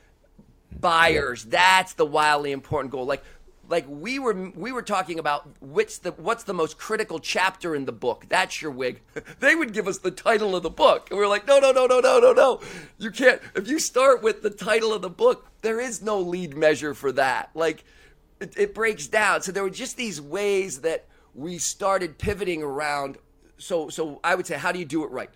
buyers. 0.81 1.45
That's 1.45 1.92
the 1.92 2.07
wildly 2.07 2.53
important 2.53 2.90
goal. 2.90 3.05
Like 3.05 3.23
like 3.69 3.85
we 3.88 4.19
were 4.19 4.51
we 4.55 4.73
were 4.73 4.83
talking 4.83 5.19
about 5.19 5.49
what's 5.61 5.99
the 5.99 6.12
what's 6.12 6.45
the 6.45 6.55
most 6.55 6.79
critical 6.79 7.19
chapter 7.19 7.75
in 7.75 7.85
the 7.85 7.92
book 7.92 8.25
that's 8.29 8.62
your 8.62 8.71
wig 8.71 9.01
they 9.40 9.57
would 9.57 9.73
give 9.73 9.88
us 9.88 9.99
the 9.99 10.11
title 10.11 10.55
of 10.55 10.62
the 10.62 10.71
book 10.71 11.09
and 11.11 11.19
we 11.19 11.25
are 11.25 11.29
like 11.29 11.49
no 11.49 11.59
no 11.59 11.73
no 11.73 11.85
no 11.85 11.99
no 11.99 12.21
no 12.21 12.33
no 12.33 12.61
you 12.99 13.11
can't 13.11 13.40
if 13.57 13.66
you 13.66 13.81
start 13.81 14.23
with 14.23 14.42
the 14.42 14.51
title 14.51 14.92
of 14.92 15.03
the 15.03 15.11
book 15.11 15.49
there 15.62 15.81
is 15.81 16.01
no 16.01 16.21
lead 16.21 16.57
measure 16.57 16.95
for 16.95 17.11
that 17.11 17.51
like 17.55 17.85
it, 18.40 18.55
it 18.57 18.75
breaks 18.75 19.07
down. 19.07 19.42
So 19.42 19.53
there 19.53 19.62
were 19.62 19.70
just 19.70 19.96
these 19.96 20.20
ways 20.20 20.81
that 20.81 21.07
we 21.35 21.59
started 21.59 22.18
pivoting 22.18 22.62
around. 22.62 23.18
So 23.59 23.88
so 23.88 24.20
I 24.25 24.35
would 24.35 24.46
say, 24.46 24.57
how 24.57 24.72
do 24.72 24.79
you 24.79 24.85
do 24.85 25.05
it 25.05 25.11
right? 25.11 25.31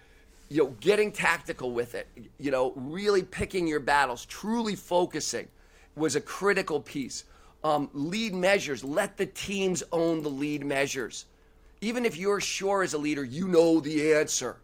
You 0.49 0.65
know, 0.65 0.77
getting 0.81 1.13
tactical 1.13 1.73
with 1.73 1.95
it. 1.95 2.09
You 2.39 2.51
know, 2.51 2.73
really 2.75 3.23
picking 3.23 3.67
your 3.67 3.81
battles, 3.81 4.25
truly 4.25 4.75
focusing 4.77 5.49
was 5.97 6.17
a 6.17 6.21
critical 6.21 6.81
piece. 6.81 7.25
Um, 7.63 7.91
lead 7.93 8.35
measures. 8.35 8.83
Let 8.83 9.17
the 9.17 9.27
teams 9.27 9.83
own 9.93 10.23
the 10.23 10.31
lead 10.31 10.65
measures. 10.65 11.27
Even 11.83 12.05
if 12.05 12.17
you're 12.17 12.41
sure 12.41 12.83
as 12.83 12.95
a 12.95 12.99
leader, 12.99 13.25
you 13.25 13.49
know 13.49 13.81
the 13.81 14.15
answer. 14.15 14.57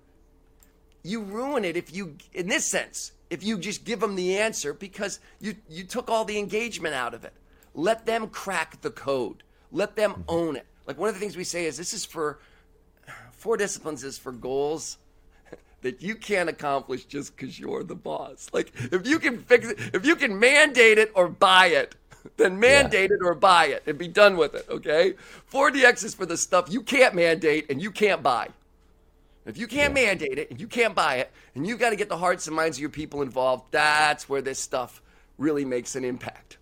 You 1.02 1.22
ruin 1.22 1.64
it 1.64 1.76
if 1.76 1.94
you, 1.94 2.16
in 2.32 2.48
this 2.48 2.64
sense, 2.64 3.12
if 3.30 3.44
you 3.44 3.58
just 3.58 3.84
give 3.84 4.00
them 4.00 4.16
the 4.16 4.38
answer 4.38 4.72
because 4.72 5.20
you 5.40 5.54
you 5.68 5.84
took 5.84 6.10
all 6.10 6.24
the 6.24 6.38
engagement 6.38 6.94
out 6.94 7.14
of 7.14 7.24
it. 7.24 7.32
Let 7.76 8.06
them 8.06 8.28
crack 8.28 8.80
the 8.80 8.90
code. 8.90 9.42
Let 9.70 9.96
them 9.96 10.12
mm-hmm. 10.12 10.22
own 10.28 10.56
it. 10.56 10.66
Like 10.86 10.98
one 10.98 11.08
of 11.08 11.14
the 11.14 11.20
things 11.20 11.36
we 11.36 11.44
say 11.44 11.66
is 11.66 11.76
this 11.76 11.92
is 11.92 12.04
for 12.04 12.40
four 13.32 13.56
disciplines 13.56 14.02
is 14.02 14.18
for 14.18 14.32
goals 14.32 14.96
that 15.82 16.00
you 16.00 16.14
can't 16.14 16.48
accomplish 16.48 17.04
just 17.04 17.36
because 17.36 17.60
you're 17.60 17.84
the 17.84 17.94
boss. 17.94 18.48
Like 18.52 18.72
if 18.90 19.06
you 19.06 19.18
can 19.18 19.38
fix 19.38 19.68
it, 19.68 19.78
if 19.92 20.06
you 20.06 20.16
can 20.16 20.38
mandate 20.40 20.96
it 20.96 21.12
or 21.14 21.28
buy 21.28 21.66
it, 21.66 21.94
then 22.38 22.58
mandate 22.58 23.10
yeah. 23.10 23.16
it 23.16 23.22
or 23.22 23.34
buy 23.34 23.66
it 23.66 23.82
and 23.86 23.98
be 23.98 24.08
done 24.08 24.38
with 24.38 24.54
it. 24.54 24.66
Okay. 24.70 25.14
4DX 25.52 26.04
is 26.04 26.14
for 26.14 26.24
the 26.24 26.38
stuff 26.38 26.72
you 26.72 26.82
can't 26.82 27.14
mandate 27.14 27.66
and 27.70 27.82
you 27.82 27.90
can't 27.90 28.22
buy. 28.22 28.48
If 29.44 29.58
you 29.58 29.66
can't 29.66 29.96
yeah. 29.96 30.06
mandate 30.06 30.38
it 30.38 30.50
and 30.50 30.60
you 30.60 30.66
can't 30.66 30.94
buy 30.94 31.16
it, 31.16 31.30
and 31.54 31.66
you've 31.66 31.78
got 31.78 31.90
to 31.90 31.96
get 31.96 32.08
the 32.08 32.16
hearts 32.16 32.48
and 32.48 32.56
minds 32.56 32.78
of 32.78 32.80
your 32.80 32.90
people 32.90 33.22
involved, 33.22 33.64
that's 33.70 34.28
where 34.28 34.42
this 34.42 34.58
stuff 34.58 35.00
really 35.38 35.64
makes 35.64 35.94
an 35.94 36.04
impact. 36.04 36.55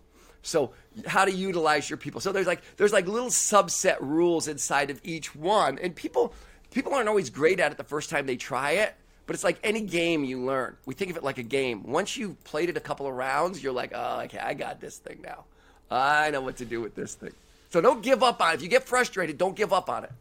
So 0.45 0.73
how 1.07 1.25
to 1.25 1.33
utilize 1.33 1.89
your 1.91 1.97
people. 1.97 2.21
So 2.21 2.31
there's 2.31 2.47
like 2.47 2.63
there's 2.77 2.93
like 2.93 3.07
little 3.07 3.31
subset 3.31 3.97
rules 4.01 4.47
inside 4.47 4.91
of 4.91 5.01
each 5.03 5.35
one, 5.35 5.79
and 5.79 5.95
people 5.97 6.33
people 6.71 6.95
aren't 6.95 7.09
always 7.09 7.31
great 7.31 7.61
at 7.61 7.73
it 7.73 7.79
the 7.79 7.85
first 7.85 8.11
time 8.11 8.27
they 8.27 8.37
try 8.37 8.73
it. 8.73 8.95
But 9.27 9.35
it's 9.35 9.45
like 9.45 9.59
any 9.65 9.81
game 9.81 10.23
you 10.23 10.45
learn. 10.45 10.77
We 10.85 10.95
think 10.95 11.11
of 11.11 11.17
it 11.17 11.25
like 11.25 11.39
a 11.39 11.43
game. 11.43 11.83
Once 11.85 12.17
you've 12.17 12.43
played 12.45 12.69
it 12.69 12.77
a 12.77 12.81
couple 12.81 13.07
of 13.07 13.15
rounds, 13.15 13.63
you're 13.63 13.73
like, 13.73 13.93
oh, 13.95 14.21
okay, 14.25 14.39
I 14.39 14.53
got 14.53 14.81
this 14.81 14.99
thing 14.99 15.21
now. 15.23 15.45
I 15.91 16.31
know 16.31 16.43
what 16.43 16.59
to 16.59 16.67
do 16.67 16.83
with 16.83 16.95
this 16.95 17.15
thing. 17.15 17.33
So 17.71 17.81
don't 17.81 18.03
give 18.03 18.23
up 18.23 18.43
on 18.43 18.53
it. 18.53 18.57
If 18.57 18.63
you 18.63 18.69
get 18.69 18.85
frustrated, 18.85 19.39
don't 19.39 19.57
give 19.57 19.73
up 19.73 19.89
on 19.89 20.05
it. 20.05 20.13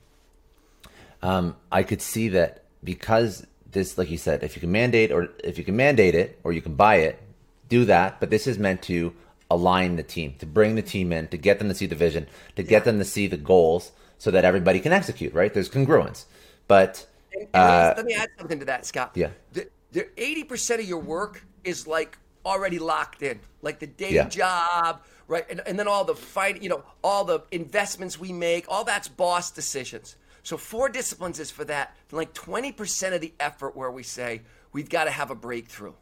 Um, 1.22 1.58
I 1.70 1.84
could 1.84 2.02
see 2.02 2.30
that 2.30 2.64
because 2.82 3.46
this, 3.70 3.98
like 3.98 4.10
you 4.10 4.18
said, 4.18 4.42
if 4.42 4.56
you 4.56 4.62
can 4.62 4.72
mandate 4.72 5.12
or 5.12 5.30
if 5.44 5.58
you 5.58 5.66
can 5.66 5.76
mandate 5.76 6.16
it 6.16 6.40
or 6.44 6.54
you 6.54 6.62
can 6.62 6.76
buy 6.76 6.96
it, 6.96 7.22
do 7.68 7.84
that. 7.86 8.22
But 8.22 8.30
this 8.30 8.48
is 8.48 8.58
meant 8.58 8.82
to 8.84 9.14
align 9.54 9.96
the 9.96 10.04
team, 10.04 10.36
to 10.40 10.46
bring 10.46 10.76
the 10.76 10.82
team 10.82 11.12
in, 11.12 11.28
to 11.30 11.38
get 11.38 11.60
them 11.60 11.68
to 11.70 11.76
see 11.76 11.86
the 11.86 11.96
vision, 11.96 12.28
to 12.56 12.64
get 12.64 12.86
them 12.86 13.00
to 13.00 13.06
see 13.06 13.28
the 13.28 13.38
goals 13.38 13.92
so 14.18 14.32
that 14.32 14.46
everybody 14.46 14.80
can 14.80 14.92
execute, 14.92 15.34
right? 15.34 15.54
There's 15.54 15.70
congruence. 15.70 16.26
But 16.68 17.06
uh, 17.54 17.94
let 17.98 18.06
me 18.06 18.14
add 18.14 18.30
something 18.38 18.60
to 18.60 18.66
that, 18.66 18.86
Scott. 18.86 19.12
Yeah. 19.16 19.30
The, 19.52 19.68
the 19.92 20.08
80% 20.18 20.80
of 20.80 20.86
your 20.86 21.00
work 21.00 21.46
is 21.64 21.88
like 21.88 22.18
already 22.46 22.80
locked 22.80 23.22
in, 23.22 23.40
like 23.62 23.80
the 23.80 23.88
day 23.88 24.14
yeah. 24.14 24.28
job, 24.28 25.02
right? 25.28 25.46
And, 25.50 25.62
and 25.66 25.78
then 25.78 25.88
all 25.88 26.04
the 26.04 26.16
fight, 26.16 26.62
you 26.62 26.70
know, 26.70 26.84
all 27.04 27.24
the 27.26 27.42
investments 27.52 28.20
we 28.20 28.32
make, 28.32 28.66
all 28.68 28.84
that's 28.84 29.08
boss 29.08 29.52
decisions. 29.52 30.16
So 30.44 30.58
four 30.58 30.90
disciplines 30.90 31.40
is 31.40 31.52
for 31.52 31.64
that. 31.66 31.96
Like 32.12 32.34
20% 32.34 33.14
of 33.14 33.22
the 33.22 33.34
effort 33.40 33.76
where 33.76 33.92
we 33.92 34.04
say 34.04 34.42
we've 34.74 34.90
got 34.90 35.06
to 35.06 35.12
have 35.12 35.32
a 35.32 35.36
breakthrough. 35.36 35.94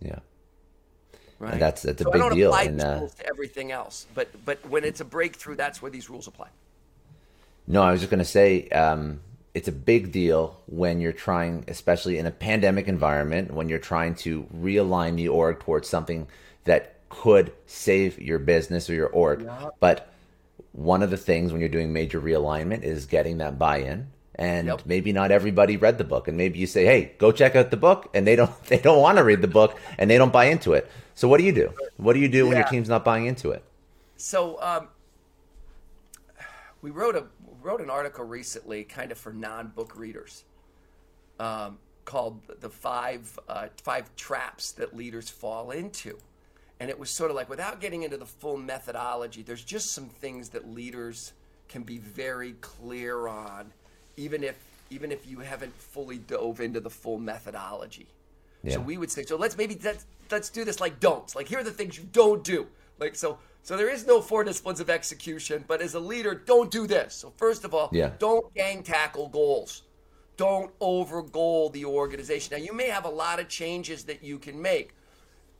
Yeah. 0.00 0.18
Right. 1.38 1.52
And 1.52 1.62
that's 1.62 1.82
that's 1.82 2.00
a 2.00 2.04
so 2.04 2.10
big 2.10 2.22
I 2.22 2.28
don't 2.28 2.36
deal. 2.36 2.50
Apply 2.50 2.62
and, 2.64 2.80
uh, 2.80 2.96
rules 3.00 3.14
to 3.16 3.26
everything 3.26 3.70
else, 3.70 4.06
but 4.14 4.28
but 4.44 4.66
when 4.68 4.84
it's 4.84 5.00
a 5.00 5.04
breakthrough, 5.04 5.56
that's 5.56 5.82
where 5.82 5.90
these 5.90 6.08
rules 6.08 6.26
apply. 6.26 6.48
No, 7.66 7.82
I 7.82 7.90
was 7.90 8.00
just 8.00 8.10
going 8.10 8.18
to 8.18 8.24
say 8.24 8.68
um, 8.68 9.20
it's 9.52 9.68
a 9.68 9.72
big 9.72 10.12
deal 10.12 10.60
when 10.66 11.00
you're 11.00 11.12
trying, 11.12 11.64
especially 11.68 12.18
in 12.18 12.26
a 12.26 12.30
pandemic 12.30 12.88
environment, 12.88 13.52
when 13.52 13.68
you're 13.68 13.78
trying 13.78 14.14
to 14.16 14.46
realign 14.56 15.16
the 15.16 15.28
org 15.28 15.60
towards 15.60 15.88
something 15.88 16.28
that 16.64 16.94
could 17.08 17.52
save 17.66 18.20
your 18.20 18.38
business 18.38 18.88
or 18.88 18.94
your 18.94 19.08
org. 19.08 19.42
Yeah. 19.42 19.70
But 19.80 20.12
one 20.72 21.02
of 21.02 21.10
the 21.10 21.16
things 21.16 21.52
when 21.52 21.60
you're 21.60 21.68
doing 21.68 21.92
major 21.92 22.20
realignment 22.20 22.82
is 22.82 23.06
getting 23.06 23.38
that 23.38 23.58
buy-in 23.58 24.08
and 24.36 24.68
Yep. 24.68 24.82
maybe 24.86 25.12
not 25.12 25.30
everybody 25.30 25.76
read 25.76 25.98
the 25.98 26.04
book. 26.04 26.28
And 26.28 26.36
maybe 26.36 26.58
you 26.58 26.66
say 26.66 26.84
hey 26.84 27.12
go 27.18 27.32
check 27.32 27.56
out 27.56 27.70
the 27.70 27.76
book. 27.76 28.08
And 28.14 28.26
they 28.26 28.36
don't 28.36 28.52
they 28.68 28.78
don't 28.78 29.00
want 29.00 29.18
to 29.18 29.24
read 29.24 29.42
the 29.42 29.48
book 29.48 29.78
and 29.98 30.10
they 30.10 30.18
don't 30.18 30.32
buy 30.32 30.44
into 30.46 30.72
it. 30.72 30.90
So 31.14 31.26
what 31.28 31.38
do 31.38 31.44
you 31.44 31.52
do? 31.52 31.72
What 31.96 32.12
do 32.12 32.20
you 32.20 32.28
do 32.28 32.46
when 32.46 32.56
your 32.56 32.66
team's 32.66 32.88
not 32.88 33.04
buying 33.04 33.26
into 33.26 33.50
it? 33.50 33.64
So 34.16 34.60
um, 34.62 34.88
we 36.82 36.90
wrote 36.90 37.16
a 37.16 37.24
wrote 37.62 37.80
an 37.80 37.90
article 37.90 38.24
recently, 38.24 38.84
kind 38.84 39.10
of 39.10 39.18
for 39.18 39.32
non-book 39.32 39.96
readers, 39.98 40.44
um, 41.40 41.78
called 42.04 42.40
"The 42.60 42.68
Five 42.70 43.38
uh, 43.48 43.68
Five 43.82 44.14
Traps 44.16 44.72
That 44.72 44.94
Leaders 44.96 45.28
Fall 45.30 45.70
Into," 45.70 46.18
and 46.78 46.90
it 46.90 46.98
was 46.98 47.10
sort 47.10 47.30
of 47.30 47.36
like 47.36 47.48
without 47.48 47.80
getting 47.80 48.02
into 48.02 48.16
the 48.16 48.26
full 48.26 48.56
methodology. 48.56 49.42
There's 49.42 49.64
just 49.64 49.92
some 49.92 50.08
things 50.08 50.50
that 50.50 50.68
leaders 50.70 51.32
can 51.68 51.82
be 51.82 51.98
very 51.98 52.52
clear 52.60 53.26
on, 53.26 53.72
even 54.16 54.42
if 54.44 54.56
even 54.90 55.10
if 55.10 55.26
you 55.26 55.40
haven't 55.40 55.74
fully 55.74 56.18
dove 56.18 56.60
into 56.60 56.80
the 56.80 56.90
full 56.90 57.18
methodology. 57.18 58.06
Yeah. 58.62 58.74
So 58.74 58.80
we 58.80 58.98
would 58.98 59.10
say, 59.10 59.24
so 59.24 59.36
let's 59.36 59.56
maybe 59.56 59.78
let's, 59.82 60.06
let's 60.30 60.48
do 60.48 60.64
this 60.64 60.80
like 60.80 61.00
don'ts. 61.00 61.34
Like 61.34 61.48
here 61.48 61.58
are 61.58 61.64
the 61.64 61.70
things 61.72 61.98
you 61.98 62.04
don't 62.12 62.42
do. 62.44 62.66
Like 62.98 63.14
so 63.14 63.38
so 63.62 63.76
there 63.76 63.90
is 63.90 64.06
no 64.06 64.20
four 64.20 64.44
disciplines 64.44 64.78
of 64.78 64.88
execution, 64.88 65.64
but 65.66 65.80
as 65.82 65.94
a 65.94 66.00
leader, 66.00 66.34
don't 66.34 66.70
do 66.70 66.86
this. 66.86 67.14
So 67.14 67.32
first 67.36 67.64
of 67.64 67.74
all, 67.74 67.88
Yeah. 67.92 68.12
don't 68.18 68.52
gang 68.54 68.82
tackle 68.84 69.28
goals. 69.28 69.82
Don't 70.36 70.70
over 70.80 71.22
goal 71.22 71.70
the 71.70 71.84
organization. 71.84 72.56
Now 72.56 72.64
you 72.64 72.72
may 72.72 72.88
have 72.88 73.04
a 73.04 73.10
lot 73.10 73.40
of 73.40 73.48
changes 73.48 74.04
that 74.04 74.22
you 74.22 74.38
can 74.38 74.60
make. 74.60 74.94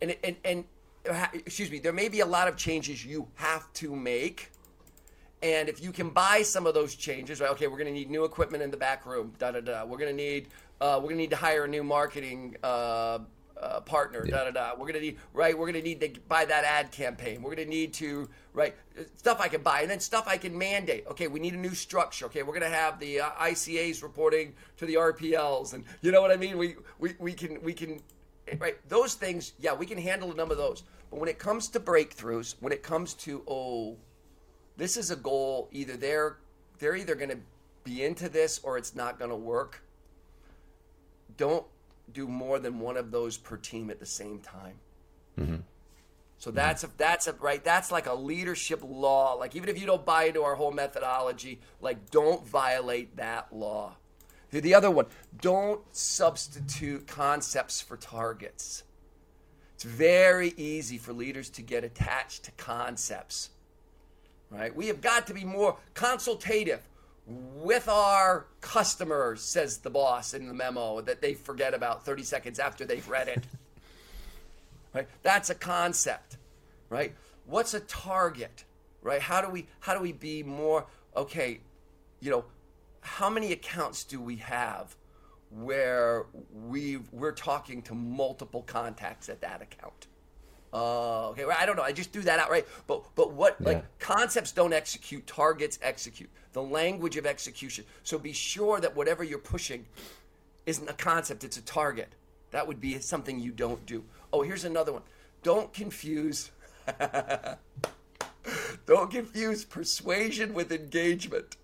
And 0.01 0.17
and 0.23 0.37
and 0.45 0.65
excuse 1.35 1.71
me, 1.71 1.79
there 1.79 1.93
may 1.93 2.09
be 2.09 2.21
a 2.21 2.27
lot 2.27 2.49
of 2.49 2.57
changes 2.57 3.05
you 3.05 3.29
have 3.35 3.73
to 3.75 3.95
make. 3.95 4.51
And 5.43 5.69
if 5.69 5.83
you 5.83 5.93
can 5.93 6.11
buy 6.11 6.43
some 6.43 6.67
of 6.67 6.75
those 6.75 6.95
changes, 6.95 7.41
right? 7.41 7.51
Okay, 7.51 7.67
we're 7.67 7.77
going 7.77 7.87
to 7.87 7.93
need 7.93 8.11
new 8.11 8.25
equipment 8.25 8.63
in 8.63 8.71
the 8.71 8.77
back 8.77 9.05
room. 9.05 9.35
Da 9.39 9.51
da 9.51 9.61
da. 9.61 9.85
We're 9.85 9.99
going 9.99 10.11
to 10.11 10.17
need 10.17 10.49
uh, 10.81 10.97
we're 10.97 11.09
going 11.09 11.17
to 11.17 11.23
need 11.23 11.31
to 11.31 11.37
hire 11.37 11.65
a 11.65 11.69
new 11.69 11.85
marketing 11.85 12.57
uh, 12.63 13.19
uh, 13.61 13.81
partner. 13.81 14.25
Da 14.25 14.45
da 14.45 14.51
da. 14.51 14.71
We're 14.73 14.87
going 14.87 14.95
to 14.95 15.01
need 15.01 15.19
right. 15.33 15.57
We're 15.57 15.71
going 15.71 15.83
to 15.83 15.89
need 15.89 16.01
to 16.01 16.21
buy 16.29 16.45
that 16.47 16.65
ad 16.65 16.91
campaign. 16.91 17.43
We're 17.43 17.55
going 17.55 17.69
to 17.69 17.75
need 17.75 17.93
to 17.95 18.29
right 18.55 18.75
stuff 19.17 19.41
I 19.41 19.49
can 19.49 19.63
buy, 19.63 19.83
and 19.83 19.91
then 19.91 20.01
stuff 20.01 20.27
I 20.27 20.39
can 20.39 20.57
mandate. 20.57 21.07
Okay, 21.11 21.29
we 21.29 21.41
need 21.41 21.55
a 21.55 21.59
new 21.59 21.75
structure. 21.75 22.27
Okay, 22.27 22.43
we're 22.43 22.59
going 22.59 22.71
to 22.71 22.77
have 22.77 22.99
the 22.99 23.21
uh, 23.21 23.31
ICAs 23.33 24.03
reporting 24.03 24.55
to 24.79 24.87
the 24.87 24.95
RPLs, 24.95 25.75
and 25.75 25.85
you 26.01 26.13
know 26.13 26.23
what 26.23 26.31
I 26.31 26.37
mean. 26.37 26.57
We 26.59 26.77
we 26.99 27.15
we 27.19 27.33
can 27.33 27.63
we 27.63 27.73
can 27.73 28.01
right 28.59 28.77
those 28.89 29.15
things. 29.15 29.53
Yeah, 29.59 29.75
we 29.75 29.87
can 29.87 29.99
handle 29.99 30.33
a 30.33 30.35
number 30.35 30.53
of 30.53 30.59
those. 30.59 30.83
But 31.11 31.21
when 31.21 31.29
it 31.29 31.39
comes 31.39 31.69
to 31.69 31.81
breakthroughs, 31.81 32.57
when 32.61 32.73
it 32.73 32.83
comes 32.83 33.15
to 33.15 33.43
oh 33.47 33.97
this 34.77 34.97
is 34.97 35.11
a 35.11 35.17
goal 35.17 35.69
either 35.73 35.97
they're 35.97 36.37
they're 36.79 36.97
either 36.97 37.15
going 37.15 37.31
to 37.31 37.39
be 37.85 38.05
into 38.05 38.29
this 38.29 38.61
or 38.63 38.77
it's 38.77 38.95
not 38.95 39.19
going 39.19 39.31
to 39.31 39.37
work. 39.37 39.83
Don't 41.37 41.65
do 42.13 42.29
more 42.29 42.59
than 42.59 42.81
one 42.81 42.97
of 42.97 43.11
those 43.11 43.37
per 43.37 43.57
team 43.57 43.91
at 43.91 43.99
the 43.99 44.07
same 44.07 44.41
time. 44.41 44.75
Mm-hmm. 45.39 45.57
So 46.39 46.51
that's 46.51 46.85
a 46.85 46.91
that's 46.99 47.27
a 47.27 47.33
right 47.35 47.65
that's 47.65 47.91
like 47.91 48.07
a 48.07 48.15
leadership 48.15 48.83
law. 48.85 49.35
Like 49.35 49.57
even 49.57 49.69
if 49.69 49.81
you 49.81 49.87
don't 49.87 50.05
buy 50.05 50.25
into 50.25 50.43
our 50.43 50.55
whole 50.55 50.73
methodology 50.73 51.61
like 51.81 52.11
don't 52.11 52.47
violate 52.47 53.17
that 53.17 53.55
law. 53.55 53.97
The 54.51 54.61
the 54.61 54.75
other 54.75 54.91
one 54.91 55.07
don't 55.41 55.81
substitute 55.97 57.07
concepts 57.07 57.81
for 57.81 57.97
targets. 57.97 58.83
It's 59.75 59.85
very 59.85 60.55
easy 60.57 60.99
for 60.99 61.13
leaders 61.13 61.51
to 61.51 61.63
get 61.63 61.85
attached 61.85 62.45
to 62.45 62.51
concepts 62.53 63.51
right? 64.51 64.75
We 64.75 64.87
have 64.89 65.01
got 65.01 65.27
to 65.29 65.35
be 65.35 65.45
more 65.45 65.77
consultative 65.95 66.87
with 67.27 67.89
our 67.89 68.47
customers, 68.61 69.43
says 69.43 69.79
the 69.79 69.91
boss 69.91 70.33
in 70.33 70.47
the 70.47 70.55
memo 70.55 71.01
that 71.01 71.21
they 71.21 71.35
forget 71.35 71.75
about 71.75 72.05
30 72.05 72.23
seconds 72.23 72.59
after 72.59 72.85
they've 72.85 73.09
read 73.09 73.29
it. 73.29 73.45
right? 74.95 75.09
That's 75.23 75.51
a 75.51 75.55
concept, 75.55 76.37
right? 76.89 77.15
What's 77.47 77.75
a 77.75 77.81
target, 77.81 78.65
right? 79.03 79.21
How 79.21 79.41
do 79.41 79.49
we 79.49 79.67
how 79.81 79.95
do 79.95 80.01
we 80.01 80.13
be 80.13 80.43
more 80.43 80.87
okay, 81.17 81.61
you 82.21 82.31
know, 82.31 82.45
how 83.01 83.31
many 83.31 83.53
accounts 83.53 84.05
do 84.05 84.21
we 84.21 84.37
have 84.37 84.97
where 85.51 86.27
we 86.53 86.99
we're 87.13 87.33
talking 87.33 87.83
to 87.83 87.95
multiple 87.95 88.63
contacts 88.63 89.29
at 89.29 89.41
that 89.41 89.63
account? 89.63 90.07
Oh, 90.79 91.29
okay. 91.31 91.47
Well, 91.47 91.57
I 91.59 91.65
don't 91.65 91.77
know. 91.77 91.83
I 91.83 91.93
just 91.93 92.13
threw 92.13 92.21
that 92.23 92.39
out, 92.39 92.51
right? 92.51 92.67
But 92.87 93.03
but 93.15 93.33
what 93.33 93.59
like 93.63 93.83
concepts 93.99 94.53
don't 94.53 94.75
execute, 94.75 95.27
targets 95.27 95.79
execute. 95.81 96.29
The 96.53 96.63
language 96.63 97.17
of 97.17 97.25
execution. 97.25 97.87
So 98.03 98.19
be 98.19 98.35
sure 98.35 98.79
that 98.81 98.95
whatever 98.95 99.25
you're 99.25 99.39
pushing 99.39 99.87
isn't 100.67 100.87
a 100.87 100.93
concept; 100.93 101.45
it's 101.45 101.57
a 101.57 101.63
target. 101.63 102.15
That 102.51 102.69
would 102.69 102.79
be 102.79 102.99
something 103.01 103.41
you 103.41 103.53
don't 103.53 103.87
do. 103.87 104.05
Oh, 104.35 104.43
here's 104.43 104.67
another 104.67 104.93
one. 104.93 105.01
Don't 105.43 105.73
confuse. 105.73 106.51
don't 108.87 109.11
confuse 109.11 109.65
persuasion 109.65 110.53
with 110.53 110.71
engagement. 110.71 111.57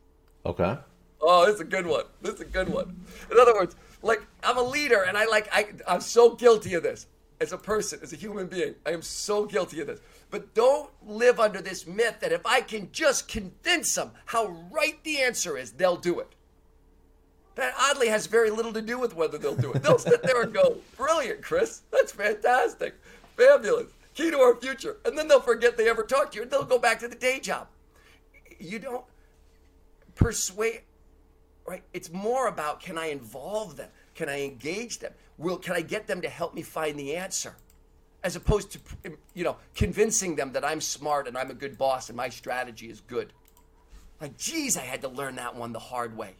okay 0.47 0.79
Oh, 1.21 1.47
this 1.47 1.57
is 1.57 1.61
a 1.61 1.65
good 1.65 1.87
one. 1.87 2.05
This 2.23 2.35
is 2.35 2.41
a 2.41 2.45
good 2.45 2.69
one. 2.69 3.05
In 3.31 3.39
other 3.39 3.55
words, 3.55 3.77
like 4.03 4.23
I'm 4.43 4.57
a 4.57 4.63
leader 4.63 5.03
and 5.03 5.19
I 5.19 5.27
like 5.27 5.49
I 5.53 5.67
I'm 5.87 6.01
so 6.01 6.35
guilty 6.35 6.73
of 6.75 6.83
this. 6.83 7.07
As 7.43 7.53
a 7.53 7.59
person, 7.59 7.99
as 8.05 8.13
a 8.13 8.17
human 8.17 8.47
being, 8.47 8.77
I 8.87 8.93
am 8.93 9.03
so 9.03 9.47
guilty 9.47 9.81
of 9.81 9.89
this. 9.89 9.99
But 10.31 10.55
don't 10.55 10.89
live 11.05 11.41
under 11.41 11.61
this 11.61 11.89
myth 11.89 12.21
that 12.21 12.31
if 12.31 12.47
I 12.47 12.61
can 12.61 12.89
just 12.93 13.27
convince 13.27 13.93
them 13.97 14.13
how 14.27 14.47
right 14.71 15.03
the 15.03 15.21
answer 15.21 15.59
is, 15.59 15.73
they'll 15.73 15.97
do 15.97 16.21
it. 16.21 16.37
That 17.57 17.75
oddly 17.77 18.07
has 18.07 18.27
very 18.27 18.51
little 18.51 18.73
to 18.73 18.81
do 18.81 18.97
with 18.97 19.17
whether 19.17 19.39
they'll 19.39 19.57
do 19.57 19.73
it. 19.73 19.83
They'll 19.83 19.99
sit 19.99 20.23
there 20.23 20.43
and 20.43 20.55
go, 20.55 20.77
"Brilliant, 20.97 21.43
Chris. 21.43 21.83
That's 21.91 22.13
fantastic. 22.13 22.95
Fabulous. 23.37 23.91
Key 24.15 24.31
to 24.31 24.39
our 24.39 24.55
future." 24.55 24.99
And 25.05 25.19
then 25.19 25.27
they'll 25.27 25.41
forget 25.41 25.77
they 25.77 25.89
ever 25.89 26.05
talked 26.05 26.35
to 26.35 26.37
you 26.37 26.43
and 26.43 26.51
they'll 26.51 26.63
go 26.63 26.79
back 26.79 27.01
to 27.01 27.09
the 27.09 27.17
day 27.17 27.41
job. 27.41 27.67
You 28.61 28.79
don't 28.79 29.05
persuade 30.15 30.83
right 31.67 31.83
it's 31.93 32.11
more 32.13 32.49
about 32.49 32.81
can 32.81 32.99
i 32.99 33.07
involve 33.07 33.77
them 33.77 33.89
can 34.15 34.29
i 34.29 34.43
engage 34.43 34.99
them 34.99 35.13
will 35.39 35.57
can 35.57 35.75
i 35.75 35.81
get 35.81 36.07
them 36.07 36.21
to 36.23 36.29
help 36.29 36.55
me 36.55 36.63
find 36.63 36.99
the 36.99 37.17
answer? 37.17 37.55
As 38.25 38.37
opposed 38.37 38.73
to 38.73 38.79
um, 39.07 39.17
you 39.35 39.45
know 39.45 39.57
convincing 39.75 40.37
them 40.37 40.53
that 40.53 40.65
i'm 40.65 40.81
smart 40.81 41.27
and 41.29 41.37
i'm 41.37 41.51
a 41.51 41.55
good 41.55 41.77
boss 41.79 42.09
and 42.09 42.17
my 42.17 42.29
strategy 42.29 42.89
is 42.89 43.01
good. 43.01 43.33
Like 44.21 44.37
geez 44.37 44.77
i 44.77 44.83
had 44.83 45.03
to 45.03 45.09
learn 45.09 45.37
that 45.37 45.55
one 45.55 45.73
the 45.73 45.79
hard 45.79 46.17
way. 46.17 46.35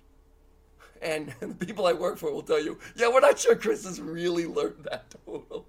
And 1.01 1.35
the 1.41 1.67
people 1.67 1.87
i 1.87 1.93
work 1.93 2.19
for 2.19 2.33
will 2.33 2.43
tell 2.43 2.63
you 2.63 2.79
yeah 2.97 3.09
we're 3.09 3.21
not 3.21 3.39
sure 3.39 3.57
chris 3.57 3.85
has 3.85 4.01
really 4.01 4.47
learned 4.47 4.85
that 4.91 5.15
totally 5.27 5.65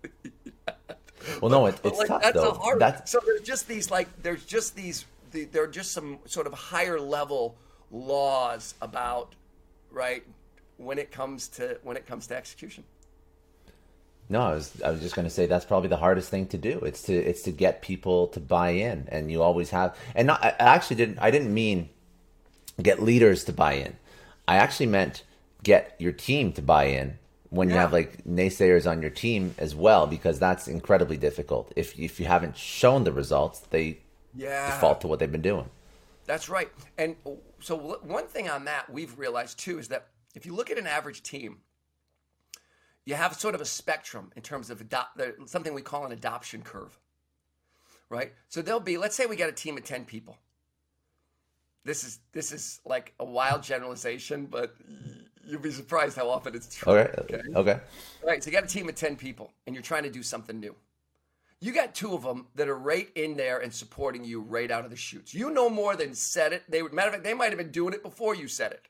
well 1.41 1.49
no 1.49 1.65
it, 1.65 1.79
it's 1.83 1.97
like 1.97 2.07
tough 2.07 2.21
that's 2.21 2.35
though. 2.35 2.49
a 2.49 2.53
hard 2.53 2.79
that's 2.79 3.11
so 3.11 3.19
there's 3.25 3.41
just 3.41 3.67
these 3.67 3.89
like 3.89 4.07
there's 4.21 4.45
just 4.45 4.75
these 4.75 5.05
the, 5.31 5.45
there 5.45 5.63
are 5.63 5.67
just 5.67 5.91
some 5.91 6.19
sort 6.25 6.47
of 6.47 6.53
higher 6.53 6.99
level 6.99 7.55
laws 7.91 8.75
about 8.81 9.35
right 9.91 10.23
when 10.77 10.97
it 10.97 11.11
comes 11.11 11.47
to 11.47 11.77
when 11.83 11.97
it 11.97 12.05
comes 12.05 12.27
to 12.27 12.35
execution 12.35 12.83
No, 14.29 14.41
I 14.41 14.53
was 14.53 14.81
I 14.81 14.89
was 14.89 15.01
just 15.01 15.15
going 15.15 15.25
to 15.27 15.29
say 15.29 15.45
that's 15.45 15.65
probably 15.65 15.89
the 15.89 15.97
hardest 15.97 16.29
thing 16.29 16.47
to 16.47 16.57
do. 16.57 16.79
It's 16.79 17.03
to 17.03 17.13
it's 17.13 17.43
to 17.43 17.51
get 17.51 17.81
people 17.81 18.27
to 18.29 18.39
buy 18.39 18.69
in, 18.71 19.07
and 19.11 19.31
you 19.31 19.43
always 19.43 19.69
have. 19.71 19.97
And 20.15 20.27
not, 20.27 20.43
I 20.43 20.55
actually 20.59 20.95
didn't 20.95 21.19
I 21.19 21.29
didn't 21.29 21.53
mean 21.53 21.89
get 22.81 23.01
leaders 23.01 23.43
to 23.45 23.53
buy 23.53 23.73
in. 23.73 23.95
I 24.47 24.57
actually 24.57 24.87
meant 24.87 25.23
get 25.63 25.95
your 25.99 26.11
team 26.11 26.51
to 26.53 26.61
buy 26.61 26.85
in 26.85 27.17
when 27.49 27.69
you 27.69 27.75
have 27.75 27.93
like 27.93 28.23
naysayers 28.25 28.89
on 28.89 29.01
your 29.01 29.11
team 29.11 29.53
as 29.59 29.75
well, 29.75 30.07
because 30.07 30.39
that's 30.39 30.67
incredibly 30.67 31.17
difficult. 31.17 31.71
If 31.75 31.99
if 31.99 32.19
you 32.19 32.25
haven't 32.25 32.57
shown 32.57 33.03
the 33.03 33.11
results, 33.11 33.59
they 33.59 33.99
yeah 34.33 34.73
default 34.73 35.01
to 35.01 35.07
what 35.07 35.19
they've 35.19 35.31
been 35.31 35.41
doing. 35.41 35.69
That's 36.25 36.49
right. 36.49 36.71
And 36.97 37.15
oh, 37.25 37.39
so 37.59 37.75
one 37.77 38.27
thing 38.27 38.49
on 38.49 38.65
that 38.65 38.89
we've 38.89 39.17
realized 39.19 39.59
too 39.59 39.77
is 39.79 39.89
that 39.89 40.07
if 40.33 40.45
you 40.45 40.55
look 40.55 40.71
at 40.71 40.77
an 40.77 40.87
average 40.87 41.21
team, 41.21 41.59
you 43.05 43.15
have 43.15 43.35
sort 43.35 43.55
of 43.55 43.61
a 43.61 43.65
spectrum 43.65 44.31
in 44.35 44.41
terms 44.41 44.69
of 44.69 44.81
adopt, 44.81 45.19
something 45.45 45.73
we 45.73 45.81
call 45.81 46.05
an 46.05 46.11
adoption 46.11 46.61
curve, 46.61 46.97
right? 48.09 48.33
So 48.47 48.61
there'll 48.61 48.79
be, 48.79 48.97
let's 48.97 49.15
say 49.15 49.25
we 49.25 49.35
got 49.35 49.49
a 49.49 49.53
team 49.53 49.77
of 49.77 49.83
10 49.83 50.05
people. 50.05 50.37
This 51.85 52.05
is 52.05 52.19
this 52.31 52.53
is 52.53 52.79
like 52.85 53.13
a 53.19 53.25
wild 53.25 53.61
generalization, 53.61 54.45
but 54.45 54.73
you'll 55.45 55.59
be 55.59 55.71
surprised 55.71 56.15
how 56.15 56.29
often 56.29 56.55
it's 56.55 56.73
true. 56.73 56.93
Okay. 56.93 57.41
Okay. 57.55 57.79
Right. 58.25 58.41
So 58.41 58.49
you 58.49 58.55
got 58.55 58.63
a 58.63 58.67
team 58.67 58.87
of 58.87 58.95
10 58.95 59.17
people 59.17 59.51
and 59.67 59.75
you're 59.75 59.83
trying 59.83 60.03
to 60.03 60.09
do 60.09 60.23
something 60.23 60.61
new. 60.61 60.75
You 61.59 61.73
got 61.73 61.93
two 61.93 62.13
of 62.13 62.23
them 62.23 62.47
that 62.55 62.69
are 62.69 62.77
right 62.77 63.09
in 63.15 63.35
there 63.35 63.59
and 63.59 63.73
supporting 63.73 64.23
you 64.23 64.41
right 64.41 64.71
out 64.71 64.85
of 64.85 64.91
the 64.91 64.97
chutes. 64.97 65.33
You 65.33 65.49
know 65.49 65.69
more 65.69 65.97
than 65.97 66.13
said 66.13 66.53
it. 66.53 66.63
They 66.69 66.81
would 66.81 66.93
matter 66.93 67.09
of 67.09 67.15
fact, 67.15 67.25
they 67.25 67.33
might 67.33 67.49
have 67.49 67.57
been 67.57 67.71
doing 67.71 67.93
it 67.93 68.01
before 68.01 68.33
you 68.33 68.47
said 68.47 68.71
it. 68.71 68.87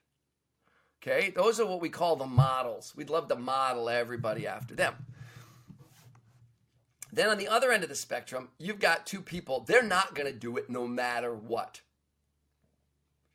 Okay, 1.05 1.31
those 1.31 1.59
are 1.59 1.65
what 1.65 1.81
we 1.81 1.89
call 1.89 2.15
the 2.15 2.25
models. 2.25 2.93
We'd 2.95 3.09
love 3.09 3.27
to 3.27 3.35
model 3.35 3.89
everybody 3.89 4.47
after 4.47 4.73
them. 4.73 4.93
Then 7.11 7.27
on 7.27 7.37
the 7.37 7.49
other 7.49 7.71
end 7.73 7.83
of 7.83 7.89
the 7.89 7.95
spectrum, 7.95 8.47
you've 8.57 8.79
got 8.79 9.05
two 9.05 9.21
people, 9.21 9.65
they're 9.67 9.83
not 9.83 10.15
gonna 10.15 10.31
do 10.31 10.55
it 10.55 10.69
no 10.69 10.87
matter 10.87 11.35
what. 11.35 11.81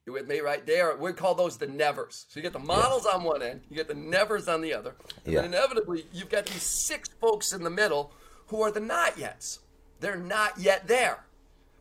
You 0.06 0.14
with 0.14 0.26
me, 0.26 0.40
right? 0.40 0.64
There, 0.66 0.96
we 0.96 1.12
call 1.12 1.34
those 1.34 1.58
the 1.58 1.66
nevers. 1.66 2.24
So 2.28 2.40
you 2.40 2.42
get 2.42 2.54
the 2.54 2.58
models 2.58 3.06
yeah. 3.06 3.18
on 3.18 3.24
one 3.24 3.42
end, 3.42 3.60
you 3.68 3.76
get 3.76 3.86
the 3.86 3.94
nevers 3.94 4.48
on 4.48 4.62
the 4.62 4.72
other, 4.72 4.94
and 5.26 5.34
yeah. 5.34 5.44
inevitably 5.44 6.06
you've 6.10 6.30
got 6.30 6.46
these 6.46 6.62
six 6.62 7.10
folks 7.20 7.52
in 7.52 7.62
the 7.64 7.70
middle 7.70 8.12
who 8.46 8.62
are 8.62 8.72
the 8.72 8.80
not 8.80 9.16
yets. 9.18 9.58
They're 10.00 10.16
not 10.16 10.58
yet 10.58 10.88
there, 10.88 11.26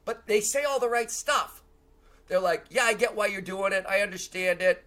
but 0.03 0.27
they 0.27 0.41
say 0.41 0.65
all 0.65 0.81
the 0.81 0.89
right 0.89 1.09
stuff. 1.09 1.63
They're 2.27 2.41
like, 2.41 2.65
"Yeah, 2.69 2.83
I 2.83 2.93
get 2.93 3.15
why 3.15 3.27
you're 3.27 3.39
doing 3.39 3.71
it. 3.71 3.85
I 3.87 4.01
understand 4.01 4.61
it. 4.61 4.83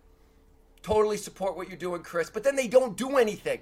Totally 0.83 1.17
support 1.17 1.57
what 1.57 1.69
you're 1.69 1.79
doing, 1.79 2.03
Chris." 2.03 2.31
But 2.31 2.45
then 2.45 2.57
they 2.57 2.69
don't 2.69 2.97
do 2.97 3.19
anything. 3.19 3.61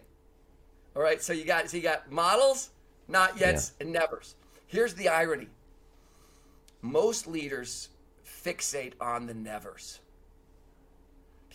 All 0.97 1.03
right, 1.03 1.23
so 1.23 1.33
you 1.33 1.45
got 1.45 1.71
so 1.71 1.77
you 1.77 1.83
got 1.83 2.11
models, 2.11 2.71
not 3.07 3.37
yets, 3.37 3.73
yeah. 3.79 3.85
and 3.85 3.93
nevers. 3.93 4.35
Here's 4.67 4.95
the 4.95 5.09
irony. 5.09 5.49
Most 6.83 7.27
leaders 7.27 7.89
fixate 8.25 8.93
on 9.01 9.27
the 9.27 9.35
nevers 9.35 10.01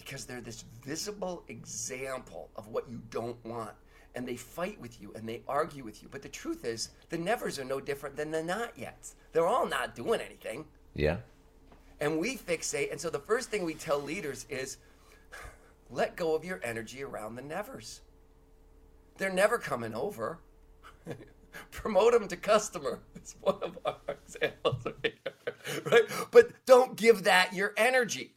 because 0.04 0.26
they're 0.26 0.42
this 0.42 0.66
visible 0.84 1.44
example 1.48 2.50
of 2.56 2.68
what 2.68 2.90
you 2.90 3.02
don't 3.10 3.44
want. 3.46 3.72
And 4.16 4.28
they 4.28 4.36
fight 4.36 4.80
with 4.80 5.02
you 5.02 5.12
and 5.16 5.28
they 5.28 5.42
argue 5.48 5.84
with 5.84 6.04
you. 6.04 6.10
But 6.12 6.22
the 6.22 6.30
truth 6.30 6.66
is, 6.66 6.90
the 7.10 7.18
nevers 7.18 7.58
are 7.58 7.64
no 7.64 7.80
different 7.80 8.16
than 8.16 8.30
the 8.30 8.44
not 8.44 8.78
yets. 8.78 9.16
They're 9.32 9.48
all 9.48 9.68
not 9.68 9.96
doing 9.96 10.22
anything. 10.22 10.66
Yeah. 10.94 11.18
And 12.00 12.20
we 12.20 12.38
fixate. 12.38 12.92
And 12.92 13.00
so 13.00 13.10
the 13.10 13.20
first 13.20 13.50
thing 13.50 13.64
we 13.64 13.74
tell 13.74 14.00
leaders 14.00 14.46
is 14.50 14.78
let 15.94 16.16
go 16.16 16.36
of 16.36 16.44
your 16.44 16.60
energy 16.64 17.04
around 17.04 17.36
the 17.36 17.42
nevers. 17.42 18.02
They're 19.18 19.32
never 19.32 19.58
coming 19.58 19.94
over. 19.94 20.40
Promote 21.72 22.14
them 22.14 22.28
to 22.28 22.38
customer. 22.38 23.00
It's 23.16 23.38
one 23.40 23.60
of 23.62 23.78
our 23.86 23.96
examples. 24.10 24.86
right? 25.86 26.04
But 26.32 26.66
don't 26.66 26.98
give 26.98 27.24
that 27.24 27.54
your 27.54 27.74
energy. 27.78 28.36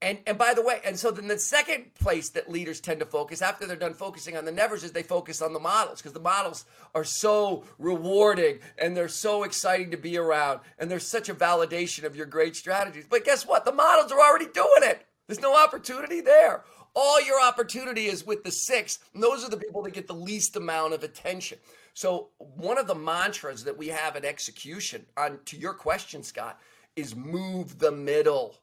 And 0.00 0.18
and 0.26 0.38
by 0.38 0.54
the 0.54 0.62
way, 0.62 0.80
and 0.84 0.98
so 0.98 1.10
then 1.10 1.28
the 1.28 1.38
second 1.38 1.94
place 1.94 2.30
that 2.30 2.50
leaders 2.50 2.80
tend 2.80 3.00
to 3.00 3.06
focus 3.06 3.42
after 3.42 3.66
they're 3.66 3.76
done 3.76 3.94
focusing 3.94 4.36
on 4.36 4.44
the 4.44 4.52
nevers 4.52 4.84
is 4.84 4.92
they 4.92 5.02
focus 5.02 5.42
on 5.42 5.52
the 5.52 5.60
models 5.60 6.00
because 6.00 6.14
the 6.14 6.20
models 6.20 6.64
are 6.94 7.04
so 7.04 7.64
rewarding 7.78 8.58
and 8.78 8.96
they're 8.96 9.08
so 9.08 9.44
exciting 9.44 9.90
to 9.90 9.96
be 9.96 10.16
around 10.16 10.60
and 10.78 10.90
there's 10.90 11.06
such 11.06 11.28
a 11.28 11.34
validation 11.34 12.04
of 12.04 12.16
your 12.16 12.26
great 12.26 12.56
strategies. 12.56 13.06
But 13.08 13.24
guess 13.24 13.46
what? 13.46 13.64
The 13.64 13.72
models 13.72 14.12
are 14.12 14.20
already 14.20 14.46
doing 14.46 14.82
it. 14.82 15.06
There's 15.26 15.40
no 15.40 15.56
opportunity 15.56 16.20
there. 16.20 16.64
All 16.94 17.20
your 17.24 17.40
opportunity 17.40 18.06
is 18.06 18.26
with 18.26 18.44
the 18.44 18.52
six. 18.52 18.98
And 19.14 19.22
those 19.22 19.44
are 19.44 19.50
the 19.50 19.56
people 19.56 19.82
that 19.82 19.94
get 19.94 20.06
the 20.06 20.14
least 20.14 20.56
amount 20.56 20.94
of 20.94 21.02
attention. 21.02 21.58
So 21.94 22.30
one 22.38 22.78
of 22.78 22.86
the 22.86 22.94
mantras 22.94 23.64
that 23.64 23.78
we 23.78 23.88
have 23.88 24.16
in 24.16 24.24
execution 24.24 25.06
on 25.16 25.38
to 25.46 25.56
your 25.56 25.74
question, 25.74 26.22
Scott, 26.22 26.60
is 26.96 27.16
move 27.16 27.78
the 27.78 27.92
middle. 27.92 28.56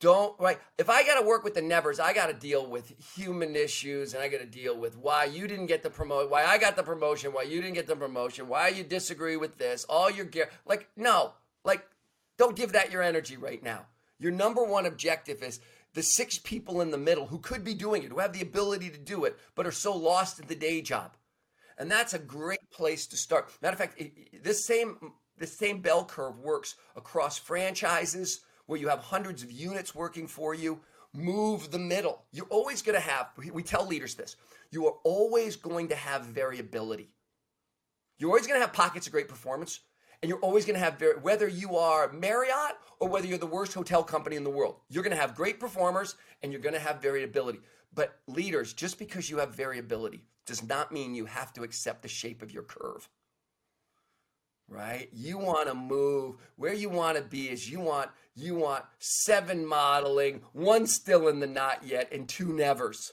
Don't 0.00 0.38
right. 0.38 0.58
If 0.76 0.90
I 0.90 1.04
got 1.04 1.20
to 1.20 1.26
work 1.26 1.44
with 1.44 1.54
the 1.54 1.62
nevers, 1.62 1.98
I 1.98 2.12
got 2.12 2.26
to 2.26 2.34
deal 2.34 2.66
with 2.66 2.92
human 3.16 3.56
issues, 3.56 4.12
and 4.12 4.22
I 4.22 4.28
got 4.28 4.40
to 4.40 4.46
deal 4.46 4.76
with 4.76 4.98
why 4.98 5.24
you 5.24 5.46
didn't 5.46 5.66
get 5.66 5.82
the 5.82 5.88
promote, 5.88 6.30
why 6.30 6.44
I 6.44 6.58
got 6.58 6.76
the 6.76 6.82
promotion, 6.82 7.32
why 7.32 7.42
you 7.42 7.62
didn't 7.62 7.74
get 7.74 7.86
the 7.86 7.96
promotion, 7.96 8.48
why 8.48 8.68
you 8.68 8.84
disagree 8.84 9.36
with 9.36 9.56
this, 9.56 9.84
all 9.84 10.10
your 10.10 10.26
gear. 10.26 10.50
Like 10.66 10.88
no, 10.96 11.32
like 11.64 11.86
don't 12.36 12.56
give 12.56 12.72
that 12.72 12.92
your 12.92 13.02
energy 13.02 13.36
right 13.36 13.62
now. 13.62 13.86
Your 14.18 14.32
number 14.32 14.64
one 14.64 14.86
objective 14.86 15.42
is 15.42 15.60
the 15.94 16.02
six 16.02 16.38
people 16.38 16.80
in 16.80 16.90
the 16.90 16.98
middle 16.98 17.26
who 17.26 17.38
could 17.38 17.64
be 17.64 17.74
doing 17.74 18.02
it, 18.02 18.10
who 18.10 18.18
have 18.18 18.32
the 18.32 18.42
ability 18.42 18.90
to 18.90 18.98
do 18.98 19.24
it, 19.24 19.38
but 19.54 19.66
are 19.66 19.72
so 19.72 19.96
lost 19.96 20.40
in 20.40 20.46
the 20.46 20.54
day 20.54 20.80
job. 20.82 21.16
And 21.78 21.90
that's 21.90 22.14
a 22.14 22.18
great 22.18 22.70
place 22.70 23.06
to 23.08 23.16
start. 23.16 23.50
Matter 23.60 23.74
of 23.74 23.78
fact, 23.78 24.02
this 24.42 24.64
same 24.64 25.12
this 25.36 25.56
same 25.56 25.80
bell 25.80 26.04
curve 26.04 26.38
works 26.38 26.76
across 26.94 27.38
franchises 27.38 28.40
where 28.66 28.78
you 28.78 28.88
have 28.88 29.00
hundreds 29.00 29.42
of 29.42 29.50
units 29.50 29.94
working 29.94 30.26
for 30.26 30.54
you. 30.54 30.80
Move 31.12 31.70
the 31.70 31.78
middle. 31.78 32.24
You're 32.32 32.46
always 32.46 32.82
going 32.82 32.94
to 32.94 33.00
have, 33.00 33.28
we 33.52 33.62
tell 33.62 33.86
leaders 33.86 34.14
this, 34.14 34.36
you 34.70 34.86
are 34.86 34.94
always 35.04 35.56
going 35.56 35.88
to 35.88 35.94
have 35.94 36.24
variability. 36.24 37.10
You're 38.18 38.30
always 38.30 38.46
going 38.46 38.58
to 38.60 38.66
have 38.66 38.72
pockets 38.72 39.06
of 39.06 39.12
great 39.12 39.28
performance, 39.28 39.80
and 40.24 40.30
you're 40.30 40.38
always 40.38 40.64
going 40.64 40.72
to 40.72 40.82
have, 40.82 41.02
whether 41.20 41.46
you 41.46 41.76
are 41.76 42.10
Marriott 42.10 42.78
or 42.98 43.10
whether 43.10 43.26
you're 43.26 43.36
the 43.36 43.44
worst 43.44 43.74
hotel 43.74 44.02
company 44.02 44.36
in 44.36 44.42
the 44.42 44.48
world, 44.48 44.76
you're 44.88 45.02
going 45.02 45.14
to 45.14 45.20
have 45.20 45.34
great 45.34 45.60
performers 45.60 46.16
and 46.42 46.50
you're 46.50 46.62
going 46.62 46.72
to 46.72 46.80
have 46.80 47.02
variability. 47.02 47.60
But 47.94 48.16
leaders, 48.26 48.72
just 48.72 48.98
because 48.98 49.28
you 49.28 49.36
have 49.36 49.54
variability 49.54 50.24
does 50.46 50.66
not 50.66 50.92
mean 50.92 51.14
you 51.14 51.26
have 51.26 51.52
to 51.52 51.62
accept 51.62 52.00
the 52.00 52.08
shape 52.08 52.40
of 52.40 52.50
your 52.50 52.62
curve. 52.62 53.06
Right? 54.66 55.10
You 55.12 55.36
want 55.36 55.68
to 55.68 55.74
move 55.74 56.36
where 56.56 56.72
you 56.72 56.88
want 56.88 57.18
to 57.18 57.22
be 57.22 57.50
is 57.50 57.70
you 57.70 57.80
want 57.80 58.08
you 58.34 58.54
want 58.54 58.86
seven 59.00 59.66
modeling, 59.66 60.40
one 60.54 60.86
still 60.86 61.28
in 61.28 61.40
the 61.40 61.46
not 61.46 61.84
yet 61.84 62.10
and 62.12 62.26
two 62.26 62.50
nevers. 62.50 63.12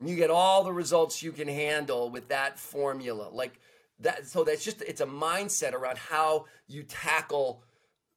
And 0.00 0.08
you 0.08 0.16
get 0.16 0.30
all 0.30 0.64
the 0.64 0.72
results 0.72 1.22
you 1.22 1.32
can 1.32 1.46
handle 1.46 2.08
with 2.08 2.28
that 2.28 2.58
formula. 2.58 3.28
Like 3.30 3.60
that 4.00 4.26
so 4.26 4.44
that's 4.44 4.64
just 4.64 4.82
it's 4.82 5.00
a 5.00 5.06
mindset 5.06 5.72
around 5.72 5.98
how 5.98 6.44
you 6.66 6.82
tackle 6.82 7.62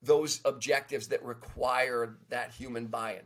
those 0.02 0.42
objectives 0.46 1.08
that 1.08 1.24
require 1.24 2.18
that 2.30 2.52
human 2.52 2.88
buy-in 2.88 3.24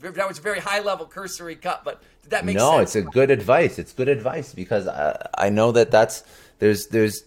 that 0.00 0.28
was 0.28 0.38
a 0.38 0.42
very 0.42 0.60
high 0.60 0.80
level 0.80 1.06
cursory 1.06 1.56
cut, 1.56 1.82
but 1.84 2.02
did 2.22 2.30
that 2.30 2.44
make 2.44 2.56
no, 2.56 2.70
sense? 2.70 2.94
No, 2.94 3.00
it's 3.00 3.08
a 3.08 3.10
good 3.10 3.30
advice. 3.30 3.78
It's 3.78 3.92
good 3.92 4.08
advice 4.08 4.54
because 4.54 4.86
I, 4.86 5.28
I 5.36 5.50
know 5.50 5.72
that 5.72 5.90
that's 5.90 6.24
there's 6.58 6.86
there's 6.88 7.24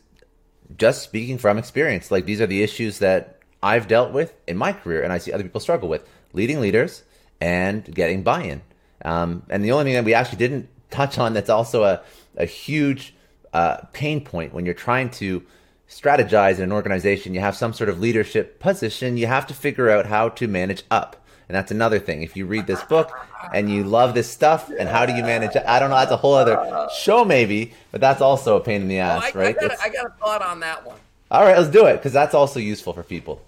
just 0.78 1.04
speaking 1.04 1.38
from 1.38 1.58
experience. 1.58 2.10
Like 2.10 2.26
these 2.26 2.42
are 2.42 2.48
the 2.48 2.64
issues 2.64 3.00
that 3.00 3.40
I've 3.62 3.88
dealt 3.88 4.12
with 4.12 4.34
in 4.48 4.58
my 4.58 4.74
career, 4.74 5.04
and 5.04 5.14
I 5.14 5.18
see 5.18 5.32
other 5.32 5.44
people 5.44 5.62
struggle 5.62 5.90
with 5.90 6.08
leading 6.34 6.60
leaders 6.60 7.04
and 7.40 7.84
getting 7.94 8.24
buy-in. 8.24 8.62
Um, 9.06 9.44
and 9.50 9.64
the 9.64 9.72
only 9.72 9.86
thing 9.86 9.94
that 9.94 10.06
we 10.06 10.14
actually 10.14 10.40
didn't 10.40 10.70
touch 10.90 11.18
on 11.18 11.34
that's 11.34 11.50
also 11.50 11.84
a 11.84 12.02
a 12.38 12.46
huge 12.46 13.14
uh, 13.54 13.78
pain 13.94 14.24
point 14.24 14.54
when 14.54 14.66
you're 14.66 14.74
trying 14.74 15.10
to 15.12 15.44
strategize 15.90 16.58
in 16.58 16.64
an 16.64 16.72
organization. 16.72 17.34
You 17.34 17.40
have 17.40 17.56
some 17.56 17.74
sort 17.74 17.90
of 17.90 18.00
leadership 18.00 18.60
position. 18.60 19.18
You 19.18 19.28
have 19.28 19.48
to 19.48 19.54
figure 19.54 19.90
out 19.90 20.08
how 20.08 20.30
to 20.30 20.48
manage 20.48 20.84
up 20.90 21.24
and 21.48 21.56
that's 21.56 21.72
another 21.72 22.00
thing. 22.00 22.24
If 22.24 22.36
you 22.36 22.46
read 22.46 22.68
this 22.68 22.82
book 22.84 23.12
and 23.54 23.70
you 23.70 23.84
love 23.84 24.14
this 24.14 24.30
stuff, 24.30 24.70
and 24.70 24.88
how 24.88 25.06
do 25.06 25.14
you 25.14 25.24
manage? 25.24 25.56
I 25.56 25.80
don't 25.80 25.90
know. 25.90 25.98
That's 25.98 26.12
a 26.12 26.18
whole 26.18 26.34
other 26.34 26.88
show, 26.98 27.26
maybe, 27.26 27.74
but 27.92 28.02
that's 28.02 28.22
also 28.22 28.56
a 28.58 28.60
pain 28.60 28.82
in 28.82 28.88
the 28.88 29.00
ass, 29.00 29.34
well, 29.34 29.44
I, 29.44 29.46
right? 29.46 29.58
I 29.58 29.68
got, 29.68 29.72
a, 29.72 29.82
I 29.82 29.90
got, 29.90 30.06
a 30.06 30.10
thought 30.10 30.42
on 30.42 30.62
that 30.62 30.86
one. 30.86 30.98
All 31.30 31.44
right, 31.44 31.58
let's 31.58 31.70
do 31.70 31.86
it 31.88 31.98
because 31.98 32.14
that's 32.14 32.34
also 32.34 32.60
useful 32.60 32.94
for 32.94 33.04
people. 33.04 33.42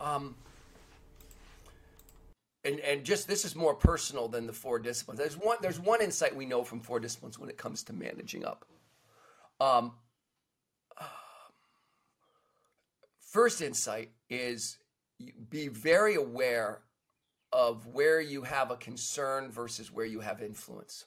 Um, 0.00 0.34
and 2.64 2.80
and 2.80 3.04
just 3.04 3.26
this 3.26 3.44
is 3.44 3.56
more 3.56 3.74
personal 3.74 4.28
than 4.28 4.46
the 4.46 4.52
four 4.52 4.78
disciplines. 4.78 5.18
There's 5.18 5.36
one 5.36 5.56
there's 5.62 5.80
one 5.80 6.02
insight 6.02 6.34
we 6.34 6.46
know 6.46 6.62
from 6.64 6.80
four 6.80 7.00
disciplines 7.00 7.38
when 7.38 7.48
it 7.48 7.56
comes 7.56 7.82
to 7.84 7.92
managing 7.92 8.44
up. 8.44 8.64
Um, 9.60 9.92
first 13.18 13.62
insight 13.62 14.10
is 14.28 14.78
be 15.48 15.68
very 15.68 16.14
aware 16.14 16.80
of 17.52 17.86
where 17.86 18.20
you 18.20 18.42
have 18.42 18.70
a 18.70 18.76
concern 18.76 19.50
versus 19.50 19.92
where 19.92 20.06
you 20.06 20.20
have 20.20 20.42
influence. 20.42 21.06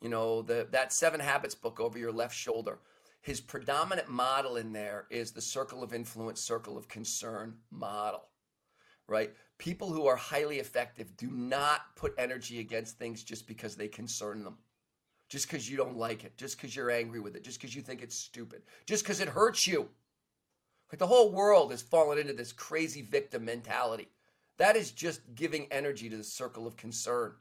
You 0.00 0.08
know, 0.08 0.42
the 0.42 0.66
that 0.72 0.92
Seven 0.92 1.20
Habits 1.20 1.54
book 1.54 1.80
over 1.80 1.98
your 1.98 2.12
left 2.12 2.36
shoulder. 2.36 2.78
His 3.20 3.40
predominant 3.40 4.08
model 4.08 4.56
in 4.56 4.72
there 4.72 5.06
is 5.08 5.30
the 5.30 5.40
circle 5.40 5.84
of 5.84 5.94
influence, 5.94 6.40
circle 6.40 6.76
of 6.76 6.88
concern 6.88 7.54
model. 7.70 8.24
Right? 9.06 9.32
People 9.62 9.92
who 9.92 10.08
are 10.08 10.16
highly 10.16 10.58
effective 10.58 11.16
do 11.16 11.30
not 11.30 11.94
put 11.94 12.16
energy 12.18 12.58
against 12.58 12.98
things 12.98 13.22
just 13.22 13.46
because 13.46 13.76
they 13.76 13.86
concern 13.86 14.42
them. 14.42 14.58
Just 15.28 15.46
because 15.46 15.70
you 15.70 15.76
don't 15.76 15.96
like 15.96 16.24
it, 16.24 16.36
just 16.36 16.56
because 16.56 16.74
you're 16.74 16.90
angry 16.90 17.20
with 17.20 17.36
it, 17.36 17.44
just 17.44 17.60
because 17.60 17.72
you 17.72 17.80
think 17.80 18.02
it's 18.02 18.16
stupid, 18.16 18.62
just 18.86 19.04
because 19.04 19.20
it 19.20 19.28
hurts 19.28 19.64
you. 19.64 19.88
Like 20.90 20.98
the 20.98 21.06
whole 21.06 21.30
world 21.30 21.70
has 21.70 21.80
fallen 21.80 22.18
into 22.18 22.32
this 22.32 22.50
crazy 22.50 23.02
victim 23.02 23.44
mentality. 23.44 24.08
That 24.58 24.74
is 24.74 24.90
just 24.90 25.20
giving 25.36 25.68
energy 25.70 26.10
to 26.10 26.16
the 26.16 26.24
circle 26.24 26.66
of 26.66 26.76
concern, 26.76 27.34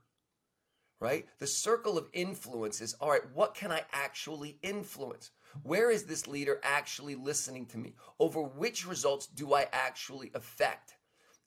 right? 0.99 1.26
The 1.39 1.47
circle 1.47 1.97
of 1.97 2.07
influence 2.13 2.82
is 2.82 2.93
all 3.01 3.09
right, 3.09 3.34
what 3.34 3.55
can 3.55 3.72
I 3.72 3.82
actually 3.93 4.59
influence? 4.61 5.32
Where 5.63 5.89
is 5.89 6.03
this 6.03 6.28
leader 6.28 6.61
actually 6.61 7.15
listening 7.15 7.65
to 7.65 7.80
me? 7.80 7.95
Over 8.19 8.43
which 8.43 8.86
results 8.86 9.26
do 9.26 9.55
I 9.55 9.65
actually 9.74 10.30
affect? 10.36 10.93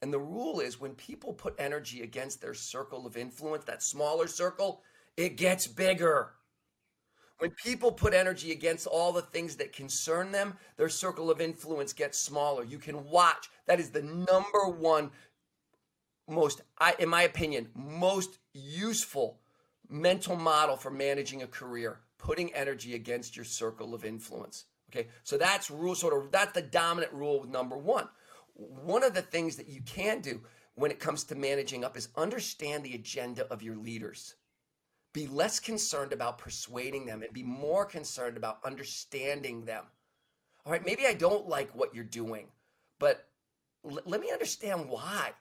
And 0.05 0.13
the 0.13 0.19
rule 0.19 0.61
is 0.61 0.79
when 0.79 0.95
people 0.97 1.33
put 1.33 1.55
energy 1.57 2.03
against 2.03 2.43
their 2.43 2.53
circle 2.53 3.07
of 3.07 3.17
influence, 3.17 3.65
that 3.65 3.83
smaller 3.83 4.27
circle, 4.27 4.83
it 5.17 5.39
gets 5.39 5.67
bigger. 5.67 6.33
When 7.39 7.53
people 7.53 7.91
put 7.91 8.13
energy 8.13 8.53
against 8.53 8.87
all 8.87 9.13
the 9.13 9.23
things 9.23 9.57
that 9.57 9.73
concern 9.73 10.31
them, 10.31 10.59
their 10.77 10.91
circle 10.91 11.31
of 11.31 11.41
influence 11.41 11.95
gets 11.95 12.19
smaller. 12.19 12.65
You 12.65 12.77
can 12.77 13.09
watch. 13.09 13.49
That 13.67 13.81
is 13.81 13.93
the 13.93 14.03
number 14.03 14.69
one 14.79 15.11
most, 16.29 16.61
in 16.99 17.09
my 17.09 17.23
opinion, 17.23 17.71
most 17.75 18.37
useful 18.53 19.41
mental 19.89 20.37
model 20.37 20.77
for 20.77 20.91
managing 20.91 21.43
a 21.43 21.47
career, 21.47 22.01
putting 22.19 22.53
energy 22.53 22.95
against 22.95 23.37
your 23.37 23.47
circle 23.47 23.95
of 23.95 24.05
influence. 24.05 24.67
Okay, 24.95 25.09
so 25.23 25.39
that's 25.39 25.71
rule 25.71 25.95
sort 25.95 26.13
of 26.13 26.31
that's 26.31 26.53
the 26.53 26.61
dominant 26.61 27.15
rule 27.15 27.41
with 27.41 27.49
number 27.49 27.79
one. 27.79 28.07
One 28.55 29.03
of 29.03 29.15
the 29.15 29.23
things 29.23 29.57
that 29.57 29.69
you 29.69 29.83
can 29.83 30.21
do 30.21 30.41
when 30.75 30.91
it 30.91 31.01
comes 31.01 31.25
to 31.25 31.35
managing 31.35 31.85
up 31.85 31.97
is 31.97 32.09
understand 32.17 32.85
the 32.85 32.95
agenda 32.95 33.47
of 33.53 33.63
your 33.63 33.77
leaders. 33.77 34.35
Be 35.13 35.27
less 35.27 35.61
concerned 35.61 36.13
about 36.13 36.39
persuading 36.39 37.07
them 37.07 37.23
and 37.23 37.33
be 37.33 37.45
more 37.45 37.85
concerned 37.85 38.37
about 38.37 38.59
understanding 38.65 39.65
them. 39.65 39.85
All 40.67 40.73
right, 40.73 40.85
maybe 40.85 41.07
I 41.07 41.15
don't 41.15 41.49
like 41.49 41.71
what 41.75 41.95
you're 41.95 42.05
doing, 42.05 42.49
but 42.99 43.29
l- 43.89 44.01
let 44.07 44.21
me 44.21 44.33
understand 44.33 44.89
why. 44.89 45.33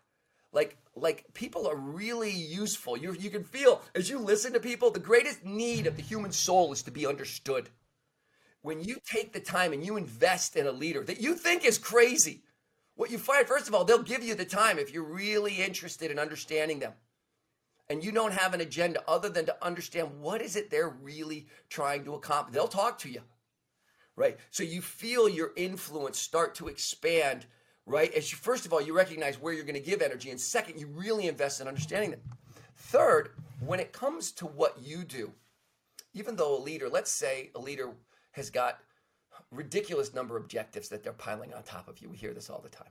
Like, 0.51 0.78
like 0.95 1.26
people 1.34 1.68
are 1.68 1.76
really 1.76 2.30
useful. 2.30 2.95
You, 2.95 3.14
you 3.14 3.32
can 3.32 3.43
feel 3.43 3.82
as 3.95 4.09
you 4.09 4.20
listen 4.20 4.53
to 4.53 4.59
people, 4.59 4.91
the 4.91 4.99
greatest 4.99 5.43
need 5.43 5.88
of 5.88 5.95
the 5.95 6.03
human 6.03 6.32
soul 6.32 6.72
is 6.72 6.84
to 6.84 6.91
be 6.91 7.07
understood. 7.07 7.70
When 8.61 8.84
you 8.84 8.97
take 9.03 9.34
the 9.34 9.39
time 9.39 9.74
and 9.74 9.84
you 9.84 9.97
invest 9.97 10.55
in 10.55 10.68
a 10.68 10.72
leader 10.72 11.03
that 11.03 11.20
you 11.20 11.34
think 11.36 11.66
is 11.66 11.80
crazy, 11.80 12.43
what 12.96 13.12
you 13.12 13.18
find, 13.18 13.48
first 13.48 13.68
of 13.68 13.74
all, 13.74 13.84
they'll 13.84 14.04
give 14.04 14.24
you 14.24 14.36
the 14.36 14.46
time 14.46 14.78
if 14.78 14.94
you're 14.94 15.04
really 15.04 15.56
interested 15.56 16.12
in 16.12 16.20
understanding 16.20 16.80
them. 16.80 16.94
And 17.89 18.04
you 18.04 18.12
don't 18.12 18.34
have 18.34 18.54
an 18.54 18.62
agenda 18.62 19.04
other 19.08 19.30
than 19.30 19.46
to 19.46 19.66
understand 19.66 20.20
what 20.20 20.41
is 20.41 20.56
it 20.56 20.70
they're 20.70 20.89
really 20.89 21.48
trying 21.70 22.06
to 22.06 22.14
accomplish. 22.14 22.54
They'll 22.54 22.68
talk 22.68 22.98
to 23.00 23.10
you, 23.10 23.22
right? 24.16 24.38
So 24.52 24.64
you 24.64 24.82
feel 24.82 25.28
your 25.28 25.52
influence 25.56 26.18
start 26.20 26.56
to 26.56 26.70
expand, 26.70 27.46
right? 27.86 28.14
As 28.14 28.32
you, 28.32 28.38
first 28.38 28.66
of 28.66 28.74
all, 28.74 28.82
you 28.82 28.96
recognize 28.96 29.39
where 29.39 29.54
you're 29.54 29.66
going 29.66 29.74
to 29.76 29.82
give 29.82 30.02
energy. 30.02 30.30
And 30.30 30.39
second, 30.39 30.80
you 30.80 30.88
really 30.88 31.28
invest 31.28 31.60
in 31.60 31.68
understanding 31.68 32.12
them. 32.12 32.22
Third, 32.78 33.32
when 33.60 33.80
it 33.80 33.91
comes 33.91 34.32
to 34.34 34.46
what 34.46 34.78
you 34.82 35.04
do, 35.04 35.34
even 36.14 36.36
though 36.36 36.58
a 36.58 36.62
leader, 36.62 36.89
let's 36.89 37.12
say 37.12 37.50
a 37.56 37.60
leader 37.60 37.91
has 38.32 38.50
got 38.50 38.80
ridiculous 39.54 40.14
number 40.14 40.38
of 40.38 40.43
objectives 40.43 40.89
that 40.89 41.04
they're 41.04 41.14
piling 41.14 41.54
on 41.54 41.64
top 41.64 41.88
of 41.88 41.99
you. 41.99 42.10
We 42.10 42.18
hear 42.18 42.34
this 42.34 42.49
all 42.49 42.62
the 42.62 42.70
time. 42.70 42.89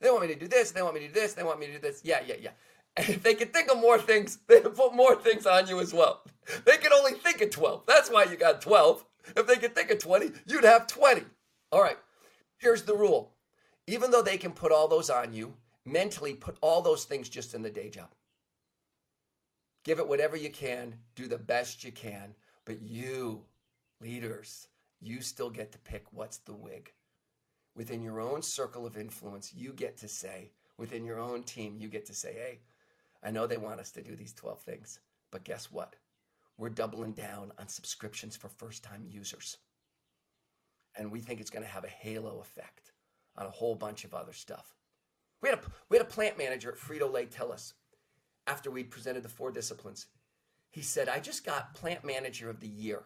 They 0.00 0.10
want 0.10 0.22
me 0.22 0.34
to 0.34 0.38
do 0.38 0.48
this, 0.48 0.70
they 0.70 0.82
want 0.82 0.94
me 0.94 1.00
to 1.00 1.08
do 1.08 1.14
this, 1.14 1.34
they 1.34 1.42
want 1.42 1.60
me 1.60 1.66
to 1.66 1.72
do 1.72 1.78
this. 1.78 2.02
Yeah, 2.04 2.20
yeah, 2.26 2.36
yeah. 2.40 2.50
And 2.96 3.08
if 3.08 3.24
they 3.24 3.34
can 3.34 3.48
think 3.48 3.72
of 3.72 3.78
more 3.78 3.98
things, 3.98 4.38
they 4.48 4.60
can 4.60 4.70
put 4.70 4.94
more 4.94 5.16
things 5.16 5.46
on 5.46 5.66
you 5.66 5.80
as 5.80 5.92
well. 5.92 6.22
They 6.64 6.76
can 6.76 6.92
only 6.92 7.12
think 7.12 7.40
of 7.40 7.50
12. 7.50 7.84
That's 7.86 8.10
why 8.10 8.24
you 8.24 8.36
got 8.36 8.60
12. 8.60 9.04
If 9.36 9.46
they 9.46 9.56
could 9.56 9.74
think 9.74 9.90
of 9.90 9.98
20, 9.98 10.30
you'd 10.46 10.64
have 10.64 10.86
20. 10.86 11.22
All 11.72 11.82
right. 11.82 11.96
Here's 12.58 12.82
the 12.82 12.94
rule. 12.94 13.32
Even 13.86 14.10
though 14.10 14.22
they 14.22 14.36
can 14.36 14.52
put 14.52 14.70
all 14.70 14.86
those 14.86 15.10
on 15.10 15.32
you, 15.32 15.54
mentally 15.84 16.34
put 16.34 16.56
all 16.60 16.82
those 16.82 17.04
things 17.04 17.28
just 17.28 17.54
in 17.54 17.62
the 17.62 17.70
day 17.70 17.90
job. 17.90 18.10
Give 19.84 19.98
it 19.98 20.08
whatever 20.08 20.36
you 20.36 20.50
can, 20.50 20.94
do 21.14 21.26
the 21.26 21.36
best 21.36 21.84
you 21.84 21.92
can, 21.92 22.34
but 22.64 22.80
you, 22.80 23.42
leaders, 24.00 24.68
you 25.04 25.20
still 25.20 25.50
get 25.50 25.72
to 25.72 25.78
pick 25.78 26.04
what's 26.12 26.38
the 26.38 26.54
wig. 26.54 26.92
Within 27.76 28.02
your 28.02 28.20
own 28.20 28.42
circle 28.42 28.86
of 28.86 28.96
influence, 28.96 29.52
you 29.54 29.72
get 29.72 29.96
to 29.98 30.08
say, 30.08 30.52
within 30.78 31.04
your 31.04 31.18
own 31.18 31.42
team, 31.42 31.76
you 31.78 31.88
get 31.88 32.06
to 32.06 32.14
say, 32.14 32.32
hey, 32.32 32.60
I 33.22 33.30
know 33.30 33.46
they 33.46 33.56
want 33.56 33.80
us 33.80 33.90
to 33.92 34.02
do 34.02 34.16
these 34.16 34.32
12 34.32 34.60
things, 34.60 35.00
but 35.30 35.44
guess 35.44 35.70
what? 35.70 35.96
We're 36.56 36.70
doubling 36.70 37.12
down 37.12 37.52
on 37.58 37.68
subscriptions 37.68 38.36
for 38.36 38.48
first 38.48 38.84
time 38.84 39.04
users. 39.08 39.58
And 40.96 41.10
we 41.10 41.20
think 41.20 41.40
it's 41.40 41.50
going 41.50 41.64
to 41.64 41.70
have 41.70 41.84
a 41.84 41.88
halo 41.88 42.40
effect 42.40 42.92
on 43.36 43.46
a 43.46 43.50
whole 43.50 43.74
bunch 43.74 44.04
of 44.04 44.14
other 44.14 44.32
stuff. 44.32 44.74
We 45.42 45.48
had 45.48 45.58
a, 45.58 45.62
we 45.90 45.96
had 45.96 46.06
a 46.06 46.10
plant 46.10 46.38
manager 46.38 46.70
at 46.70 46.78
Frito 46.78 47.12
Lay 47.12 47.26
tell 47.26 47.52
us 47.52 47.74
after 48.46 48.70
we 48.70 48.84
presented 48.84 49.22
the 49.22 49.28
four 49.28 49.50
disciplines. 49.50 50.06
He 50.70 50.82
said, 50.82 51.08
I 51.08 51.18
just 51.18 51.44
got 51.44 51.74
plant 51.74 52.04
manager 52.04 52.48
of 52.48 52.60
the 52.60 52.68
year. 52.68 53.02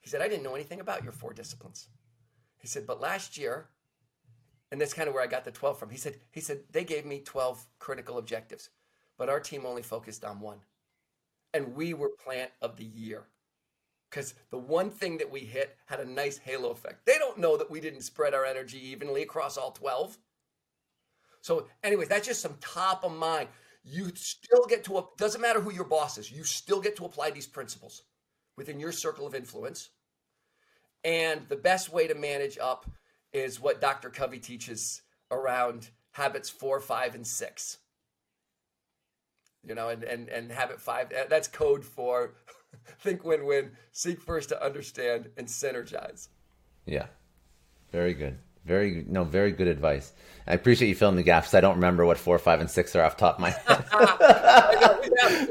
He 0.00 0.08
said, 0.08 0.22
I 0.22 0.28
didn't 0.28 0.42
know 0.42 0.54
anything 0.54 0.80
about 0.80 1.02
your 1.02 1.12
four 1.12 1.32
disciplines. 1.32 1.88
He 2.58 2.66
said, 2.66 2.86
but 2.86 3.00
last 3.00 3.38
year, 3.38 3.68
and 4.70 4.80
that's 4.80 4.94
kind 4.94 5.08
of 5.08 5.14
where 5.14 5.22
I 5.22 5.26
got 5.26 5.44
the 5.44 5.50
12 5.50 5.78
from. 5.78 5.90
He 5.90 5.96
said, 5.96 6.16
he 6.30 6.40
said, 6.40 6.60
they 6.70 6.84
gave 6.84 7.04
me 7.04 7.20
12 7.20 7.66
critical 7.78 8.18
objectives, 8.18 8.70
but 9.18 9.28
our 9.28 9.40
team 9.40 9.66
only 9.66 9.82
focused 9.82 10.24
on 10.24 10.40
one. 10.40 10.58
And 11.52 11.74
we 11.74 11.94
were 11.94 12.10
plant 12.24 12.50
of 12.62 12.76
the 12.76 12.84
year. 12.84 13.24
Because 14.08 14.34
the 14.50 14.58
one 14.58 14.90
thing 14.90 15.18
that 15.18 15.30
we 15.30 15.40
hit 15.40 15.76
had 15.86 16.00
a 16.00 16.04
nice 16.04 16.38
halo 16.38 16.70
effect. 16.70 17.06
They 17.06 17.18
don't 17.18 17.38
know 17.38 17.56
that 17.56 17.70
we 17.70 17.80
didn't 17.80 18.02
spread 18.02 18.34
our 18.34 18.44
energy 18.44 18.78
evenly 18.78 19.22
across 19.22 19.56
all 19.56 19.70
12. 19.70 20.18
So, 21.42 21.68
anyways, 21.82 22.08
that's 22.08 22.26
just 22.26 22.42
some 22.42 22.56
top 22.60 23.04
of 23.04 23.12
mind. 23.12 23.48
You 23.84 24.10
still 24.14 24.66
get 24.68 24.84
to, 24.84 25.08
doesn't 25.16 25.40
matter 25.40 25.60
who 25.60 25.72
your 25.72 25.84
boss 25.84 26.18
is, 26.18 26.30
you 26.30 26.44
still 26.44 26.80
get 26.80 26.96
to 26.96 27.04
apply 27.04 27.30
these 27.30 27.46
principles 27.46 28.02
within 28.60 28.78
your 28.78 28.92
circle 28.92 29.26
of 29.26 29.34
influence. 29.34 29.88
And 31.02 31.48
the 31.48 31.56
best 31.56 31.90
way 31.90 32.06
to 32.06 32.14
manage 32.14 32.58
up 32.58 32.84
is 33.32 33.58
what 33.58 33.80
Dr. 33.80 34.10
Covey 34.10 34.38
teaches 34.38 35.00
around 35.30 35.88
habits 36.12 36.50
four, 36.50 36.78
five, 36.78 37.14
and 37.14 37.26
six. 37.26 37.78
You 39.66 39.74
know, 39.74 39.88
and, 39.88 40.04
and, 40.04 40.28
and 40.28 40.52
habit 40.52 40.78
five, 40.78 41.10
that's 41.30 41.48
code 41.48 41.86
for 41.86 42.34
think 43.00 43.24
win 43.24 43.46
win, 43.46 43.70
seek 43.92 44.20
first 44.20 44.50
to 44.50 44.62
understand, 44.62 45.30
and 45.38 45.46
synergize. 45.46 46.28
Yeah, 46.84 47.06
very 47.92 48.12
good. 48.12 48.36
Very 48.66 49.06
no, 49.08 49.24
very 49.24 49.52
good 49.52 49.68
advice. 49.68 50.12
I 50.46 50.52
appreciate 50.52 50.88
you 50.88 50.94
filling 50.94 51.16
the 51.16 51.22
gaps. 51.22 51.54
I 51.54 51.60
don't 51.60 51.76
remember 51.76 52.04
what 52.04 52.18
four, 52.18 52.38
five, 52.38 52.60
and 52.60 52.70
six 52.70 52.94
are 52.94 53.02
off 53.02 53.16
top 53.16 53.36
of 53.36 53.40
my 53.40 53.50
head. 53.66 53.86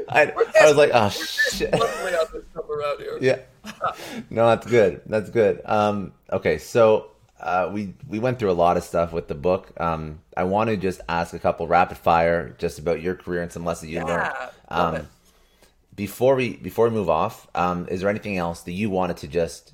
I, 0.08 0.32
I, 0.60 0.68
was 0.68 0.76
like, 0.76 0.90
oh 0.94 1.08
shit. 1.08 1.74
Yeah. 3.20 3.38
No, 4.30 4.46
that's 4.48 4.66
good. 4.66 5.02
That's 5.06 5.30
good. 5.30 5.60
Um, 5.64 6.12
okay, 6.32 6.58
so 6.58 7.10
uh, 7.40 7.70
we 7.72 7.94
we 8.08 8.18
went 8.18 8.38
through 8.38 8.50
a 8.50 8.52
lot 8.52 8.76
of 8.76 8.84
stuff 8.84 9.12
with 9.12 9.28
the 9.28 9.34
book. 9.34 9.72
Um, 9.80 10.20
I 10.36 10.44
want 10.44 10.70
to 10.70 10.76
just 10.76 11.00
ask 11.08 11.34
a 11.34 11.38
couple 11.38 11.66
rapid 11.66 11.98
fire 11.98 12.54
just 12.58 12.78
about 12.78 13.02
your 13.02 13.14
career 13.14 13.42
and 13.42 13.52
some 13.52 13.64
lessons 13.64 13.90
you 13.90 13.98
yeah, 13.98 14.04
learned. 14.04 14.32
Um, 14.68 15.08
before 15.94 16.34
we 16.34 16.56
before 16.56 16.88
we 16.88 16.94
move 16.94 17.10
off, 17.10 17.48
um, 17.54 17.86
is 17.88 18.00
there 18.00 18.10
anything 18.10 18.36
else 18.36 18.62
that 18.62 18.72
you 18.72 18.88
wanted 18.90 19.18
to 19.18 19.28
just 19.28 19.72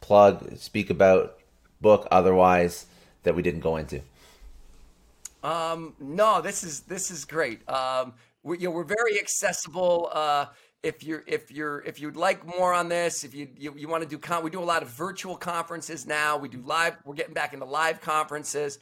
plug, 0.00 0.56
speak 0.56 0.90
about, 0.90 1.38
book 1.80 2.06
otherwise 2.10 2.86
that 3.22 3.34
we 3.34 3.42
didn't 3.42 3.60
go 3.60 3.76
into? 3.76 4.02
Um, 5.42 5.94
no, 5.98 6.40
this 6.40 6.62
is 6.62 6.80
this 6.80 7.10
is 7.10 7.24
great. 7.24 7.66
Um, 7.68 8.14
we, 8.42 8.58
you 8.58 8.64
know, 8.64 8.70
we're 8.70 8.84
very 8.84 9.18
accessible. 9.18 10.10
Uh, 10.12 10.46
if 10.82 11.04
you're 11.04 11.22
if 11.26 11.50
you're 11.50 11.82
if 11.82 12.00
you'd 12.00 12.16
like 12.16 12.46
more 12.46 12.72
on 12.72 12.88
this, 12.88 13.24
if 13.24 13.34
you 13.34 13.48
you, 13.56 13.74
you 13.76 13.88
want 13.88 14.02
to 14.02 14.08
do 14.08 14.18
con, 14.18 14.42
we 14.42 14.50
do 14.50 14.60
a 14.60 14.64
lot 14.64 14.82
of 14.82 14.88
virtual 14.88 15.36
conferences 15.36 16.06
now. 16.06 16.36
We 16.38 16.48
do 16.48 16.62
live. 16.64 16.96
We're 17.04 17.14
getting 17.14 17.34
back 17.34 17.52
into 17.52 17.66
live 17.66 18.00
conferences. 18.00 18.78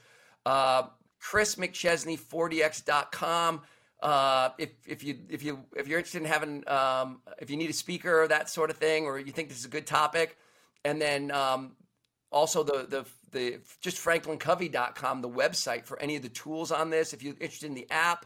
Uh, 0.47 0.85
Chris 1.21 1.57
McChesney, 1.57 2.19
4dx.com. 2.19 3.63
Uh, 4.01 4.51
if 4.59 4.71
if 4.87 5.03
you 5.03 5.19
if 5.29 5.43
you 5.43 5.65
if 5.77 5.89
you're 5.89 5.99
interested 5.99 6.23
in 6.23 6.29
having 6.29 6.69
um, 6.69 7.21
if 7.41 7.51
you 7.51 7.57
need 7.57 7.71
a 7.71 7.75
speaker 7.75 8.23
or 8.23 8.29
that 8.29 8.49
sort 8.49 8.71
of 8.71 8.77
thing, 8.77 9.05
or 9.05 9.19
you 9.19 9.33
think 9.33 9.49
this 9.49 9.59
is 9.59 9.65
a 9.65 9.69
good 9.69 9.87
topic, 9.87 10.37
and 10.85 11.03
then 11.03 11.33
um, 11.33 11.73
also 12.31 12.63
the 12.63 12.87
the 12.89 13.05
the 13.33 13.59
just 13.81 13.97
franklincovey.com, 13.97 15.21
the 15.21 15.29
website 15.29 15.85
for 15.85 16.01
any 16.01 16.15
of 16.15 16.23
the 16.23 16.29
tools 16.29 16.71
on 16.71 16.91
this. 16.91 17.13
If 17.13 17.25
you're 17.25 17.35
interested 17.41 17.67
in 17.67 17.75
the 17.75 17.91
app, 17.91 18.25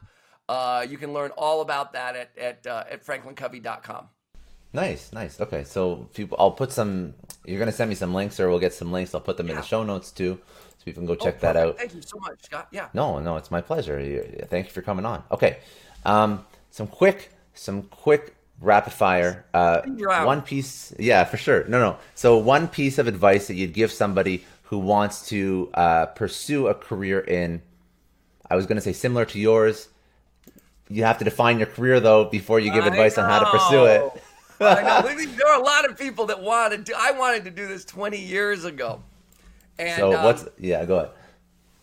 uh, 0.49 0.86
you 0.88 0.99
can 0.99 1.12
learn 1.12 1.30
all 1.36 1.61
about 1.61 1.93
that 1.93 2.16
at 2.16 2.38
at 2.38 2.66
uh, 2.66 2.84
at 2.90 3.05
franklincovey.com. 3.05 4.09
Nice, 4.74 5.12
nice. 5.12 5.40
Okay, 5.40 5.64
so 5.64 6.09
people, 6.14 6.36
I'll 6.40 6.53
put 6.53 6.72
some. 6.72 7.14
You're 7.45 7.59
gonna 7.59 7.72
send 7.72 7.90
me 7.90 7.95
some 7.95 8.14
links, 8.14 8.40
or 8.40 8.49
we'll 8.49 8.59
get 8.59 8.72
some 8.72 8.90
links. 8.90 9.14
I'll 9.14 9.20
put 9.20 9.36
them 9.36 9.49
yeah. 9.49 9.55
in 9.55 9.57
the 9.61 9.66
show 9.66 9.82
notes 9.82 10.11
too, 10.11 10.40
so 10.78 10.84
people 10.84 11.01
can 11.01 11.07
go 11.07 11.12
oh, 11.12 11.24
check 11.24 11.40
that 11.40 11.57
out. 11.57 11.78
Thank 11.78 11.95
you 11.95 12.03
so 12.03 12.18
much, 12.18 12.43
Scott. 12.43 12.68
Yeah. 12.70 12.88
No, 12.95 13.18
no, 13.18 13.36
it's 13.36 13.51
my 13.51 13.61
pleasure. 13.61 14.01
Thank 14.49 14.66
you 14.66 14.72
for 14.72 14.80
coming 14.80 15.05
on. 15.05 15.22
Okay, 15.30 15.59
um, 16.07 16.45
some 16.70 16.86
quick, 16.86 17.30
some 17.53 17.82
quick 17.82 18.34
rapid 18.62 18.93
fire. 18.95 19.45
Uh, 19.53 19.82
one 20.24 20.40
piece, 20.40 20.95
yeah, 20.99 21.24
for 21.24 21.36
sure. 21.36 21.64
No, 21.64 21.78
no. 21.78 21.99
So 22.14 22.38
one 22.38 22.68
piece 22.68 22.99
of 22.99 23.07
advice 23.07 23.49
that 23.49 23.55
you'd 23.55 23.74
give 23.74 23.93
somebody 23.93 24.45
who 24.64 24.78
wants 24.78 25.28
to 25.28 25.70
uh, 25.74 26.07
pursue 26.07 26.68
a 26.68 26.74
career 26.74 27.20
in, 27.20 27.61
I 28.49 28.57
was 28.57 28.64
going 28.64 28.76
to 28.76 28.82
say 28.82 28.95
similar 28.95 29.26
to 29.26 29.38
yours. 29.38 29.88
You 30.93 31.05
have 31.05 31.18
to 31.18 31.24
define 31.24 31.59
your 31.59 31.66
career 31.66 32.01
though 32.01 32.24
before 32.26 32.61
you 32.61 32.72
give 32.72 32.84
I 32.84 32.88
advice 32.88 33.16
know. 33.16 33.24
on 33.24 33.30
how 33.30 33.38
to 33.40 33.51
pursue 33.51 33.84
it. 33.86 34.22
I 34.61 34.82
know. 34.82 35.26
There 35.36 35.49
are 35.49 35.61
a 35.61 35.64
lot 35.64 35.88
of 35.88 35.99
people 35.99 36.26
that 36.26 36.40
wanted 36.40 36.86
to. 36.86 36.95
I 36.97 37.12
wanted 37.12 37.45
to 37.45 37.51
do 37.51 37.66
this 37.66 37.84
20 37.84 38.18
years 38.18 38.64
ago. 38.64 39.03
And, 39.78 39.97
so 39.97 40.14
um, 40.14 40.24
what's 40.24 40.47
yeah? 40.59 40.84
Go 40.84 40.99
ahead. 40.99 41.11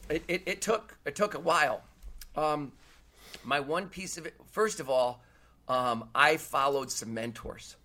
It, 0.09 0.23
it, 0.27 0.43
it, 0.45 0.61
took 0.61 0.97
it 1.05 1.15
took 1.15 1.33
a 1.33 1.39
while. 1.39 1.81
Um, 2.35 2.71
my 3.43 3.59
one 3.59 3.89
piece 3.89 4.17
of 4.17 4.25
it. 4.25 4.35
First 4.51 4.79
of 4.79 4.89
all, 4.89 5.21
um, 5.67 6.09
I 6.15 6.37
followed 6.37 6.91
some 6.91 7.13
mentors. 7.13 7.75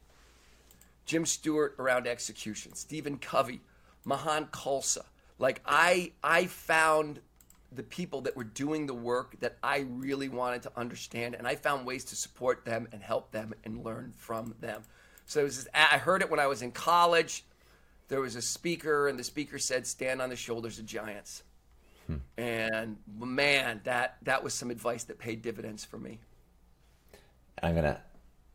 Jim 1.07 1.27
Stewart 1.27 1.75
around 1.79 2.07
execution, 2.07 2.75
Stephen 2.75 3.19
Covey, 3.19 3.61
Mahan 4.05 4.47
Khalsa. 4.47 5.05
Like 5.39 5.61
I, 5.67 6.13
I 6.23 6.47
found 6.47 7.21
the 7.75 7.83
people 7.83 8.23
that 8.23 8.37
were 8.37 8.45
doing 8.45 8.87
the 8.87 8.95
work 8.95 9.39
that 9.41 9.57
I 9.63 9.87
really 9.89 10.29
wanted 10.29 10.63
to 10.63 10.73
understand, 10.77 11.35
and 11.35 11.47
I 11.47 11.57
found 11.57 11.87
ways 11.87 12.05
to 12.07 12.17
support 12.17 12.65
them 12.65 12.89
and 12.93 13.03
help 13.03 13.33
them 13.33 13.55
and 13.65 13.85
learn 13.85 14.15
from 14.17 14.55
them. 14.61 14.83
So 15.27 15.41
it 15.41 15.45
was, 15.45 15.69
I 15.75 15.99
heard 15.99 16.23
it 16.23 16.31
when 16.31 16.41
I 16.41 16.47
was 16.47 16.63
in 16.63 16.71
college. 16.71 17.45
There 18.09 18.21
was 18.21 18.37
a 18.37 18.43
speaker, 18.43 19.09
and 19.09 19.19
the 19.19 19.25
speaker 19.25 19.59
said, 19.59 19.87
"Stand 19.87 20.21
on 20.21 20.29
the 20.29 20.37
shoulders 20.37 20.79
of 20.79 20.87
giants." 20.87 21.43
Hmm. 22.07 22.17
And 22.37 22.99
man, 23.19 23.81
that 23.85 24.19
that 24.23 24.45
was 24.45 24.53
some 24.53 24.71
advice 24.71 25.05
that 25.05 25.19
paid 25.19 25.41
dividends 25.43 25.85
for 25.85 25.99
me. 25.99 26.21
I'm 27.63 27.75
gonna 27.75 28.01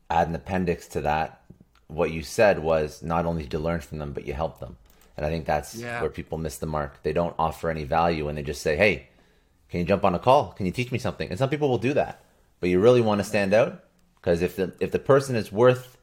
add 0.09 0.27
an 0.27 0.35
appendix 0.35 0.87
to 0.89 1.01
that. 1.01 1.41
What 1.87 2.11
you 2.11 2.21
said 2.21 2.59
was 2.59 3.01
not 3.01 3.25
only 3.25 3.43
did 3.43 3.53
you 3.53 3.59
learn 3.59 3.81
from 3.81 3.97
them, 3.97 4.13
but 4.13 4.27
you 4.27 4.33
helped 4.33 4.59
them. 4.59 4.77
And 5.19 5.25
I 5.25 5.29
think 5.29 5.45
that's 5.45 5.75
yeah. 5.75 5.99
where 5.99 6.09
people 6.09 6.37
miss 6.37 6.59
the 6.59 6.65
mark. 6.65 7.03
They 7.03 7.11
don't 7.11 7.35
offer 7.37 7.69
any 7.69 7.83
value 7.83 8.29
and 8.29 8.37
they 8.37 8.41
just 8.41 8.61
say, 8.61 8.77
Hey, 8.77 9.09
can 9.67 9.81
you 9.81 9.85
jump 9.85 10.05
on 10.05 10.15
a 10.15 10.19
call? 10.19 10.53
Can 10.53 10.65
you 10.65 10.71
teach 10.71 10.93
me 10.93 10.97
something? 10.97 11.29
And 11.29 11.37
some 11.37 11.49
people 11.49 11.67
will 11.67 11.77
do 11.77 11.93
that. 11.95 12.23
But 12.61 12.69
you 12.69 12.79
really 12.79 13.01
want 13.01 13.19
to 13.19 13.25
stand 13.25 13.53
out 13.53 13.83
because 14.15 14.41
if 14.41 14.55
the 14.55 14.71
if 14.79 14.93
the 14.93 14.99
person 14.99 15.35
is 15.35 15.51
worth 15.51 15.97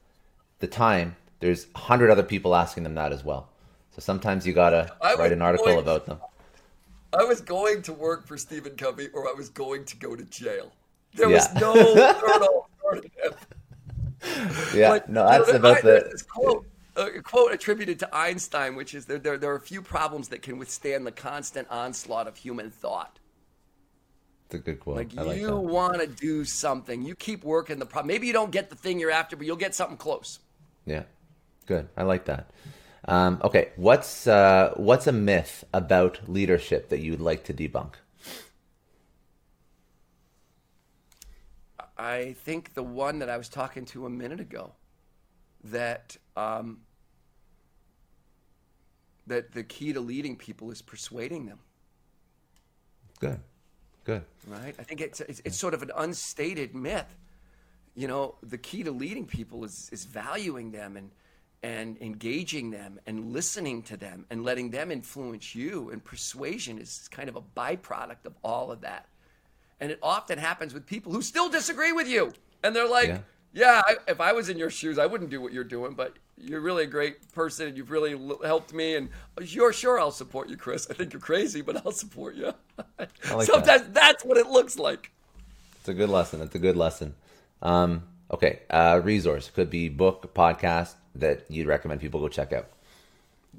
the 0.59 0.67
time, 0.67 1.15
there's 1.39 1.65
a 1.73 1.79
hundred 1.79 2.11
other 2.11 2.21
people 2.21 2.53
asking 2.53 2.83
them 2.83 2.93
that 2.93 3.11
as 3.11 3.23
well. 3.23 3.49
So 3.89 4.01
sometimes 4.01 4.45
you 4.45 4.53
gotta 4.53 4.93
write 5.01 5.31
an 5.31 5.41
article 5.41 5.65
going, 5.65 5.79
about 5.79 6.05
them. 6.05 6.19
I 7.11 7.23
was 7.23 7.41
going 7.41 7.81
to 7.81 7.93
work 7.93 8.27
for 8.27 8.37
Stephen 8.37 8.75
Covey, 8.75 9.07
or 9.15 9.27
I 9.27 9.33
was 9.33 9.49
going 9.49 9.83
to 9.85 9.97
go 9.97 10.15
to 10.15 10.25
jail. 10.25 10.71
There 11.15 11.27
yeah. 11.27 11.37
was 11.37 11.53
no 11.55 11.73
third 11.73 12.43
alternative. 12.43 13.47
Yeah, 14.75 14.99
no, 15.07 15.25
that's 15.27 15.51
about 15.53 15.77
I, 15.77 15.81
the 15.81 16.09
this 16.11 16.21
quote. 16.21 16.67
A 16.97 17.21
quote 17.21 17.53
attributed 17.53 17.99
to 17.99 18.15
Einstein, 18.15 18.75
which 18.75 18.95
is 18.95 19.05
there, 19.05 19.19
there, 19.19 19.37
there 19.37 19.51
are 19.51 19.55
a 19.55 19.61
few 19.61 19.83
problems 19.83 20.29
that 20.29 20.41
can 20.41 20.57
withstand 20.57 21.05
the 21.05 21.11
constant 21.11 21.67
onslaught 21.69 22.27
of 22.27 22.35
human 22.37 22.71
thought. 22.71 23.19
It's 24.47 24.55
a 24.55 24.57
good 24.57 24.79
quote. 24.79 24.95
Like, 24.95 25.13
like 25.13 25.39
you 25.39 25.55
want 25.55 26.01
to 26.01 26.07
do 26.07 26.43
something, 26.43 27.03
you 27.03 27.15
keep 27.15 27.43
working 27.43 27.79
the 27.79 27.85
problem. 27.85 28.07
Maybe 28.07 28.25
you 28.25 28.33
don't 28.33 28.51
get 28.51 28.69
the 28.69 28.75
thing 28.75 28.99
you're 28.99 29.11
after, 29.11 29.35
but 29.35 29.45
you'll 29.45 29.57
get 29.57 29.75
something 29.75 29.97
close. 29.97 30.39
Yeah, 30.85 31.03
good. 31.65 31.87
I 31.95 32.03
like 32.03 32.25
that. 32.25 32.49
Um, 33.05 33.39
okay, 33.43 33.69
what's 33.75 34.25
uh, 34.25 34.73
what's 34.75 35.05
a 35.05 35.11
myth 35.11 35.63
about 35.73 36.27
leadership 36.27 36.89
that 36.89 36.99
you'd 36.99 37.21
like 37.21 37.43
to 37.45 37.53
debunk? 37.53 37.93
I 41.97 42.33
think 42.33 42.73
the 42.73 42.83
one 42.83 43.19
that 43.19 43.29
I 43.29 43.37
was 43.37 43.49
talking 43.49 43.85
to 43.85 44.05
a 44.05 44.09
minute 44.09 44.39
ago, 44.39 44.73
that 45.63 46.15
um, 46.35 46.79
that 49.27 49.51
the 49.51 49.63
key 49.63 49.93
to 49.93 49.99
leading 49.99 50.35
people 50.35 50.71
is 50.71 50.81
persuading 50.81 51.45
them. 51.45 51.59
Good, 53.19 53.39
good. 54.03 54.23
Right. 54.47 54.75
I 54.79 54.83
think 54.83 55.01
it's 55.01 55.21
it's, 55.21 55.41
it's 55.45 55.57
sort 55.57 55.73
of 55.73 55.81
an 55.83 55.91
unstated 55.95 56.75
myth. 56.75 57.17
You 57.95 58.07
know, 58.07 58.35
the 58.43 58.57
key 58.57 58.83
to 58.83 58.91
leading 58.91 59.25
people 59.25 59.63
is 59.63 59.89
is 59.91 60.05
valuing 60.05 60.71
them 60.71 60.97
and 60.97 61.11
and 61.63 61.97
engaging 62.01 62.69
them 62.69 62.99
and 63.07 63.33
listening 63.33 63.81
to 63.83 63.97
them 63.97 64.25
and 64.29 64.43
letting 64.43 64.69
them 64.69 64.91
influence 64.91 65.55
you. 65.55 65.89
And 65.89 66.03
persuasion 66.03 66.77
is 66.77 67.07
kind 67.09 67.29
of 67.29 67.35
a 67.35 67.41
byproduct 67.41 68.25
of 68.25 68.35
all 68.43 68.71
of 68.71 68.81
that. 68.81 69.07
And 69.79 69.91
it 69.91 69.99
often 70.01 70.37
happens 70.37 70.73
with 70.73 70.85
people 70.85 71.11
who 71.11 71.21
still 71.21 71.49
disagree 71.49 71.91
with 71.91 72.07
you. 72.07 72.33
And 72.63 72.75
they're 72.75 72.89
like, 72.89 73.07
yeah, 73.07 73.19
yeah 73.53 73.81
I, 73.85 73.95
if 74.07 74.21
I 74.21 74.33
was 74.33 74.49
in 74.49 74.57
your 74.57 74.69
shoes, 74.69 74.97
I 74.97 75.05
wouldn't 75.05 75.29
do 75.29 75.41
what 75.41 75.53
you're 75.53 75.63
doing, 75.63 75.93
but 75.93 76.17
you're 76.39 76.61
really 76.61 76.83
a 76.83 76.87
great 76.87 77.31
person 77.33 77.67
and 77.67 77.77
you've 77.77 77.91
really 77.91 78.17
helped 78.43 78.73
me. 78.73 78.95
And 78.95 79.09
you're 79.41 79.73
sure 79.73 79.99
I'll 79.99 80.11
support 80.11 80.49
you, 80.49 80.57
Chris. 80.57 80.87
I 80.89 80.93
think 80.93 81.13
you're 81.13 81.19
crazy, 81.21 81.61
but 81.61 81.85
I'll 81.85 81.91
support 81.91 82.35
you. 82.35 82.53
Like 82.99 83.09
Sometimes 83.23 83.65
that. 83.83 83.93
that's 83.93 84.25
what 84.25 84.37
it 84.37 84.47
looks 84.47 84.77
like. 84.77 85.11
It's 85.79 85.89
a 85.89 85.93
good 85.93 86.09
lesson. 86.09 86.41
It's 86.41 86.55
a 86.55 86.59
good 86.59 86.77
lesson. 86.77 87.15
Um, 87.61 88.03
okay. 88.31 88.59
Uh, 88.69 89.01
resource 89.03 89.49
could 89.49 89.69
be 89.69 89.89
book, 89.89 90.33
podcast 90.33 90.93
that 91.15 91.45
you'd 91.49 91.67
recommend 91.67 92.01
people 92.01 92.19
go 92.19 92.27
check 92.27 92.53
out. 92.53 92.67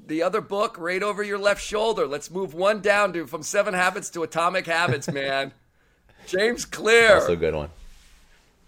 The 0.07 0.23
other 0.23 0.39
book 0.41 0.77
right 0.77 1.03
over 1.03 1.21
your 1.21 1.37
left 1.37 1.61
shoulder. 1.61 2.07
Let's 2.07 2.31
move 2.31 2.53
one 2.53 2.79
down 2.81 3.11
to 3.13 3.27
from 3.27 3.43
Seven 3.43 3.73
Habits 3.73 4.09
to 4.11 4.23
Atomic 4.23 4.65
Habits, 4.65 5.07
man. 5.11 5.51
James 6.27 6.65
Clear. 6.65 7.15
Also 7.15 7.33
a 7.33 7.35
good 7.35 7.53
one. 7.55 7.69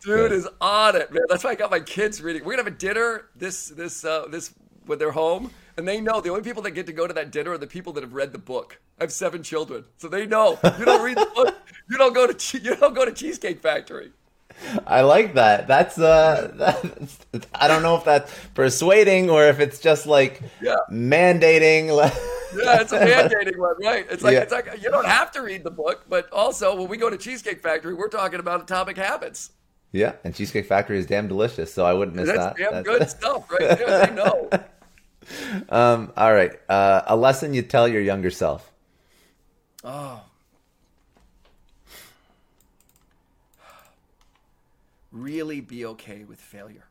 Dude 0.02 0.32
is 0.32 0.48
on 0.60 0.96
it, 0.96 1.14
man. 1.14 1.24
That's 1.30 1.44
why 1.44 1.52
I 1.52 1.56
got 1.56 1.70
my 1.70 1.80
kids 1.80 2.22
reading. 2.22 2.44
We're 2.44 2.54
gonna 2.54 2.64
have 2.64 2.74
a 2.74 2.78
dinner 2.78 3.26
this 3.36 3.70
this 3.70 4.04
uh, 4.04 4.26
this 4.30 4.54
when 4.86 4.98
they're 4.98 5.12
home, 5.12 5.52
and 5.78 5.88
they 5.88 6.02
know 6.02 6.22
the 6.22 6.30
only 6.30 6.42
people 6.42 6.64
that 6.64 6.72
get 6.72 6.88
to 6.88 6.94
go 6.94 7.08
to 7.08 7.14
that 7.14 7.32
dinner 7.32 7.52
are 7.52 7.58
the 7.58 7.68
people 7.68 7.94
that 7.94 8.04
have 8.04 8.14
read 8.14 8.32
the 8.32 8.40
book. 8.40 8.80
I 9.00 9.04
have 9.04 9.12
seven 9.12 9.44
children, 9.44 9.86
so 9.98 10.08
they 10.08 10.26
know 10.26 10.60
you 10.80 10.86
don't 10.86 11.04
read 11.04 11.18
the 11.18 11.30
book, 11.36 11.56
you 11.90 11.98
don't 11.98 12.14
go 12.14 12.28
to 12.28 12.60
you 12.60 12.76
don't 12.76 12.96
go 12.96 13.06
to 13.06 13.12
Cheesecake 13.12 13.60
Factory. 13.60 14.12
I 14.86 15.02
like 15.02 15.36
that. 15.36 15.68
That's 15.68 15.98
uh, 15.98 16.52
that's, 16.56 17.20
I 17.56 17.68
don't 17.68 17.84
know 17.84 17.96
if 17.96 18.04
that's 18.04 18.34
persuading 18.54 19.30
or 19.30 19.46
if 19.46 19.60
it's 19.60 19.80
just 19.80 20.06
like 20.06 20.42
yeah. 20.62 20.78
mandating. 20.92 21.88
yeah, 22.56 22.82
it's 22.82 22.92
a 22.92 23.00
mandating 23.00 23.58
one, 23.58 23.76
right? 23.84 24.06
It's 24.10 24.24
like 24.24 24.34
yeah. 24.34 24.42
it's 24.42 24.52
like 24.52 24.82
you 24.82 24.90
don't 24.90 25.06
have 25.06 25.32
to 25.34 25.42
read 25.42 25.64
the 25.64 25.72
book, 25.72 26.06
but 26.10 26.32
also 26.32 26.76
when 26.76 26.88
we 26.88 26.98
go 26.98 27.10
to 27.10 27.18
Cheesecake 27.18 27.62
Factory, 27.62 27.94
we're 27.94 28.10
talking 28.10 28.40
about 28.40 28.62
atomic 28.62 28.98
habits. 28.98 29.52
Yeah, 29.92 30.14
and 30.24 30.34
Cheesecake 30.34 30.66
Factory 30.66 30.98
is 30.98 31.06
damn 31.06 31.28
delicious, 31.28 31.74
so 31.74 31.86
I 31.86 31.94
wouldn't 31.94 32.16
miss 32.16 32.28
that's 32.28 32.38
that. 32.40 32.58
Damn 32.58 32.72
that's 32.72 32.88
good 32.88 33.10
stuff, 33.18 33.52
right 33.52 33.78
there. 33.78 34.08
They 34.08 34.14
know. 34.14 34.50
Um, 35.70 36.12
all 36.18 36.34
right, 36.34 36.52
uh, 36.68 37.04
a 37.06 37.16
lesson 37.16 37.54
you 37.54 37.62
tell 37.62 37.88
your 37.88 38.02
younger 38.02 38.32
self. 38.32 38.72
Oh, 39.84 40.24
really 45.12 45.62
be 45.62 45.86
okay 45.86 46.24
with 46.24 46.40
failure. 46.40 46.86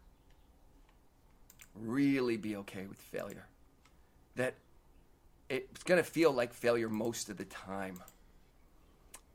Really 1.75 2.37
be 2.37 2.57
okay 2.57 2.87
with 2.87 2.99
failure. 2.99 3.47
That 4.37 4.55
it's 5.49 5.83
going 5.83 6.03
to 6.03 6.09
feel 6.09 6.33
like 6.33 6.53
failure 6.53 6.89
most 6.89 7.29
of 7.29 7.37
the 7.37 7.45
time. 7.45 8.01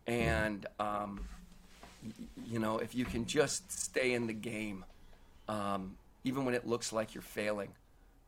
And, 0.08 0.66
um, 0.80 1.28
you 2.46 2.60
know, 2.60 2.78
if 2.78 2.94
you 2.96 3.06
can 3.06 3.26
just 3.26 3.72
stay 3.72 4.14
in 4.14 4.28
the 4.28 4.34
game, 4.34 4.86
um, 5.48 5.96
even 6.24 6.46
when 6.46 6.54
it 6.54 6.68
looks 6.68 6.94
like 6.94 7.14
you're 7.14 7.22
failing, 7.22 7.70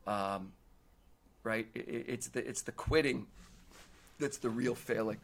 um, 0.05 0.51
right? 1.43 1.67
It, 1.73 2.05
it's 2.07 2.27
the 2.27 2.47
it's 2.47 2.61
the 2.61 2.71
quitting 2.71 3.27
that's 4.19 4.37
the 4.37 4.49
real 4.49 4.75
failing 4.75 5.19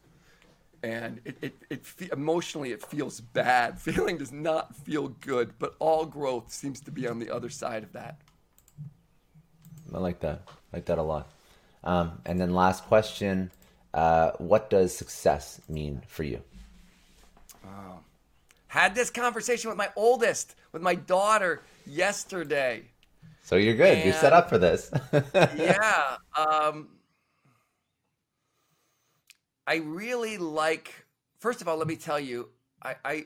and 0.83 1.21
it, 1.23 1.37
it, 1.41 1.85
it 1.99 2.11
emotionally 2.11 2.71
it 2.71 2.83
feels 2.85 3.21
bad. 3.21 3.79
Feeling 3.79 4.17
does 4.17 4.31
not 4.31 4.75
feel 4.75 5.07
good, 5.21 5.53
but 5.57 5.75
all 5.79 6.05
growth 6.05 6.51
seems 6.51 6.81
to 6.81 6.91
be 6.91 7.07
on 7.07 7.19
the 7.19 7.31
other 7.31 7.49
side 7.49 7.83
of 7.83 7.93
that. 7.93 8.17
I 9.93 9.97
like 9.97 10.19
that. 10.19 10.41
I 10.47 10.77
like 10.77 10.85
that 10.85 10.97
a 10.97 11.03
lot. 11.03 11.29
Um, 11.83 12.19
and 12.25 12.39
then 12.39 12.53
last 12.53 12.83
question: 12.85 13.51
uh, 13.93 14.31
What 14.37 14.69
does 14.69 14.95
success 14.95 15.61
mean 15.69 16.01
for 16.07 16.23
you? 16.23 16.41
Oh. 17.65 17.99
Had 18.73 18.95
this 18.95 19.11
conversation 19.11 19.69
with 19.69 19.77
my 19.77 19.89
oldest, 19.95 20.55
with 20.71 20.81
my 20.81 20.95
daughter 20.95 21.61
yesterday. 21.85 22.81
So 23.43 23.55
you're 23.55 23.75
good. 23.75 23.99
And, 23.99 24.03
you're 24.03 24.15
set 24.15 24.33
up 24.33 24.49
for 24.49 24.57
this. 24.57 24.89
yeah. 25.55 26.15
Um, 26.35 26.87
I 29.67 29.75
really 29.75 30.39
like. 30.39 31.05
First 31.37 31.61
of 31.61 31.67
all, 31.67 31.77
let 31.77 31.85
me 31.85 31.95
tell 31.95 32.19
you, 32.19 32.49
I, 32.81 32.95
I 33.05 33.25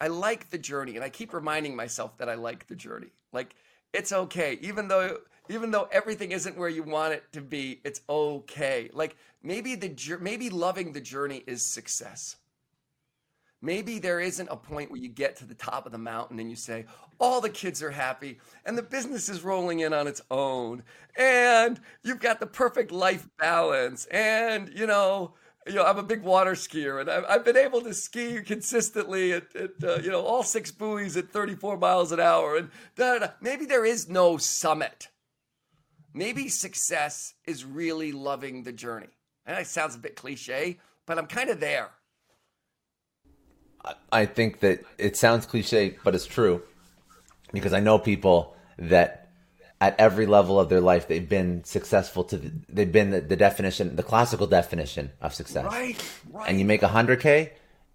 I 0.00 0.06
like 0.06 0.48
the 0.48 0.56
journey, 0.56 0.96
and 0.96 1.04
I 1.04 1.10
keep 1.10 1.34
reminding 1.34 1.76
myself 1.76 2.16
that 2.16 2.30
I 2.30 2.34
like 2.34 2.68
the 2.68 2.74
journey. 2.74 3.08
Like 3.34 3.54
it's 3.92 4.12
okay, 4.12 4.58
even 4.62 4.88
though 4.88 5.18
even 5.50 5.72
though 5.72 5.90
everything 5.92 6.32
isn't 6.32 6.56
where 6.56 6.70
you 6.70 6.84
want 6.84 7.12
it 7.12 7.24
to 7.32 7.42
be, 7.42 7.82
it's 7.84 8.00
okay. 8.08 8.88
Like 8.94 9.14
maybe 9.42 9.74
the 9.74 9.94
maybe 10.22 10.48
loving 10.48 10.94
the 10.94 11.02
journey 11.02 11.44
is 11.46 11.62
success. 11.62 12.36
Maybe 13.64 14.00
there 14.00 14.18
isn't 14.18 14.48
a 14.50 14.56
point 14.56 14.90
where 14.90 15.00
you 15.00 15.08
get 15.08 15.36
to 15.36 15.44
the 15.44 15.54
top 15.54 15.86
of 15.86 15.92
the 15.92 15.98
mountain 15.98 16.40
and 16.40 16.50
you 16.50 16.56
say, 16.56 16.84
all 17.20 17.40
the 17.40 17.48
kids 17.48 17.80
are 17.80 17.92
happy 17.92 18.40
and 18.66 18.76
the 18.76 18.82
business 18.82 19.28
is 19.28 19.42
rolling 19.42 19.80
in 19.80 19.92
on 19.92 20.08
its 20.08 20.20
own 20.32 20.82
and 21.16 21.80
you've 22.02 22.18
got 22.18 22.40
the 22.40 22.46
perfect 22.46 22.90
life 22.90 23.28
balance 23.38 24.06
and, 24.06 24.72
you 24.74 24.86
know, 24.86 25.34
you 25.66 25.74
know, 25.74 25.84
I'm 25.84 25.98
a 25.98 26.02
big 26.02 26.22
water 26.22 26.52
skier, 26.52 27.00
and 27.00 27.08
I've, 27.08 27.44
been 27.44 27.56
able 27.56 27.82
to 27.82 27.94
ski 27.94 28.40
consistently 28.42 29.32
at, 29.32 29.54
at 29.54 29.70
uh, 29.84 29.98
you 30.02 30.10
know, 30.10 30.20
all 30.22 30.42
six 30.42 30.72
buoys 30.72 31.16
at 31.16 31.30
34 31.30 31.76
miles 31.76 32.10
an 32.10 32.18
hour. 32.18 32.56
And 32.56 32.70
da, 32.96 33.12
da, 33.12 33.26
da. 33.26 33.32
maybe 33.40 33.64
there 33.64 33.84
is 33.84 34.08
no 34.08 34.38
summit. 34.38 35.06
Maybe 36.12 36.48
success 36.48 37.34
is 37.46 37.64
really 37.64 38.10
loving 38.10 38.64
the 38.64 38.72
journey. 38.72 39.10
And 39.46 39.56
that 39.56 39.68
sounds 39.68 39.94
a 39.94 39.98
bit 39.98 40.16
cliche, 40.16 40.78
but 41.06 41.16
I'm 41.16 41.26
kind 41.26 41.48
of 41.48 41.60
there. 41.60 41.90
I 44.10 44.26
think 44.26 44.60
that 44.60 44.84
it 44.98 45.16
sounds 45.16 45.46
cliche, 45.46 45.96
but 46.04 46.14
it's 46.14 46.26
true. 46.26 46.62
Because 47.52 47.72
I 47.72 47.80
know 47.80 47.98
people 47.98 48.56
that 48.78 49.22
at 49.80 49.98
every 49.98 50.26
level 50.26 50.60
of 50.60 50.68
their 50.68 50.80
life 50.80 51.08
they've 51.08 51.28
been 51.28 51.64
successful 51.64 52.22
to 52.22 52.40
they've 52.68 52.92
been 52.92 53.10
the, 53.10 53.20
the 53.20 53.34
definition 53.34 53.96
the 53.96 54.02
classical 54.02 54.46
definition 54.46 55.10
of 55.20 55.34
success. 55.34 55.64
Right, 55.64 55.96
right. 56.30 56.48
and 56.48 56.60
you 56.60 56.64
make 56.64 56.82
100k 56.82 57.50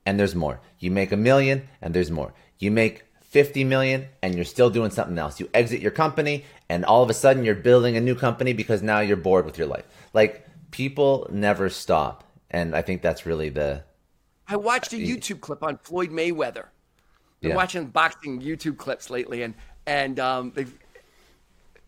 and 0.05 0.19
there's 0.19 0.35
more. 0.35 0.59
You 0.79 0.91
make 0.91 1.11
a 1.11 1.17
million 1.17 1.67
and 1.81 1.93
there's 1.93 2.11
more. 2.11 2.33
You 2.59 2.71
make 2.71 3.03
50 3.21 3.63
million 3.63 4.07
and 4.21 4.35
you're 4.35 4.45
still 4.45 4.69
doing 4.69 4.91
something 4.91 5.17
else. 5.17 5.39
You 5.39 5.49
exit 5.53 5.79
your 5.79 5.91
company 5.91 6.43
and 6.69 6.83
all 6.83 7.03
of 7.03 7.09
a 7.09 7.13
sudden 7.13 7.45
you're 7.45 7.55
building 7.55 7.95
a 7.95 8.01
new 8.01 8.15
company 8.15 8.53
because 8.53 8.81
now 8.81 8.99
you're 8.99 9.17
bored 9.17 9.45
with 9.45 9.57
your 9.57 9.67
life. 9.67 9.85
Like 10.13 10.45
people 10.71 11.27
never 11.31 11.69
stop. 11.69 12.23
And 12.51 12.75
I 12.75 12.81
think 12.81 13.01
that's 13.01 13.25
really 13.25 13.49
the. 13.49 13.83
I 14.47 14.55
watched 14.55 14.93
a 14.93 14.95
YouTube 14.95 15.41
clip 15.41 15.63
on 15.63 15.77
Floyd 15.77 16.09
Mayweather. 16.09 16.65
Been 17.41 17.51
yeah. 17.51 17.55
watching 17.55 17.85
boxing 17.87 18.41
YouTube 18.41 18.77
clips 18.77 19.09
lately, 19.09 19.43
and 19.43 19.53
and 19.85 20.19
um, 20.19 20.53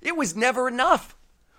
it 0.01 0.15
was 0.15 0.35
never 0.35 0.67
enough. 0.67 1.15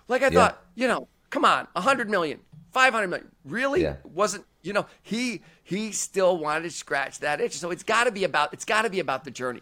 Like 0.07 0.21
I 0.21 0.25
yeah. 0.25 0.31
thought, 0.31 0.65
you 0.75 0.87
know, 0.87 1.07
come 1.29 1.43
on, 1.43 1.67
a 1.75 1.81
hundred 1.81 2.09
million, 2.09 2.39
five 2.71 2.93
hundred 2.93 3.09
million, 3.09 3.29
really 3.43 3.83
yeah. 3.83 3.95
wasn't. 4.03 4.45
You 4.61 4.73
know, 4.73 4.85
he 5.01 5.41
he 5.63 5.91
still 5.91 6.37
wanted 6.37 6.63
to 6.63 6.69
scratch 6.71 7.19
that 7.19 7.41
itch. 7.41 7.53
So 7.57 7.71
it's 7.71 7.83
got 7.83 8.05
to 8.05 8.11
be 8.11 8.23
about 8.23 8.53
it's 8.53 8.65
got 8.65 8.83
to 8.83 8.89
be 8.89 8.99
about 8.99 9.23
the 9.23 9.31
journey. 9.31 9.61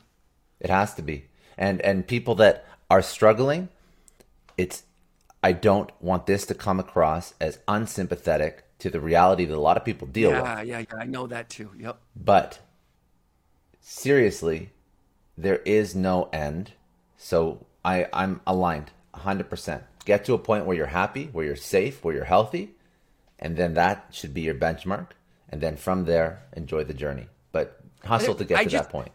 It 0.59 0.69
has 0.69 0.93
to 0.95 1.01
be, 1.01 1.25
and 1.57 1.81
and 1.81 2.05
people 2.05 2.35
that 2.35 2.65
are 2.89 3.01
struggling, 3.01 3.69
it's. 4.57 4.83
I 5.41 5.53
don't 5.53 5.89
want 6.01 6.25
this 6.25 6.45
to 6.47 6.53
come 6.53 6.81
across 6.81 7.33
as 7.39 7.59
unsympathetic 7.65 8.65
to 8.79 8.89
the 8.89 8.99
reality 8.99 9.45
that 9.45 9.55
a 9.55 9.59
lot 9.59 9.77
of 9.77 9.85
people 9.85 10.07
deal 10.07 10.31
yeah, 10.31 10.59
with. 10.59 10.67
Yeah, 10.67 10.79
yeah, 10.79 10.97
I 10.97 11.05
know 11.05 11.27
that 11.27 11.49
too. 11.49 11.69
Yep. 11.77 11.99
But 12.15 12.59
seriously, 13.79 14.71
there 15.37 15.57
is 15.57 15.95
no 15.95 16.29
end. 16.33 16.73
So 17.17 17.65
I, 17.83 18.07
I'm 18.13 18.41
aligned 18.47 18.91
100%. 19.15 19.83
Get 20.05 20.25
to 20.25 20.33
a 20.33 20.39
point 20.39 20.65
where 20.65 20.75
you're 20.75 20.87
happy, 20.87 21.25
where 21.31 21.45
you're 21.45 21.55
safe, 21.55 22.03
where 22.03 22.15
you're 22.15 22.23
healthy, 22.23 22.71
and 23.37 23.57
then 23.57 23.73
that 23.73 24.07
should 24.11 24.33
be 24.33 24.41
your 24.41 24.55
benchmark. 24.55 25.07
And 25.49 25.61
then 25.61 25.75
from 25.75 26.05
there, 26.05 26.43
enjoy 26.55 26.83
the 26.83 26.93
journey. 26.93 27.27
But 27.51 27.79
hustle 28.03 28.35
to 28.35 28.45
get 28.45 28.59
I 28.59 28.63
to 28.63 28.69
just, 28.69 28.83
that 28.85 28.91
point. 28.91 29.11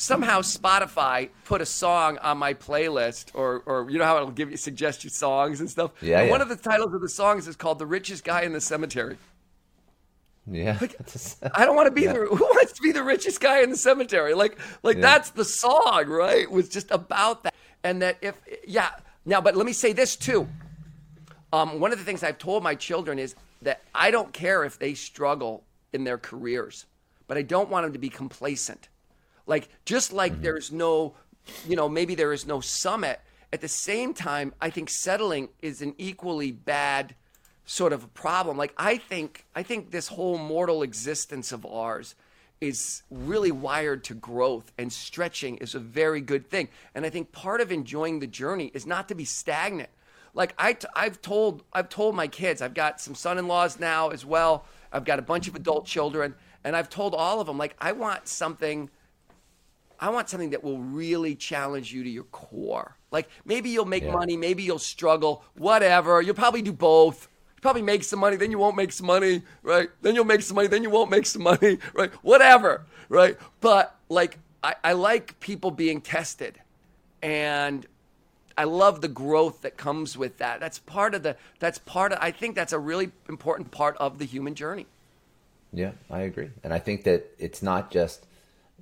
Somehow 0.00 0.40
Spotify 0.40 1.28
put 1.44 1.60
a 1.60 1.66
song 1.66 2.16
on 2.18 2.38
my 2.38 2.54
playlist, 2.54 3.32
or, 3.34 3.62
or 3.66 3.90
you 3.90 3.98
know 3.98 4.04
how 4.04 4.16
it'll 4.16 4.30
give 4.30 4.50
you 4.50 4.56
suggest 4.56 5.04
you 5.04 5.10
songs 5.10 5.60
and 5.60 5.68
stuff. 5.68 5.90
Yeah, 6.00 6.20
and 6.20 6.26
yeah. 6.26 6.30
One 6.30 6.40
of 6.40 6.48
the 6.48 6.56
titles 6.56 6.94
of 6.94 7.02
the 7.02 7.08
songs 7.08 7.46
is 7.46 7.54
called 7.54 7.78
"The 7.78 7.86
Richest 7.86 8.24
Guy 8.24 8.42
in 8.42 8.52
the 8.52 8.60
Cemetery." 8.60 9.18
Yeah. 10.50 10.78
Like, 10.80 10.96
I 11.54 11.64
don't 11.64 11.76
want 11.76 11.86
to 11.86 11.92
be 11.92 12.02
yeah. 12.02 12.12
the 12.12 12.20
who 12.20 12.44
wants 12.44 12.72
to 12.72 12.82
be 12.82 12.92
the 12.92 13.02
richest 13.02 13.40
guy 13.40 13.62
in 13.62 13.70
the 13.70 13.76
cemetery? 13.76 14.34
Like 14.34 14.58
like 14.82 14.96
yeah. 14.96 15.02
that's 15.02 15.30
the 15.30 15.44
song, 15.44 16.08
right? 16.08 16.38
It 16.38 16.50
was 16.50 16.68
just 16.68 16.90
about 16.90 17.44
that. 17.44 17.54
And 17.84 18.02
that 18.02 18.18
if 18.20 18.34
yeah, 18.66 18.90
now 19.24 19.40
but 19.40 19.56
let 19.56 19.66
me 19.66 19.72
say 19.72 19.92
this 19.92 20.16
too. 20.16 20.48
Um, 21.52 21.80
one 21.80 21.92
of 21.92 21.98
the 21.98 22.04
things 22.04 22.22
I've 22.22 22.38
told 22.38 22.62
my 22.62 22.74
children 22.74 23.18
is 23.18 23.34
that 23.62 23.82
I 23.94 24.10
don't 24.10 24.32
care 24.32 24.64
if 24.64 24.78
they 24.78 24.94
struggle 24.94 25.64
in 25.92 26.04
their 26.04 26.18
careers, 26.18 26.86
but 27.26 27.36
I 27.36 27.42
don't 27.42 27.68
want 27.68 27.84
them 27.84 27.92
to 27.92 27.98
be 27.98 28.08
complacent. 28.08 28.88
Like 29.50 29.68
just 29.84 30.12
like 30.12 30.32
mm-hmm. 30.32 30.42
there's 30.42 30.70
no, 30.70 31.16
you 31.68 31.74
know, 31.74 31.88
maybe 31.88 32.14
there 32.14 32.32
is 32.32 32.46
no 32.46 32.60
summit. 32.60 33.20
At 33.52 33.60
the 33.60 33.68
same 33.68 34.14
time, 34.14 34.54
I 34.60 34.70
think 34.70 34.88
settling 34.88 35.48
is 35.60 35.82
an 35.82 35.96
equally 35.98 36.52
bad 36.52 37.16
sort 37.66 37.92
of 37.92 38.04
a 38.04 38.06
problem. 38.06 38.56
Like 38.56 38.72
I 38.78 38.96
think 38.96 39.44
I 39.56 39.64
think 39.64 39.90
this 39.90 40.06
whole 40.06 40.38
mortal 40.38 40.84
existence 40.84 41.50
of 41.50 41.66
ours 41.66 42.14
is 42.60 43.02
really 43.10 43.50
wired 43.50 44.04
to 44.04 44.14
growth 44.14 44.70
and 44.78 44.92
stretching 44.92 45.56
is 45.56 45.74
a 45.74 45.80
very 45.80 46.20
good 46.20 46.48
thing. 46.48 46.68
And 46.94 47.04
I 47.04 47.10
think 47.10 47.32
part 47.32 47.60
of 47.60 47.72
enjoying 47.72 48.20
the 48.20 48.28
journey 48.28 48.70
is 48.72 48.86
not 48.86 49.08
to 49.08 49.16
be 49.16 49.24
stagnant. 49.24 49.90
Like 50.32 50.54
I 50.58 50.74
t- 50.74 50.86
I've 50.94 51.20
told 51.20 51.64
I've 51.72 51.88
told 51.88 52.14
my 52.14 52.28
kids, 52.28 52.62
I've 52.62 52.74
got 52.74 53.00
some 53.00 53.16
son-in-laws 53.16 53.80
now 53.80 54.10
as 54.10 54.24
well. 54.24 54.64
I've 54.92 55.04
got 55.04 55.18
a 55.18 55.22
bunch 55.22 55.48
of 55.48 55.56
adult 55.56 55.86
children 55.86 56.36
and 56.62 56.76
I've 56.76 56.88
told 56.88 57.16
all 57.16 57.40
of 57.40 57.48
them 57.48 57.58
like 57.58 57.74
I 57.80 57.90
want 57.90 58.28
something 58.28 58.90
I 60.00 60.08
want 60.08 60.30
something 60.30 60.50
that 60.50 60.64
will 60.64 60.78
really 60.78 61.34
challenge 61.34 61.92
you 61.92 62.02
to 62.02 62.10
your 62.10 62.24
core. 62.24 62.96
Like 63.10 63.28
maybe 63.44 63.68
you'll 63.68 63.84
make 63.84 64.04
yeah. 64.04 64.12
money, 64.12 64.36
maybe 64.36 64.62
you'll 64.62 64.78
struggle, 64.78 65.44
whatever. 65.56 66.22
You'll 66.22 66.34
probably 66.34 66.62
do 66.62 66.72
both 66.72 67.28
You 67.56 67.60
probably 67.60 67.82
make 67.82 68.02
some 68.04 68.18
money, 68.18 68.36
then 68.36 68.50
you 68.50 68.58
won't 68.58 68.76
make 68.76 68.92
some 68.92 69.06
money, 69.06 69.42
right? 69.62 69.90
Then 70.00 70.14
you'll 70.14 70.24
make 70.24 70.40
some 70.40 70.54
money, 70.54 70.68
then 70.68 70.82
you 70.82 70.90
won't 70.90 71.10
make 71.10 71.26
some 71.26 71.42
money, 71.42 71.78
right? 71.94 72.10
Whatever, 72.22 72.86
right? 73.10 73.36
But 73.60 73.94
like, 74.08 74.38
I, 74.64 74.74
I 74.82 74.92
like 74.94 75.38
people 75.40 75.70
being 75.70 76.00
tested. 76.00 76.58
And 77.22 77.86
I 78.56 78.64
love 78.64 79.02
the 79.02 79.08
growth 79.08 79.62
that 79.62 79.76
comes 79.76 80.16
with 80.16 80.38
that. 80.38 80.60
That's 80.60 80.78
part 80.78 81.14
of 81.14 81.22
the, 81.22 81.36
that's 81.58 81.78
part 81.78 82.12
of, 82.12 82.18
I 82.22 82.30
think 82.30 82.54
that's 82.54 82.72
a 82.72 82.78
really 82.78 83.10
important 83.28 83.70
part 83.70 83.96
of 83.98 84.18
the 84.18 84.24
human 84.24 84.54
journey. 84.54 84.86
Yeah, 85.72 85.92
I 86.10 86.20
agree. 86.20 86.50
And 86.64 86.72
I 86.72 86.78
think 86.78 87.04
that 87.04 87.30
it's 87.38 87.62
not 87.62 87.90
just 87.90 88.26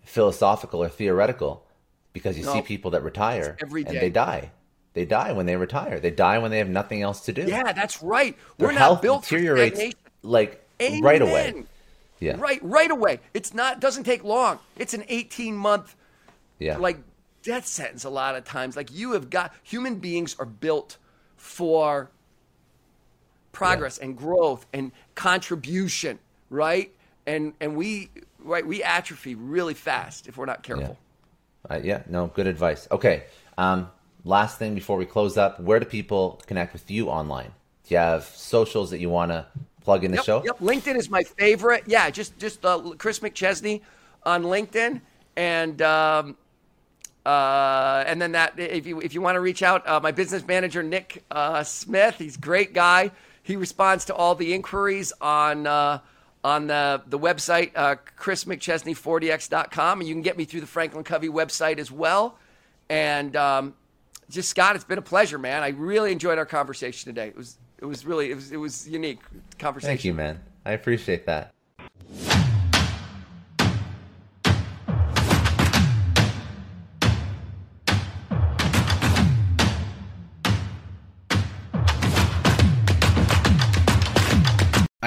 philosophical 0.08 0.82
or 0.82 0.88
theoretical 0.88 1.64
because 2.12 2.38
you 2.38 2.44
no, 2.44 2.52
see 2.54 2.62
people 2.62 2.90
that 2.92 3.02
retire 3.02 3.56
and 3.60 3.70
they 3.70 4.10
die 4.10 4.50
they 4.98 5.04
die 5.04 5.30
when 5.30 5.46
they 5.46 5.54
retire. 5.54 6.00
They 6.00 6.10
die 6.10 6.38
when 6.38 6.50
they 6.50 6.58
have 6.58 6.68
nothing 6.68 7.02
else 7.02 7.20
to 7.26 7.32
do. 7.32 7.42
Yeah, 7.42 7.72
that's 7.72 8.02
right. 8.02 8.36
Their 8.56 8.68
We're 8.68 8.74
health 8.74 9.00
deteriorates 9.00 9.94
like 10.22 10.66
Amen. 10.82 11.02
right 11.02 11.22
away. 11.22 11.64
Yeah. 12.18 12.34
Right, 12.36 12.58
right 12.64 12.90
away. 12.90 13.20
It's 13.32 13.54
not 13.54 13.78
doesn't 13.78 14.02
take 14.02 14.24
long. 14.24 14.58
It's 14.76 14.94
an 14.94 15.04
18 15.08 15.54
month 15.54 15.94
yeah. 16.58 16.78
like 16.78 16.98
death 17.42 17.64
sentence 17.64 18.02
a 18.02 18.10
lot 18.10 18.34
of 18.34 18.44
times. 18.44 18.76
Like 18.76 18.92
you 18.92 19.12
have 19.12 19.30
got 19.30 19.54
human 19.62 20.00
beings 20.00 20.34
are 20.40 20.46
built 20.46 20.96
for 21.36 22.10
progress 23.52 23.98
yeah. 23.98 24.06
and 24.06 24.16
growth 24.16 24.66
and 24.72 24.90
contribution, 25.14 26.18
right? 26.50 26.92
And 27.24 27.52
and 27.60 27.76
we 27.76 28.10
right 28.38 28.66
we 28.66 28.82
atrophy 28.82 29.34
really 29.34 29.74
fast 29.74 30.28
if 30.28 30.36
we're 30.36 30.46
not 30.46 30.62
careful. 30.62 30.98
Yeah, 31.70 31.76
uh, 31.76 31.80
yeah 31.82 32.02
no, 32.08 32.28
good 32.28 32.46
advice. 32.46 32.88
Okay. 32.90 33.24
Um, 33.56 33.90
last 34.24 34.58
thing 34.58 34.74
before 34.74 34.96
we 34.96 35.06
close 35.06 35.36
up, 35.36 35.60
where 35.60 35.80
do 35.80 35.86
people 35.86 36.40
connect 36.46 36.72
with 36.72 36.90
you 36.90 37.08
online? 37.08 37.52
Do 37.84 37.94
you 37.94 37.98
have 37.98 38.24
socials 38.24 38.90
that 38.90 39.00
you 39.00 39.08
want 39.08 39.32
to 39.32 39.46
plug 39.82 40.04
in 40.04 40.10
the 40.10 40.18
yep, 40.18 40.24
show? 40.24 40.42
Yep, 40.44 40.58
LinkedIn 40.58 40.96
is 40.96 41.08
my 41.08 41.22
favorite. 41.22 41.84
Yeah, 41.86 42.10
just 42.10 42.38
just 42.38 42.64
uh, 42.64 42.92
Chris 42.98 43.20
McChesney 43.20 43.80
on 44.24 44.44
LinkedIn, 44.44 45.00
and 45.36 45.82
um, 45.82 46.36
uh, 47.24 48.04
and 48.06 48.20
then 48.20 48.32
that 48.32 48.58
if 48.58 48.86
you 48.86 49.00
if 49.00 49.14
you 49.14 49.20
want 49.20 49.36
to 49.36 49.40
reach 49.40 49.62
out, 49.62 49.88
uh, 49.88 50.00
my 50.00 50.12
business 50.12 50.46
manager 50.46 50.82
Nick 50.82 51.24
uh, 51.30 51.62
Smith, 51.64 52.16
he's 52.18 52.36
a 52.36 52.40
great 52.40 52.74
guy. 52.74 53.10
He 53.42 53.56
responds 53.56 54.04
to 54.06 54.14
all 54.14 54.34
the 54.34 54.52
inquiries 54.52 55.12
on 55.20 55.66
uh, 55.66 56.00
on 56.44 56.66
the 56.66 57.02
the 57.06 57.18
website 57.18 57.72
uh, 57.74 57.96
chrismcchesney4dx.com, 58.18 60.00
and 60.00 60.08
you 60.08 60.14
can 60.14 60.22
get 60.22 60.36
me 60.36 60.44
through 60.44 60.60
the 60.60 60.66
Franklin 60.66 61.04
Covey 61.04 61.28
website 61.28 61.78
as 61.78 61.90
well. 61.90 62.38
And 62.88 63.36
um, 63.36 63.74
just 64.30 64.48
Scott, 64.48 64.76
it's 64.76 64.84
been 64.84 64.98
a 64.98 65.02
pleasure, 65.02 65.38
man. 65.38 65.62
I 65.62 65.68
really 65.68 66.12
enjoyed 66.12 66.38
our 66.38 66.46
conversation 66.46 67.12
today. 67.12 67.28
It 67.28 67.36
was 67.36 67.58
it 67.78 67.84
was 67.84 68.06
really 68.06 68.30
it 68.30 68.34
was 68.34 68.52
it 68.52 68.56
was 68.56 68.88
unique 68.88 69.20
conversation. 69.58 69.90
Thank 69.90 70.04
you, 70.04 70.14
man. 70.14 70.40
I 70.64 70.72
appreciate 70.72 71.26
that. 71.26 71.54